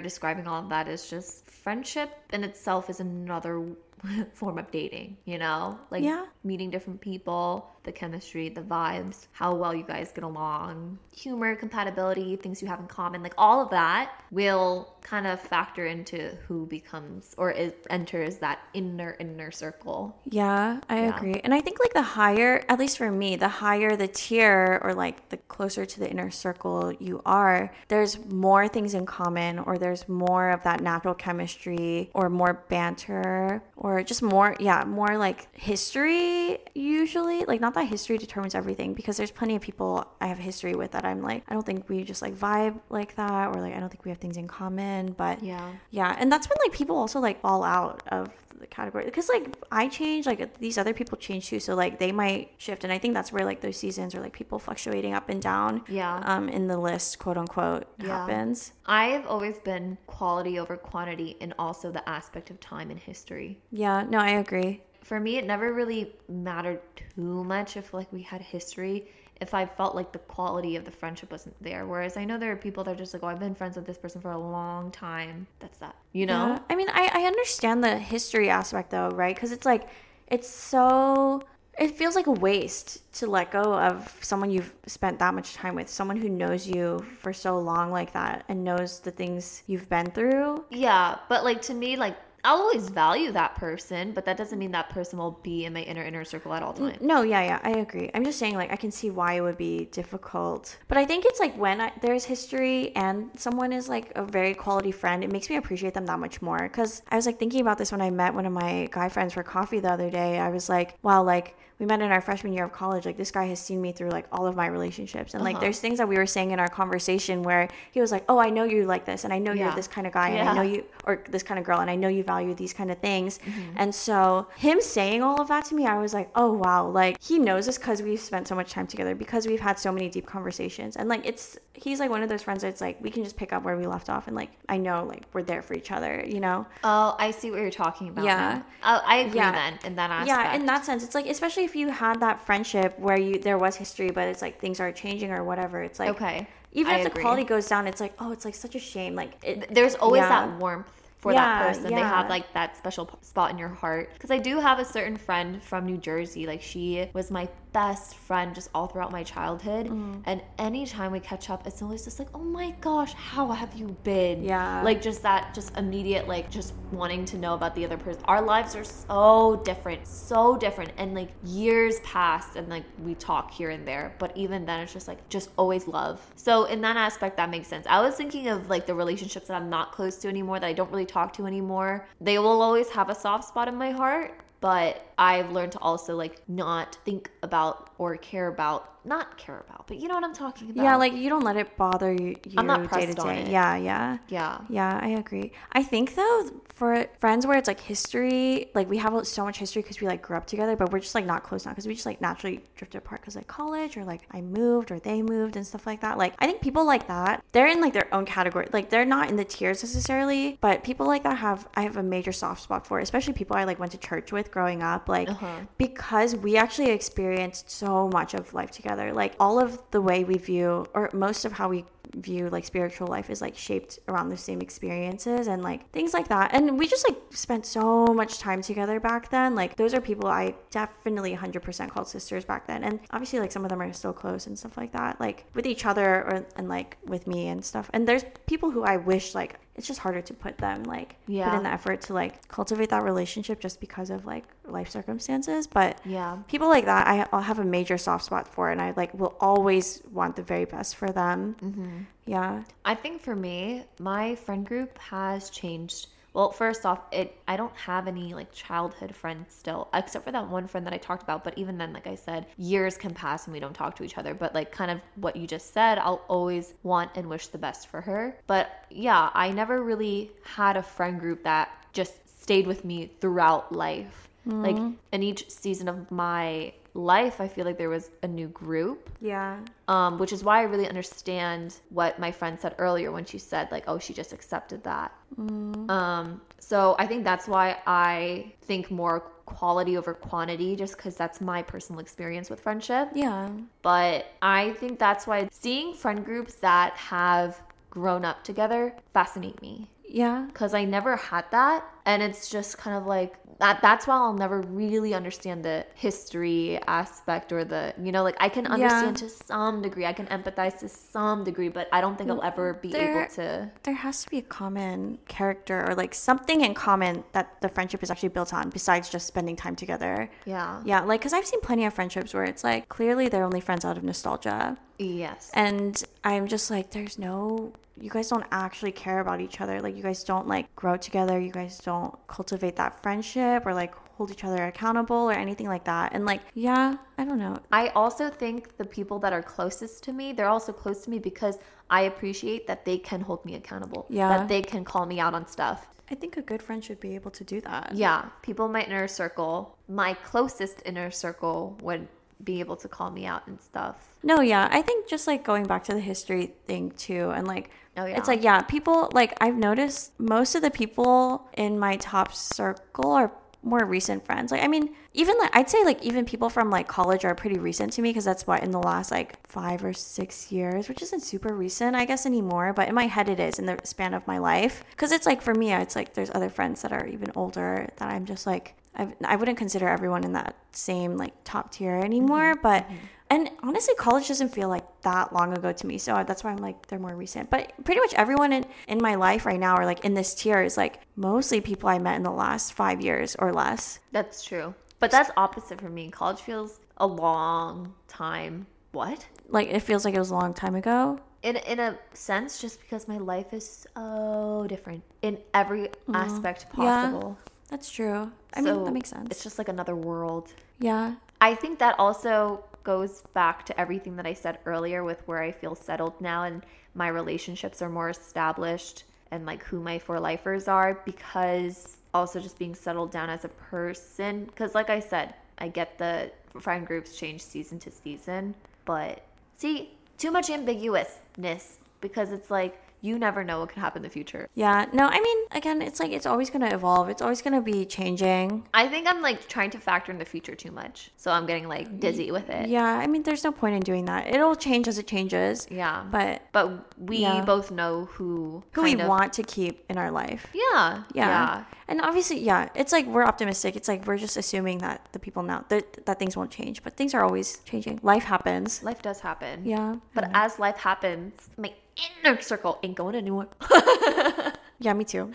describing 0.00 0.46
all 0.48 0.62
of 0.62 0.70
that 0.70 0.88
is 0.88 1.08
just 1.08 1.46
friendship 1.46 2.10
in 2.32 2.42
itself 2.42 2.88
is 2.90 3.00
another 3.00 3.62
form 4.34 4.58
of 4.58 4.70
dating, 4.70 5.18
you 5.26 5.38
know? 5.38 5.78
Like 5.90 6.02
Yeah. 6.02 6.24
meeting 6.42 6.70
different 6.70 7.00
people, 7.00 7.70
the 7.86 7.92
chemistry, 7.92 8.50
the 8.50 8.60
vibes, 8.60 9.28
how 9.32 9.54
well 9.54 9.74
you 9.74 9.84
guys 9.84 10.12
get 10.12 10.24
along, 10.24 10.98
humor, 11.14 11.56
compatibility, 11.56 12.36
things 12.36 12.60
you 12.60 12.68
have 12.68 12.80
in 12.80 12.86
common, 12.86 13.22
like 13.22 13.34
all 13.38 13.62
of 13.62 13.70
that 13.70 14.12
will 14.30 14.92
kind 15.00 15.26
of 15.26 15.40
factor 15.40 15.86
into 15.86 16.36
who 16.48 16.66
becomes 16.66 17.34
or 17.38 17.52
is, 17.52 17.72
enters 17.88 18.38
that 18.38 18.58
inner 18.74 19.16
inner 19.20 19.50
circle. 19.52 20.20
Yeah, 20.28 20.80
I 20.90 21.02
Yeah. 21.02 21.16
agree. 21.16 21.40
And 21.44 21.54
I 21.54 21.60
think 21.60 21.78
like 21.78 21.94
the 21.94 22.02
higher, 22.02 22.64
at 22.68 22.78
least 22.78 22.98
for 22.98 23.10
me, 23.12 23.36
the 23.36 23.48
higher 23.48 23.94
the 23.96 24.08
tier 24.08 24.80
or 24.82 24.92
like 24.94 25.28
the 25.28 25.36
closer 25.36 25.86
to 25.86 26.00
the 26.00 26.10
inner 26.10 26.30
circle 26.30 26.92
you 26.98 27.22
are, 27.24 27.70
there's 27.88 28.18
more 28.26 28.66
things 28.66 28.94
in 28.94 29.06
common 29.06 29.60
or 29.60 29.78
there's 29.78 30.08
more 30.08 30.50
of 30.50 30.64
that 30.64 30.80
natural 30.80 31.14
chemistry 31.14 32.10
or 32.12 32.28
more 32.28 32.64
banter 32.68 33.62
or 33.76 34.02
just 34.02 34.22
more, 34.22 34.56
yeah, 34.58 34.84
more 34.84 35.16
like 35.16 35.46
history 35.56 36.58
usually. 36.74 37.44
Like 37.44 37.60
not 37.60 37.74
that 37.76 37.86
history 37.86 38.16
determines 38.16 38.54
everything 38.54 38.94
because 38.94 39.18
there's 39.18 39.30
plenty 39.30 39.54
of 39.54 39.60
people 39.60 40.06
I 40.20 40.26
have 40.28 40.38
history 40.38 40.74
with 40.74 40.92
that 40.92 41.04
I'm 41.04 41.20
like, 41.22 41.44
I 41.46 41.52
don't 41.52 41.64
think 41.64 41.88
we 41.90 42.02
just 42.04 42.22
like 42.22 42.34
vibe 42.34 42.80
like 42.88 43.14
that 43.16 43.48
or 43.48 43.60
like 43.60 43.74
I 43.74 43.80
don't 43.80 43.90
think 43.90 44.04
we 44.06 44.10
have 44.10 44.18
things 44.18 44.38
in 44.38 44.48
common, 44.48 45.12
but 45.12 45.42
Yeah. 45.42 45.70
yeah, 45.90 46.16
and 46.18 46.32
that's 46.32 46.48
when 46.48 46.56
like 46.64 46.72
people 46.72 46.96
also 46.96 47.20
like 47.20 47.40
fall 47.42 47.62
out 47.62 48.02
of 48.08 48.30
the 48.58 48.66
category 48.66 49.04
because 49.04 49.28
like 49.28 49.54
I 49.70 49.88
change, 49.88 50.24
like 50.24 50.58
these 50.58 50.78
other 50.78 50.94
people 50.94 51.18
change 51.18 51.48
too, 51.50 51.60
so 51.60 51.74
like 51.74 51.98
they 51.98 52.12
might 52.12 52.52
shift, 52.56 52.82
and 52.84 52.90
I 52.92 52.96
think 52.98 53.12
that's 53.12 53.30
where 53.30 53.44
like 53.44 53.60
those 53.60 53.76
seasons 53.76 54.14
or 54.14 54.20
like 54.22 54.32
people 54.32 54.58
fluctuating 54.58 55.12
up 55.12 55.28
and 55.28 55.42
down, 55.42 55.82
Yeah. 55.86 56.22
um, 56.24 56.48
in 56.48 56.66
the 56.68 56.78
list, 56.78 57.18
quote 57.18 57.36
unquote, 57.36 57.84
Yeah. 57.98 58.06
happens. 58.26 58.72
I've 58.86 59.26
always 59.26 59.58
been 59.58 59.98
quality 60.06 60.58
over 60.58 60.78
quantity 60.78 61.36
and 61.42 61.52
also 61.58 61.90
the 61.90 62.08
aspect 62.08 62.48
of 62.48 62.58
time 62.58 62.90
and 62.90 62.98
history. 62.98 63.60
Yeah, 63.70 64.06
no, 64.08 64.16
I 64.18 64.30
agree. 64.30 64.80
For 65.06 65.20
me, 65.20 65.36
it 65.36 65.46
never 65.46 65.72
really 65.72 66.12
mattered 66.28 66.80
too 67.14 67.44
much 67.44 67.76
if 67.76 67.94
like 67.94 68.12
we 68.12 68.22
had 68.22 68.40
history. 68.40 69.08
If 69.40 69.54
I 69.54 69.64
felt 69.64 69.94
like 69.94 70.10
the 70.10 70.18
quality 70.18 70.74
of 70.74 70.84
the 70.84 70.90
friendship 70.90 71.30
wasn't 71.30 71.54
there. 71.62 71.86
Whereas 71.86 72.16
I 72.16 72.24
know 72.24 72.38
there 72.38 72.50
are 72.50 72.56
people 72.56 72.82
that 72.82 72.90
are 72.90 72.96
just 72.96 73.14
like, 73.14 73.22
oh, 73.22 73.28
I've 73.28 73.38
been 73.38 73.54
friends 73.54 73.76
with 73.76 73.86
this 73.86 73.98
person 73.98 74.20
for 74.20 74.32
a 74.32 74.38
long 74.38 74.90
time. 74.90 75.46
That's 75.60 75.78
that. 75.78 75.94
You 76.12 76.26
know? 76.26 76.46
Yeah. 76.48 76.58
I 76.70 76.74
mean, 76.74 76.88
I 76.90 77.08
I 77.12 77.22
understand 77.22 77.84
the 77.84 77.96
history 77.98 78.50
aspect 78.50 78.90
though, 78.90 79.10
right? 79.10 79.32
Because 79.32 79.52
it's 79.52 79.64
like 79.64 79.88
it's 80.26 80.50
so 80.50 81.44
it 81.78 81.94
feels 81.94 82.16
like 82.16 82.26
a 82.26 82.32
waste 82.32 83.12
to 83.12 83.28
let 83.28 83.52
go 83.52 83.78
of 83.78 84.12
someone 84.22 84.50
you've 84.50 84.74
spent 84.86 85.20
that 85.20 85.34
much 85.34 85.54
time 85.54 85.76
with, 85.76 85.88
someone 85.88 86.16
who 86.16 86.28
knows 86.28 86.66
you 86.66 87.06
for 87.20 87.32
so 87.32 87.60
long 87.60 87.92
like 87.92 88.12
that 88.14 88.44
and 88.48 88.64
knows 88.64 89.00
the 89.00 89.12
things 89.12 89.62
you've 89.68 89.88
been 89.88 90.10
through. 90.10 90.64
Yeah, 90.70 91.18
but 91.28 91.44
like 91.44 91.62
to 91.62 91.74
me, 91.74 91.96
like 91.96 92.16
I'll 92.46 92.58
always 92.58 92.88
value 92.88 93.32
that 93.32 93.56
person, 93.56 94.12
but 94.12 94.24
that 94.24 94.36
doesn't 94.36 94.56
mean 94.56 94.70
that 94.70 94.88
person 94.88 95.18
will 95.18 95.40
be 95.42 95.64
in 95.64 95.72
my 95.72 95.82
inner 95.82 96.04
inner 96.04 96.24
circle 96.24 96.54
at 96.54 96.62
all 96.62 96.72
times. 96.72 97.00
No, 97.00 97.22
yeah, 97.22 97.42
yeah, 97.42 97.60
I 97.64 97.70
agree. 97.70 98.08
I'm 98.14 98.24
just 98.24 98.38
saying, 98.38 98.54
like, 98.54 98.70
I 98.70 98.76
can 98.76 98.92
see 98.92 99.10
why 99.10 99.32
it 99.32 99.40
would 99.40 99.58
be 99.58 99.86
difficult. 99.86 100.78
But 100.86 100.96
I 100.96 101.04
think 101.04 101.24
it's 101.26 101.40
like 101.40 101.58
when 101.58 101.80
I, 101.80 101.92
there's 102.00 102.24
history 102.24 102.94
and 102.94 103.30
someone 103.36 103.72
is 103.72 103.88
like 103.88 104.12
a 104.14 104.22
very 104.22 104.54
quality 104.54 104.92
friend, 104.92 105.24
it 105.24 105.32
makes 105.32 105.50
me 105.50 105.56
appreciate 105.56 105.94
them 105.94 106.06
that 106.06 106.20
much 106.20 106.40
more. 106.40 106.62
Because 106.62 107.02
I 107.08 107.16
was 107.16 107.26
like 107.26 107.40
thinking 107.40 107.62
about 107.62 107.78
this 107.78 107.90
when 107.90 108.00
I 108.00 108.10
met 108.10 108.32
one 108.32 108.46
of 108.46 108.52
my 108.52 108.88
guy 108.92 109.08
friends 109.08 109.34
for 109.34 109.42
coffee 109.42 109.80
the 109.80 109.90
other 109.90 110.08
day. 110.08 110.38
I 110.38 110.50
was 110.50 110.68
like, 110.68 110.94
wow, 111.02 111.24
like, 111.24 111.56
we 111.78 111.84
met 111.86 112.00
in 112.00 112.10
our 112.10 112.20
freshman 112.20 112.52
year 112.52 112.64
of 112.64 112.72
college 112.72 113.04
like 113.04 113.16
this 113.18 113.30
guy 113.30 113.44
has 113.46 113.60
seen 113.60 113.80
me 113.82 113.92
through 113.92 114.08
like 114.10 114.26
all 114.32 114.46
of 114.46 114.56
my 114.56 114.66
relationships 114.66 115.34
and 115.34 115.42
like 115.44 115.56
Uh-huh. 115.56 115.64
there's 115.64 115.78
things 115.80 115.98
that 115.98 116.08
we 116.08 116.16
were 116.16 116.26
saying 116.26 116.50
in 116.52 116.58
our 116.60 116.68
conversation 116.68 117.42
where 117.42 117.68
he 117.92 118.00
was 118.00 118.10
like 118.12 118.24
oh 118.28 118.38
i 118.38 118.48
know 118.50 118.64
you 118.64 118.84
like 118.86 119.04
this 119.04 119.24
and 119.24 119.32
i 119.32 119.38
know 119.38 119.52
you're 119.52 119.74
this 119.74 119.86
kind 119.88 120.06
of 120.06 120.12
guy 120.12 120.30
and 120.30 120.48
i 120.48 120.54
know 120.54 120.62
you 120.62 120.84
or 121.04 121.22
this 121.28 121.42
kind 121.42 121.58
of 121.58 121.64
girl 121.66 121.80
and 121.80 121.90
i 121.90 121.94
know 121.94 122.08
you 122.08 122.22
value 122.22 122.54
these 122.54 122.72
kind 122.72 122.90
of 122.90 122.98
things 122.98 123.38
Mm-hmm. 123.38 123.74
and 123.76 123.94
so 123.94 124.46
him 124.56 124.80
saying 124.80 125.22
all 125.22 125.40
of 125.40 125.48
that 125.48 125.64
to 125.66 125.74
me 125.74 125.86
i 125.86 125.98
was 125.98 126.14
like 126.14 126.30
oh 126.34 126.52
wow 126.52 126.88
like 126.88 127.22
he 127.22 127.38
knows 127.38 127.68
us 127.68 127.76
because 127.78 128.00
we've 128.02 128.20
spent 128.20 128.48
so 128.48 128.54
much 128.54 128.70
time 128.72 128.86
together 128.86 129.14
because 129.14 129.46
we've 129.46 129.60
had 129.60 129.78
so 129.78 129.92
many 129.92 130.08
deep 130.08 130.26
conversations 130.26 130.96
and 130.96 131.08
like 131.08 131.26
it's 131.26 131.58
he's 131.74 132.00
like 132.00 132.08
one 132.10 132.22
of 132.22 132.28
those 132.30 132.42
friends 132.42 132.62
that's 132.62 132.80
like 132.80 132.96
we 133.02 133.10
can 133.10 133.22
just 133.22 133.36
pick 133.36 133.52
up 133.52 133.62
where 133.62 133.76
we 133.76 133.86
left 133.86 134.08
off 134.08 134.26
and 134.28 134.34
like 134.36 134.50
i 134.68 134.76
know 134.78 135.04
like 135.04 135.24
we're 135.34 135.42
there 135.42 135.60
for 135.60 135.74
each 135.74 135.90
other 135.92 136.24
you 136.26 136.40
know 136.40 136.66
Oh, 136.84 137.16
I 137.18 137.30
see 137.32 137.50
what 137.50 137.60
you're 137.60 137.70
talking 137.70 138.08
about. 138.08 138.24
Yeah. 138.24 138.36
now. 138.36 138.64
Oh, 138.84 139.02
I 139.04 139.16
agree 139.18 139.36
Yeah. 139.36 139.52
then 139.52 139.78
in 139.84 139.96
that 139.96 140.10
aspect. 140.10 140.28
Yeah, 140.28 140.54
in 140.54 140.66
that 140.66 140.84
sense, 140.84 141.02
it's 141.02 141.14
like 141.14 141.26
especially 141.26 141.65
if 141.66 141.76
you 141.76 141.86
had 141.90 142.20
that 142.20 142.36
friendship 142.46 142.90
where 143.06 143.18
you 143.26 143.34
there 143.48 143.58
was 143.58 143.74
history, 143.84 144.10
but 144.18 144.24
it's 144.30 144.42
like 144.46 144.54
things 144.64 144.80
are 144.80 144.90
changing 145.04 145.30
or 145.36 145.42
whatever. 145.50 145.82
It's 145.82 145.98
like 145.98 146.10
Okay, 146.16 146.46
even 146.72 146.92
I 146.92 146.96
if 146.98 147.04
the 147.04 147.10
quality 147.22 147.44
goes 147.44 147.66
down, 147.72 147.86
it's 147.86 148.00
like 148.00 148.14
oh, 148.22 148.30
it's 148.32 148.44
like 148.48 148.54
such 148.66 148.74
a 148.74 148.78
shame. 148.92 149.14
Like 149.22 149.32
it, 149.50 149.74
there's 149.74 149.94
always 150.04 150.22
Yeah. 150.22 150.34
that 150.34 150.58
warmth 150.60 150.92
for 151.18 151.32
that 151.32 151.58
Yeah, 151.58 151.66
person. 151.66 151.84
They 151.94 152.06
have 152.16 152.28
like 152.28 152.46
that 152.58 152.76
special 152.76 153.04
p- 153.06 153.16
spot 153.22 153.50
in 153.50 153.58
your 153.58 153.68
heart. 153.82 154.04
Because 154.14 154.30
I 154.30 154.38
do 154.38 154.60
have 154.60 154.78
a 154.78 154.84
certain 154.84 155.16
friend 155.16 155.62
from 155.62 155.84
New 155.90 155.98
Jersey. 155.98 156.46
Like 156.46 156.62
she 156.62 157.08
was 157.14 157.30
my 157.30 157.48
best 157.76 158.14
friend 158.14 158.54
just 158.54 158.70
all 158.74 158.86
throughout 158.86 159.12
my 159.12 159.22
childhood. 159.22 159.86
Mm. 159.86 160.22
And 160.24 160.40
anytime 160.58 161.12
we 161.12 161.20
catch 161.20 161.50
up, 161.50 161.66
it's 161.66 161.82
always 161.82 162.04
just 162.04 162.18
like, 162.18 162.28
oh 162.34 162.42
my 162.42 162.70
gosh, 162.80 163.12
how 163.12 163.48
have 163.48 163.74
you 163.74 163.94
been? 164.02 164.42
Yeah. 164.42 164.80
Like 164.80 165.02
just 165.02 165.22
that, 165.24 165.52
just 165.52 165.76
immediate, 165.76 166.26
like 166.26 166.50
just 166.50 166.72
wanting 166.90 167.26
to 167.26 167.36
know 167.36 167.52
about 167.52 167.74
the 167.74 167.84
other 167.84 167.98
person. 167.98 168.22
Our 168.24 168.40
lives 168.40 168.74
are 168.76 168.82
so 168.82 169.60
different, 169.62 170.06
so 170.06 170.56
different. 170.56 170.90
And 170.96 171.12
like 171.12 171.28
years 171.44 172.00
pass 172.00 172.56
and 172.56 172.66
like 172.70 172.84
we 173.04 173.14
talk 173.14 173.50
here 173.50 173.68
and 173.68 173.86
there. 173.86 174.14
But 174.18 174.34
even 174.34 174.64
then, 174.64 174.80
it's 174.80 174.94
just 174.94 175.06
like, 175.06 175.28
just 175.28 175.50
always 175.58 175.86
love. 175.86 176.26
So 176.34 176.64
in 176.64 176.80
that 176.80 176.96
aspect, 176.96 177.36
that 177.36 177.50
makes 177.50 177.68
sense. 177.68 177.86
I 177.86 178.00
was 178.00 178.14
thinking 178.14 178.48
of 178.48 178.70
like 178.70 178.86
the 178.86 178.94
relationships 178.94 179.48
that 179.48 179.54
I'm 179.54 179.68
not 179.68 179.92
close 179.92 180.16
to 180.22 180.28
anymore, 180.28 180.58
that 180.60 180.66
I 180.66 180.72
don't 180.72 180.90
really 180.90 181.04
talk 181.04 181.34
to 181.34 181.44
anymore. 181.44 182.08
They 182.22 182.38
will 182.38 182.62
always 182.62 182.88
have 182.88 183.10
a 183.10 183.14
soft 183.14 183.44
spot 183.44 183.68
in 183.68 183.74
my 183.74 183.90
heart 183.90 184.40
but 184.60 185.06
I've 185.18 185.50
learned 185.52 185.72
to 185.72 185.78
also 185.78 186.16
like 186.16 186.42
not 186.48 186.96
think 187.04 187.30
about 187.42 187.90
or 187.98 188.16
care 188.16 188.48
about, 188.48 189.04
not 189.06 189.36
care 189.38 189.64
about, 189.68 189.86
but 189.86 189.98
you 189.98 190.08
know 190.08 190.14
what 190.14 190.24
I'm 190.24 190.34
talking 190.34 190.70
about. 190.70 190.82
yeah, 190.82 190.96
like 190.96 191.12
you 191.12 191.28
don't 191.28 191.44
let 191.44 191.56
it 191.56 191.76
bother 191.76 192.12
you, 192.12 192.36
you 192.48 192.58
I'm 192.58 192.66
not 192.66 192.80
day 192.80 192.84
to 192.84 192.88
pressed 192.88 193.18
on 193.20 193.34
day. 193.34 193.42
it. 193.42 193.48
Yeah, 193.48 193.76
yeah. 193.76 194.18
yeah. 194.28 194.58
Yeah, 194.68 194.98
I 195.02 195.08
agree. 195.08 195.52
I 195.72 195.82
think 195.82 196.14
though, 196.14 196.50
for 196.76 197.06
friends 197.18 197.46
where 197.46 197.56
it's 197.56 197.68
like 197.68 197.80
history, 197.80 198.70
like 198.74 198.86
we 198.90 198.98
have 198.98 199.26
so 199.26 199.44
much 199.46 199.56
history 199.56 199.80
because 199.80 199.98
we 199.98 200.06
like 200.06 200.20
grew 200.20 200.36
up 200.36 200.46
together, 200.46 200.76
but 200.76 200.92
we're 200.92 200.98
just 200.98 201.14
like 201.14 201.24
not 201.24 201.42
close 201.42 201.64
now 201.64 201.70
because 201.72 201.86
we 201.86 201.94
just 201.94 202.04
like 202.04 202.20
naturally 202.20 202.60
drifted 202.76 202.98
apart 202.98 203.22
because 203.22 203.34
like 203.34 203.46
college 203.46 203.96
or 203.96 204.04
like 204.04 204.20
I 204.30 204.42
moved 204.42 204.90
or 204.90 204.98
they 204.98 205.22
moved 205.22 205.56
and 205.56 205.66
stuff 205.66 205.86
like 205.86 206.02
that. 206.02 206.18
Like 206.18 206.34
I 206.38 206.46
think 206.46 206.60
people 206.60 206.84
like 206.84 207.08
that, 207.08 207.42
they're 207.52 207.66
in 207.66 207.80
like 207.80 207.94
their 207.94 208.12
own 208.14 208.26
category. 208.26 208.68
Like 208.74 208.90
they're 208.90 209.06
not 209.06 209.30
in 209.30 209.36
the 209.36 209.44
tiers 209.44 209.82
necessarily, 209.82 210.58
but 210.60 210.84
people 210.84 211.06
like 211.06 211.22
that 211.22 211.38
have 211.38 211.66
I 211.74 211.80
have 211.80 211.96
a 211.96 212.02
major 212.02 212.30
soft 212.32 212.62
spot 212.62 212.86
for, 212.86 212.98
especially 212.98 213.32
people 213.32 213.56
I 213.56 213.64
like 213.64 213.78
went 213.78 213.92
to 213.92 213.98
church 213.98 214.30
with 214.30 214.50
growing 214.50 214.82
up. 214.82 215.08
Like 215.08 215.30
Uh-huh. 215.30 215.60
because 215.78 216.36
we 216.36 216.58
actually 216.58 216.90
experienced 216.90 217.70
so 217.70 218.08
much 218.08 218.34
of 218.34 218.52
life 218.52 218.70
together. 218.70 219.14
Like 219.14 219.34
all 219.40 219.58
of 219.58 219.80
the 219.92 220.02
way 220.02 220.24
we 220.24 220.36
view, 220.36 220.84
or 220.92 221.08
most 221.14 221.46
of 221.46 221.52
how 221.52 221.70
we 221.70 221.86
view 222.14 222.48
like 222.48 222.64
spiritual 222.64 223.06
life 223.06 223.30
is 223.30 223.40
like 223.40 223.56
shaped 223.56 223.98
around 224.08 224.28
the 224.28 224.36
same 224.36 224.60
experiences 224.60 225.46
and 225.46 225.62
like 225.62 225.90
things 225.90 226.14
like 226.14 226.28
that. 226.28 226.54
And 226.54 226.78
we 226.78 226.86
just 226.86 227.08
like 227.08 227.18
spent 227.30 227.66
so 227.66 228.06
much 228.06 228.38
time 228.38 228.62
together 228.62 229.00
back 229.00 229.30
then. 229.30 229.54
Like 229.54 229.76
those 229.76 229.94
are 229.94 230.00
people 230.00 230.28
I 230.28 230.54
definitely 230.70 231.36
100% 231.36 231.90
called 231.90 232.08
sisters 232.08 232.44
back 232.44 232.66
then. 232.66 232.84
And 232.84 233.00
obviously 233.10 233.40
like 233.40 233.52
some 233.52 233.64
of 233.64 233.70
them 233.70 233.82
are 233.82 233.92
still 233.92 234.12
close 234.12 234.46
and 234.46 234.58
stuff 234.58 234.76
like 234.76 234.92
that. 234.92 235.20
Like 235.20 235.44
with 235.54 235.66
each 235.66 235.86
other 235.86 236.24
or 236.24 236.46
and 236.56 236.68
like 236.68 236.96
with 237.04 237.26
me 237.26 237.48
and 237.48 237.64
stuff. 237.64 237.90
And 237.92 238.06
there's 238.06 238.24
people 238.46 238.70
who 238.70 238.82
I 238.82 238.96
wish 238.96 239.34
like 239.34 239.58
it's 239.76 239.86
just 239.86 240.00
harder 240.00 240.20
to 240.22 240.34
put 240.34 240.58
them 240.58 240.82
like 240.84 241.16
put 241.26 241.56
in 241.58 241.62
the 241.62 241.68
effort 241.70 242.00
to 242.02 242.14
like 242.14 242.48
cultivate 242.48 242.88
that 242.90 243.02
relationship 243.04 243.60
just 243.60 243.78
because 243.80 244.10
of 244.10 244.24
like 244.26 244.44
life 244.64 244.88
circumstances. 244.90 245.66
But 245.66 246.00
Yeah. 246.04 246.38
people 246.48 246.68
like 246.68 246.86
that 246.86 247.06
I, 247.06 247.26
i'll 247.32 247.40
have 247.52 247.58
a 247.60 247.64
major 247.64 247.98
soft 247.98 248.24
spot 248.24 248.48
for 248.48 248.70
and 248.70 248.80
i 248.80 248.92
like 248.96 249.12
will 249.14 249.36
always 249.40 250.02
want 250.10 250.34
the 250.36 250.42
very 250.42 250.64
best 250.64 250.96
for 250.96 251.10
them 251.12 251.56
Mm-hmm. 251.62 251.98
yeah 252.26 252.62
I 252.84 252.94
think 252.94 253.20
for 253.22 253.34
me, 253.36 253.84
my 254.00 254.34
friend 254.36 254.64
group 254.66 254.96
has 254.98 255.50
changed. 255.50 256.06
Well, 256.36 256.50
first 256.50 256.84
off, 256.84 257.00
it 257.12 257.34
I 257.48 257.56
don't 257.56 257.74
have 257.76 258.06
any 258.06 258.34
like 258.34 258.52
childhood 258.52 259.16
friends 259.16 259.54
still, 259.54 259.88
except 259.94 260.26
for 260.26 260.32
that 260.32 260.50
one 260.50 260.66
friend 260.68 260.86
that 260.86 260.92
I 260.92 260.98
talked 260.98 261.22
about. 261.22 261.44
But 261.44 261.56
even 261.56 261.78
then, 261.78 261.94
like 261.94 262.06
I 262.06 262.14
said, 262.14 262.44
years 262.58 262.98
can 262.98 263.14
pass 263.14 263.46
and 263.46 263.54
we 263.54 263.58
don't 263.58 263.72
talk 263.72 263.96
to 263.96 264.04
each 264.04 264.18
other. 264.18 264.34
But 264.34 264.54
like 264.54 264.70
kind 264.70 264.90
of 264.90 265.00
what 265.14 265.36
you 265.36 265.46
just 265.46 265.72
said, 265.72 265.96
I'll 265.96 266.22
always 266.28 266.74
want 266.82 267.12
and 267.14 267.30
wish 267.30 267.46
the 267.46 267.56
best 267.56 267.88
for 267.88 268.02
her. 268.02 268.38
But 268.46 268.70
yeah, 268.90 269.30
I 269.32 269.50
never 269.50 269.82
really 269.82 270.30
had 270.44 270.76
a 270.76 270.82
friend 270.82 271.18
group 271.18 271.44
that 271.44 271.70
just 271.94 272.12
stayed 272.42 272.66
with 272.66 272.84
me 272.84 273.10
throughout 273.18 273.72
life. 273.72 274.28
Like 274.46 274.76
in 275.12 275.22
each 275.22 275.50
season 275.50 275.88
of 275.88 276.10
my 276.10 276.72
life, 276.94 277.40
I 277.40 277.48
feel 277.48 277.64
like 277.64 277.76
there 277.76 277.88
was 277.88 278.10
a 278.22 278.28
new 278.28 278.48
group. 278.48 279.10
Yeah. 279.20 279.58
Um, 279.88 280.18
which 280.18 280.32
is 280.32 280.44
why 280.44 280.60
I 280.60 280.62
really 280.62 280.88
understand 280.88 281.74
what 281.90 282.18
my 282.18 282.30
friend 282.30 282.58
said 282.58 282.74
earlier 282.78 283.10
when 283.12 283.24
she 283.24 283.38
said 283.38 283.70
like, 283.70 283.84
"Oh, 283.88 283.98
she 283.98 284.14
just 284.14 284.32
accepted 284.32 284.82
that." 284.84 285.12
Um, 285.38 286.40
so 286.58 286.96
I 286.98 287.06
think 287.06 287.24
that's 287.24 287.46
why 287.48 287.78
I 287.86 288.52
think 288.62 288.90
more 288.90 289.20
quality 289.46 289.96
over 289.96 290.14
quantity, 290.14 290.76
just 290.76 290.96
because 290.96 291.16
that's 291.16 291.40
my 291.40 291.62
personal 291.62 292.00
experience 292.00 292.50
with 292.50 292.60
friendship. 292.60 293.08
yeah. 293.14 293.48
But 293.82 294.26
I 294.42 294.72
think 294.72 294.98
that's 294.98 295.26
why 295.26 295.48
seeing 295.50 295.94
friend 295.94 296.24
groups 296.24 296.54
that 296.56 296.94
have 296.94 297.60
grown 297.90 298.24
up 298.24 298.44
together 298.44 298.94
fascinate 299.14 299.60
me. 299.62 299.88
Yeah. 300.08 300.46
Because 300.48 300.74
I 300.74 300.84
never 300.84 301.16
had 301.16 301.44
that, 301.50 301.84
and 302.06 302.22
it's 302.22 302.48
just 302.48 302.78
kind 302.78 302.96
of 302.96 303.06
like 303.06 303.34
that. 303.58 303.80
That's 303.82 304.06
why 304.06 304.14
I'll 304.16 304.32
never 304.32 304.60
really 304.62 305.12
understand 305.14 305.64
the 305.64 305.84
history 305.94 306.78
aspect 306.86 307.52
or 307.52 307.64
the 307.64 307.94
you 308.02 308.12
know 308.12 308.22
like 308.22 308.36
I 308.40 308.48
can 308.48 308.66
understand 308.66 309.16
to 309.18 309.28
some 309.28 309.82
degree, 309.82 310.06
I 310.06 310.12
can 310.12 310.26
empathize 310.26 310.78
to 310.80 310.88
some 310.88 311.44
degree, 311.44 311.68
but 311.68 311.88
I 311.92 312.00
don't 312.00 312.16
think 312.18 312.30
I'll 312.30 312.42
ever 312.42 312.74
be 312.74 312.90
There- 312.92 313.22
able 313.22 313.34
to. 313.34 313.70
there 313.82 313.94
has 313.94 314.22
to 314.24 314.30
be 314.30 314.38
a 314.38 314.42
common 314.42 315.18
character 315.28 315.84
or 315.88 315.94
like 315.94 316.14
something 316.14 316.60
in 316.60 316.74
common 316.74 317.24
that 317.32 317.60
the 317.60 317.68
friendship 317.68 318.02
is 318.02 318.10
actually 318.10 318.28
built 318.30 318.52
on 318.54 318.70
besides 318.70 319.08
just 319.08 319.26
spending 319.26 319.56
time 319.56 319.74
together 319.76 320.30
Yeah. 320.44 320.80
yeah 320.84 321.00
like 321.00 321.20
because 321.20 321.32
i've 321.32 321.46
seen 321.46 321.60
plenty 321.60 321.84
of 321.86 321.92
friendships 321.94 322.32
where 322.34 322.44
it's 322.44 322.62
like 322.62 322.88
clearly 322.88 323.28
they're 323.28 323.44
only 323.50 323.60
friends 323.60 323.84
out 323.84 323.96
of 323.96 324.04
nostalgia 324.04 324.76
Yes. 324.98 325.50
and 325.54 326.02
i'm 326.24 326.46
just 326.46 326.70
like 326.70 326.90
there's 326.90 327.18
no 327.18 327.72
you 327.98 328.10
guys 328.10 328.28
don't 328.28 328.44
actually 328.52 328.92
care 328.92 329.20
about 329.20 329.40
each 329.40 329.60
other 329.62 329.80
like 329.80 329.96
you 329.96 330.02
guys 330.02 330.22
don't 330.24 330.46
like 330.46 330.66
grow 330.76 330.96
together 331.08 331.38
you 331.40 331.50
guys 331.60 331.78
don't 331.78 331.95
cultivate 332.36 332.76
that 332.82 332.92
friendship 333.02 333.60
or 333.66 333.72
like 333.82 333.92
hold 334.16 334.30
each 334.34 334.44
other 334.48 334.62
accountable 334.72 335.22
or 335.30 335.36
anything 335.46 335.68
like 335.74 335.84
that 335.92 336.06
and 336.14 336.22
like 336.32 336.42
yeah 336.54 336.86
i 337.20 337.22
don't 337.28 337.38
know 337.44 337.54
I 337.82 337.84
also 338.02 338.24
think 338.42 338.58
the 338.80 338.88
people 338.98 339.18
that 339.24 339.32
are 339.36 339.42
closest 339.56 339.94
to 340.06 340.10
me, 340.18 340.26
they're 340.34 340.52
also 340.56 340.72
close 340.82 340.98
to 341.04 341.10
me 341.14 341.18
because 341.30 341.56
I 341.98 342.00
appreciate 342.12 342.62
that 342.68 342.80
they 342.88 342.98
can 343.08 343.20
hold 343.28 343.40
me 343.48 343.52
accountable. 343.60 344.02
Yeah. 344.08 344.28
That 344.32 344.48
they 344.52 344.62
can 344.72 344.82
call 344.92 345.04
me 345.12 345.16
out 345.24 345.34
on 345.38 345.44
stuff. 345.56 345.80
i 346.12 346.14
think 346.20 346.32
a 346.42 346.44
good 346.50 346.62
friend 346.66 346.80
should 346.86 347.00
be 347.08 347.12
able 347.18 347.32
to 347.40 347.44
do 347.54 347.58
that 347.68 347.84
Yeah. 348.04 348.20
People 348.48 348.64
in 348.68 348.72
my 348.78 348.82
inner 348.88 349.08
circle, 349.20 349.54
my 350.02 350.10
closest 350.30 350.76
inner 350.90 351.10
circle 351.24 351.58
would 351.86 352.02
be 352.42 352.60
able 352.60 352.76
to 352.76 352.88
call 352.88 353.10
me 353.10 353.24
out 353.26 353.46
and 353.46 353.60
stuff. 353.60 353.96
no 354.22 354.40
yeah 354.40 354.68
i 354.70 354.82
think 354.82 355.08
just 355.08 355.26
like 355.26 355.42
going 355.44 355.64
back 355.64 355.82
to 355.84 355.92
the 355.94 356.00
history 356.00 356.52
thing 356.66 356.90
too 356.92 357.30
and 357.30 357.46
like 357.46 357.70
Oh, 357.98 358.04
yeah. 358.04 358.18
it's 358.18 358.28
like 358.28 358.44
yeah 358.44 358.60
people 358.60 359.08
like 359.14 359.32
i've 359.40 359.56
noticed 359.56 360.12
most 360.20 360.54
of 360.54 360.60
the 360.60 360.70
people 360.70 361.48
in 361.56 361.78
my 361.78 361.96
top 361.96 362.34
circle 362.34 363.12
are 363.12 363.32
more 363.62 363.84
recent 363.86 364.24
friends 364.26 364.52
like 364.52 364.62
i 364.62 364.68
mean 364.68 364.94
even 365.14 365.36
like 365.38 365.56
i'd 365.56 365.70
say 365.70 365.82
like 365.82 366.00
even 366.04 366.26
people 366.26 366.50
from 366.50 366.70
like 366.70 366.86
college 366.86 367.24
are 367.24 367.34
pretty 367.34 367.58
recent 367.58 367.92
to 367.94 368.02
me 368.02 368.10
because 368.10 368.24
that's 368.26 368.46
what 368.46 368.62
in 368.62 368.70
the 368.70 368.78
last 368.78 369.10
like 369.10 369.44
five 369.46 369.82
or 369.82 369.94
six 369.94 370.52
years 370.52 370.90
which 370.90 371.00
isn't 371.00 371.20
super 371.22 371.54
recent 371.54 371.96
i 371.96 372.04
guess 372.04 372.26
anymore 372.26 372.72
but 372.74 372.86
in 372.86 372.94
my 372.94 373.06
head 373.06 373.30
it 373.30 373.40
is 373.40 373.58
in 373.58 373.64
the 373.64 373.78
span 373.82 374.12
of 374.12 374.24
my 374.26 374.36
life 374.36 374.84
because 374.90 375.10
it's 375.10 375.24
like 375.26 375.40
for 375.40 375.54
me 375.54 375.72
it's 375.72 375.96
like 375.96 376.12
there's 376.12 376.30
other 376.34 376.50
friends 376.50 376.82
that 376.82 376.92
are 376.92 377.06
even 377.06 377.32
older 377.34 377.88
that 377.96 378.10
i'm 378.10 378.26
just 378.26 378.46
like 378.46 378.74
I've, 378.96 379.14
I 379.24 379.36
wouldn't 379.36 379.58
consider 379.58 379.88
everyone 379.88 380.24
in 380.24 380.32
that 380.32 380.56
same 380.72 381.16
like 381.16 381.34
top 381.44 381.72
tier 381.72 381.94
anymore. 381.94 382.54
But 382.62 382.86
and 383.28 383.50
honestly, 383.62 383.94
college 383.96 384.28
doesn't 384.28 384.50
feel 384.50 384.68
like 384.68 384.84
that 385.02 385.32
long 385.32 385.56
ago 385.56 385.72
to 385.72 385.86
me. 385.86 385.98
So 385.98 386.24
that's 386.26 386.42
why 386.42 386.50
I'm 386.50 386.58
like 386.58 386.86
they're 386.86 386.98
more 386.98 387.14
recent. 387.14 387.50
But 387.50 387.72
pretty 387.84 388.00
much 388.00 388.14
everyone 388.14 388.52
in 388.52 388.64
in 388.88 388.98
my 389.02 389.16
life 389.16 389.44
right 389.46 389.60
now, 389.60 389.76
or 389.76 389.84
like 389.84 390.04
in 390.04 390.14
this 390.14 390.34
tier, 390.34 390.62
is 390.62 390.76
like 390.76 391.00
mostly 391.16 391.60
people 391.60 391.88
I 391.88 391.98
met 391.98 392.16
in 392.16 392.22
the 392.22 392.30
last 392.30 392.72
five 392.72 393.00
years 393.00 393.36
or 393.36 393.52
less. 393.52 393.98
That's 394.12 394.42
true. 394.42 394.74
But 394.98 395.10
that's 395.10 395.30
opposite 395.36 395.80
for 395.80 395.90
me. 395.90 396.10
College 396.10 396.40
feels 396.40 396.80
a 396.96 397.06
long 397.06 397.94
time. 398.08 398.66
What? 398.92 399.26
Like 399.48 399.68
it 399.68 399.80
feels 399.80 400.04
like 400.04 400.14
it 400.14 400.18
was 400.18 400.30
a 400.30 400.34
long 400.34 400.54
time 400.54 400.74
ago. 400.74 401.20
In 401.42 401.56
in 401.56 401.80
a 401.80 401.98
sense, 402.14 402.60
just 402.60 402.80
because 402.80 403.06
my 403.06 403.18
life 403.18 403.52
is 403.52 403.86
so 403.94 404.66
different 404.68 405.02
in 405.22 405.38
every 405.52 405.90
aspect 406.14 406.66
Mm-hmm. 406.72 406.82
Yeah. 406.82 407.34
That's 407.68 407.90
true. 407.90 408.30
I 408.54 408.62
So 408.62 408.74
mean, 408.74 408.84
that 408.84 408.92
makes 408.92 409.10
sense. 409.10 409.28
It's 409.30 409.42
just 409.42 409.58
like 409.58 409.68
another 409.68 409.96
world. 409.96 410.52
yeah. 410.78 411.14
I 411.40 411.54
think 411.54 411.78
that 411.80 411.98
also 411.98 412.64
goes 412.82 413.22
back 413.34 413.66
to 413.66 413.78
everything 413.78 414.16
that 414.16 414.26
I 414.26 414.32
said 414.32 414.58
earlier 414.64 415.04
with 415.04 415.20
where 415.28 415.42
I 415.42 415.50
feel 415.52 415.74
settled 415.74 416.18
now 416.20 416.44
and 416.44 416.64
my 416.94 417.08
relationships 417.08 417.82
are 417.82 417.90
more 417.90 418.08
established 418.08 419.04
and 419.30 419.44
like 419.44 419.62
who 419.64 419.80
my 419.80 419.98
for 419.98 420.18
lifers 420.18 420.66
are 420.66 421.02
because 421.04 421.98
also 422.14 422.40
just 422.40 422.58
being 422.58 422.74
settled 422.74 423.10
down 423.10 423.28
as 423.28 423.44
a 423.44 423.48
person. 423.48 424.44
Because, 424.46 424.74
like 424.74 424.88
I 424.88 425.00
said, 425.00 425.34
I 425.58 425.68
get 425.68 425.98
the 425.98 426.30
friend 426.60 426.86
groups 426.86 427.18
change 427.18 427.42
season 427.42 427.78
to 427.80 427.90
season, 427.90 428.54
but 428.86 429.22
see, 429.56 429.90
too 430.16 430.30
much 430.30 430.48
ambiguousness 430.48 431.80
because 432.00 432.32
it's 432.32 432.50
like 432.50 432.80
you 433.06 433.18
never 433.18 433.40
know 433.48 433.60
what 433.60 433.68
could 433.70 433.78
happen 433.86 434.00
in 434.00 434.02
the 434.02 434.14
future. 434.18 434.48
Yeah. 434.54 434.86
No, 434.92 435.04
I 435.06 435.20
mean, 435.26 435.38
again, 435.52 435.78
it's 435.88 436.00
like 436.00 436.12
it's 436.12 436.26
always 436.32 436.48
going 436.50 436.64
to 436.68 436.72
evolve. 436.74 437.08
It's 437.08 437.22
always 437.22 437.40
going 437.42 437.54
to 437.54 437.60
be 437.72 437.84
changing. 437.84 438.66
I 438.74 438.88
think 438.88 439.06
I'm 439.10 439.20
like 439.22 439.48
trying 439.48 439.70
to 439.70 439.78
factor 439.78 440.10
in 440.12 440.18
the 440.18 440.24
future 440.34 440.54
too 440.54 440.70
much. 440.70 441.10
So 441.16 441.30
I'm 441.30 441.46
getting 441.46 441.68
like 441.68 441.86
dizzy 442.00 442.30
with 442.32 442.48
it. 442.50 442.68
Yeah. 442.68 442.84
I 442.84 443.06
mean, 443.06 443.22
there's 443.22 443.44
no 443.44 443.52
point 443.52 443.74
in 443.76 443.82
doing 443.90 444.04
that. 444.06 444.26
It'll 444.34 444.56
change 444.56 444.88
as 444.88 444.98
it 444.98 445.06
changes. 445.06 445.66
Yeah. 445.70 446.04
But 446.10 446.42
But 446.52 446.66
we 447.10 447.18
Yeah. 447.18 447.44
both 447.44 447.70
know 447.70 448.06
who 448.14 448.62
who 448.72 448.82
we 448.82 448.94
of- 449.00 449.08
want 449.08 449.32
to 449.34 449.42
keep 449.42 449.84
in 449.90 449.96
our 449.98 450.10
life. 450.10 450.42
Yeah. 450.54 451.02
Yeah. 451.14 451.64
And 451.88 452.00
obviously, 452.00 452.38
yeah, 452.40 452.68
it's 452.74 452.92
like 452.92 453.06
we're 453.06 453.24
optimistic. 453.32 453.76
It's 453.76 453.88
like 453.88 454.06
we're 454.08 454.18
just 454.18 454.36
assuming 454.36 454.78
that 454.78 455.08
the 455.12 455.20
people 455.20 455.42
now 455.44 455.64
that 455.68 456.04
that 456.06 456.18
things 456.18 456.36
won't 456.36 456.50
change, 456.50 456.82
but 456.82 456.96
things 456.96 457.14
are 457.14 457.22
always 457.22 457.58
changing. 457.70 458.00
Life 458.02 458.24
happens. 458.24 458.82
Life 458.82 459.02
does 459.02 459.20
happen. 459.20 459.64
Yeah. 459.64 459.96
But 460.14 460.24
as 460.34 460.58
life 460.58 460.78
happens, 460.78 461.48
my 461.56 461.72
inner 461.96 462.40
circle 462.40 462.78
ain't 462.82 462.96
going 462.96 463.14
anywhere. 463.14 463.48
Yeah, 464.78 464.92
me 464.92 465.04
too. 465.04 465.32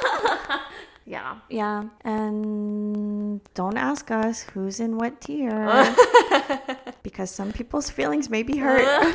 yeah. 1.06 1.38
Yeah. 1.48 1.84
And 2.04 3.40
don't 3.54 3.76
ask 3.76 4.10
us 4.10 4.42
who's 4.42 4.80
in 4.80 4.98
what 4.98 5.20
tier. 5.20 5.94
because 7.02 7.30
some 7.30 7.52
people's 7.52 7.88
feelings 7.88 8.28
may 8.28 8.42
be 8.42 8.58
hurt. 8.58 9.14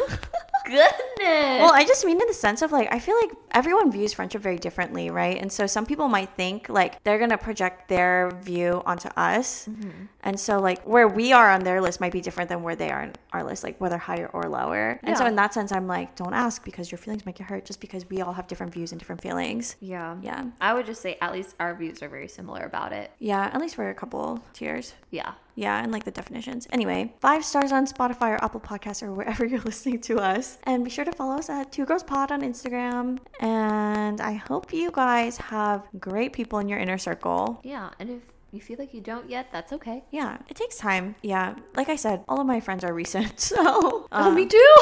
Goodness. 0.66 1.62
Well, 1.62 1.74
I 1.74 1.86
just 1.86 2.06
mean 2.06 2.20
in 2.20 2.28
the 2.28 2.34
sense 2.34 2.62
of 2.62 2.72
like, 2.72 2.92
I 2.92 3.00
feel 3.00 3.16
like 3.22 3.32
everyone 3.52 3.92
views 3.92 4.14
friendship 4.14 4.42
very 4.42 4.58
differently, 4.58 5.10
right? 5.10 5.40
And 5.40 5.52
so 5.52 5.68
some 5.68 5.86
people 5.86 6.08
might 6.08 6.30
think 6.32 6.70
like 6.70 7.04
they're 7.04 7.18
going 7.18 7.30
to 7.30 7.38
project 7.38 7.88
their 7.88 8.32
view 8.42 8.82
onto 8.86 9.10
us. 9.10 9.68
Mm-hmm. 9.68 10.06
And 10.22 10.40
so, 10.40 10.60
like, 10.60 10.82
where 10.84 11.08
we 11.08 11.34
are 11.34 11.52
on 11.52 11.64
their 11.64 11.82
list 11.82 12.02
might 12.02 12.12
be 12.12 12.20
different 12.22 12.50
than 12.50 12.64
where 12.64 12.76
they 12.76 12.90
are 12.90 13.04
on 13.04 13.14
our 13.32 13.44
list, 13.44 13.64
like 13.64 13.80
whether 13.80 13.98
higher 13.98 14.28
or 14.34 14.50
lower. 14.50 15.00
And 15.04 15.16
so, 15.18 15.26
in 15.26 15.36
that 15.36 15.54
sense, 15.54 15.72
I'm 15.72 15.88
like, 15.88 16.16
don't 16.16 16.34
ask 16.34 16.64
because 16.66 16.92
your 16.92 16.98
feelings 16.98 17.26
might 17.26 17.36
get 17.36 17.48
hurt 17.48 17.66
just 17.66 17.80
because 17.80 18.10
we 18.10 18.22
all 18.22 18.34
have 18.34 18.48
different 18.48 18.74
views 18.74 18.92
and 18.92 19.00
different 19.00 19.22
feelings. 19.22 19.76
yeah. 19.80 20.18
Yeah. 20.22 20.46
I 20.60 20.74
would 20.74 20.86
just 20.86 21.02
say 21.02 21.18
at 21.22 21.32
least 21.32 21.56
our 21.60 21.76
views 21.76 22.02
are 22.02 22.10
very 22.10 22.28
similar 22.28 22.64
about 22.64 22.92
it. 22.92 23.12
Yeah. 23.20 23.50
At 23.54 23.62
least 23.62 23.76
for 23.76 23.90
a 23.90 23.94
couple 23.94 24.44
tiers. 24.54 24.94
Yeah. 25.12 25.34
Yeah, 25.56 25.82
and 25.82 25.92
like 25.92 26.04
the 26.04 26.12
definitions. 26.12 26.68
Anyway, 26.72 27.14
five 27.22 27.46
stars 27.46 27.72
on 27.72 27.88
Spotify 27.88 28.32
or 28.38 28.44
Apple 28.44 28.60
Podcasts 28.60 29.02
or 29.02 29.14
wherever 29.14 29.46
you're 29.50 29.62
listening 29.62 30.02
to 30.02 30.20
us. 30.20 30.58
And 30.64 30.84
be 30.84 30.90
sure 30.90 31.06
to 31.06 31.12
follow 31.14 31.38
us 31.38 31.50
at 31.50 31.72
Too 31.72 31.86
Girls 31.86 32.04
Pod 32.04 32.32
on 32.32 32.42
Instagram. 32.42 33.20
And 33.40 34.20
I 34.20 34.34
hope 34.34 34.74
you 34.74 34.92
guys 34.92 35.38
have 35.38 35.88
great 36.00 36.34
people 36.34 36.60
in 36.60 36.68
your 36.68 36.80
inner 36.80 36.98
circle. 36.98 37.62
Yeah. 37.64 37.92
And 38.00 38.10
if 38.10 38.22
you 38.52 38.60
feel 38.62 38.78
like 38.80 38.94
you 38.94 39.02
don't 39.02 39.30
yet, 39.30 39.48
that's 39.52 39.72
okay. 39.74 40.04
Yeah, 40.12 40.38
it 40.50 40.56
takes 40.56 40.78
time. 40.78 41.16
Yeah, 41.22 41.56
like 41.76 41.90
I 41.90 41.96
said, 41.98 42.24
all 42.28 42.40
of 42.42 42.48
my 42.48 42.60
friends 42.60 42.84
are 42.84 42.94
recent. 42.94 43.40
So, 43.52 43.56
Oh, 43.58 44.08
uh, 44.12 44.32
me 44.32 44.46
too. 44.46 44.76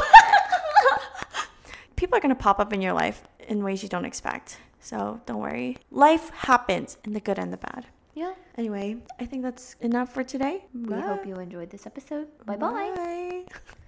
people 1.95 2.17
are 2.17 2.21
going 2.21 2.35
to 2.35 2.41
pop 2.43 2.59
up 2.59 2.73
in 2.73 2.81
your 2.81 2.93
life 2.93 3.23
in 3.47 3.63
ways 3.63 3.83
you 3.83 3.89
don't 3.89 4.05
expect. 4.05 4.57
So, 4.79 5.21
don't 5.25 5.39
worry. 5.39 5.77
Life 5.91 6.29
happens 6.31 6.97
in 7.05 7.13
the 7.13 7.19
good 7.19 7.39
and 7.39 7.53
the 7.53 7.57
bad. 7.57 7.85
yeah. 8.13 8.33
Anyway, 8.57 8.97
I 9.19 9.25
think 9.25 9.41
that's 9.41 9.75
enough 9.81 10.13
for 10.13 10.23
today. 10.23 10.65
We 10.73 10.99
hope 10.99 11.25
you 11.25 11.35
enjoyed 11.35 11.69
this 11.71 11.85
episode. 11.85 12.27
Bye-bye. 12.45 12.93
Bye. 12.95 13.45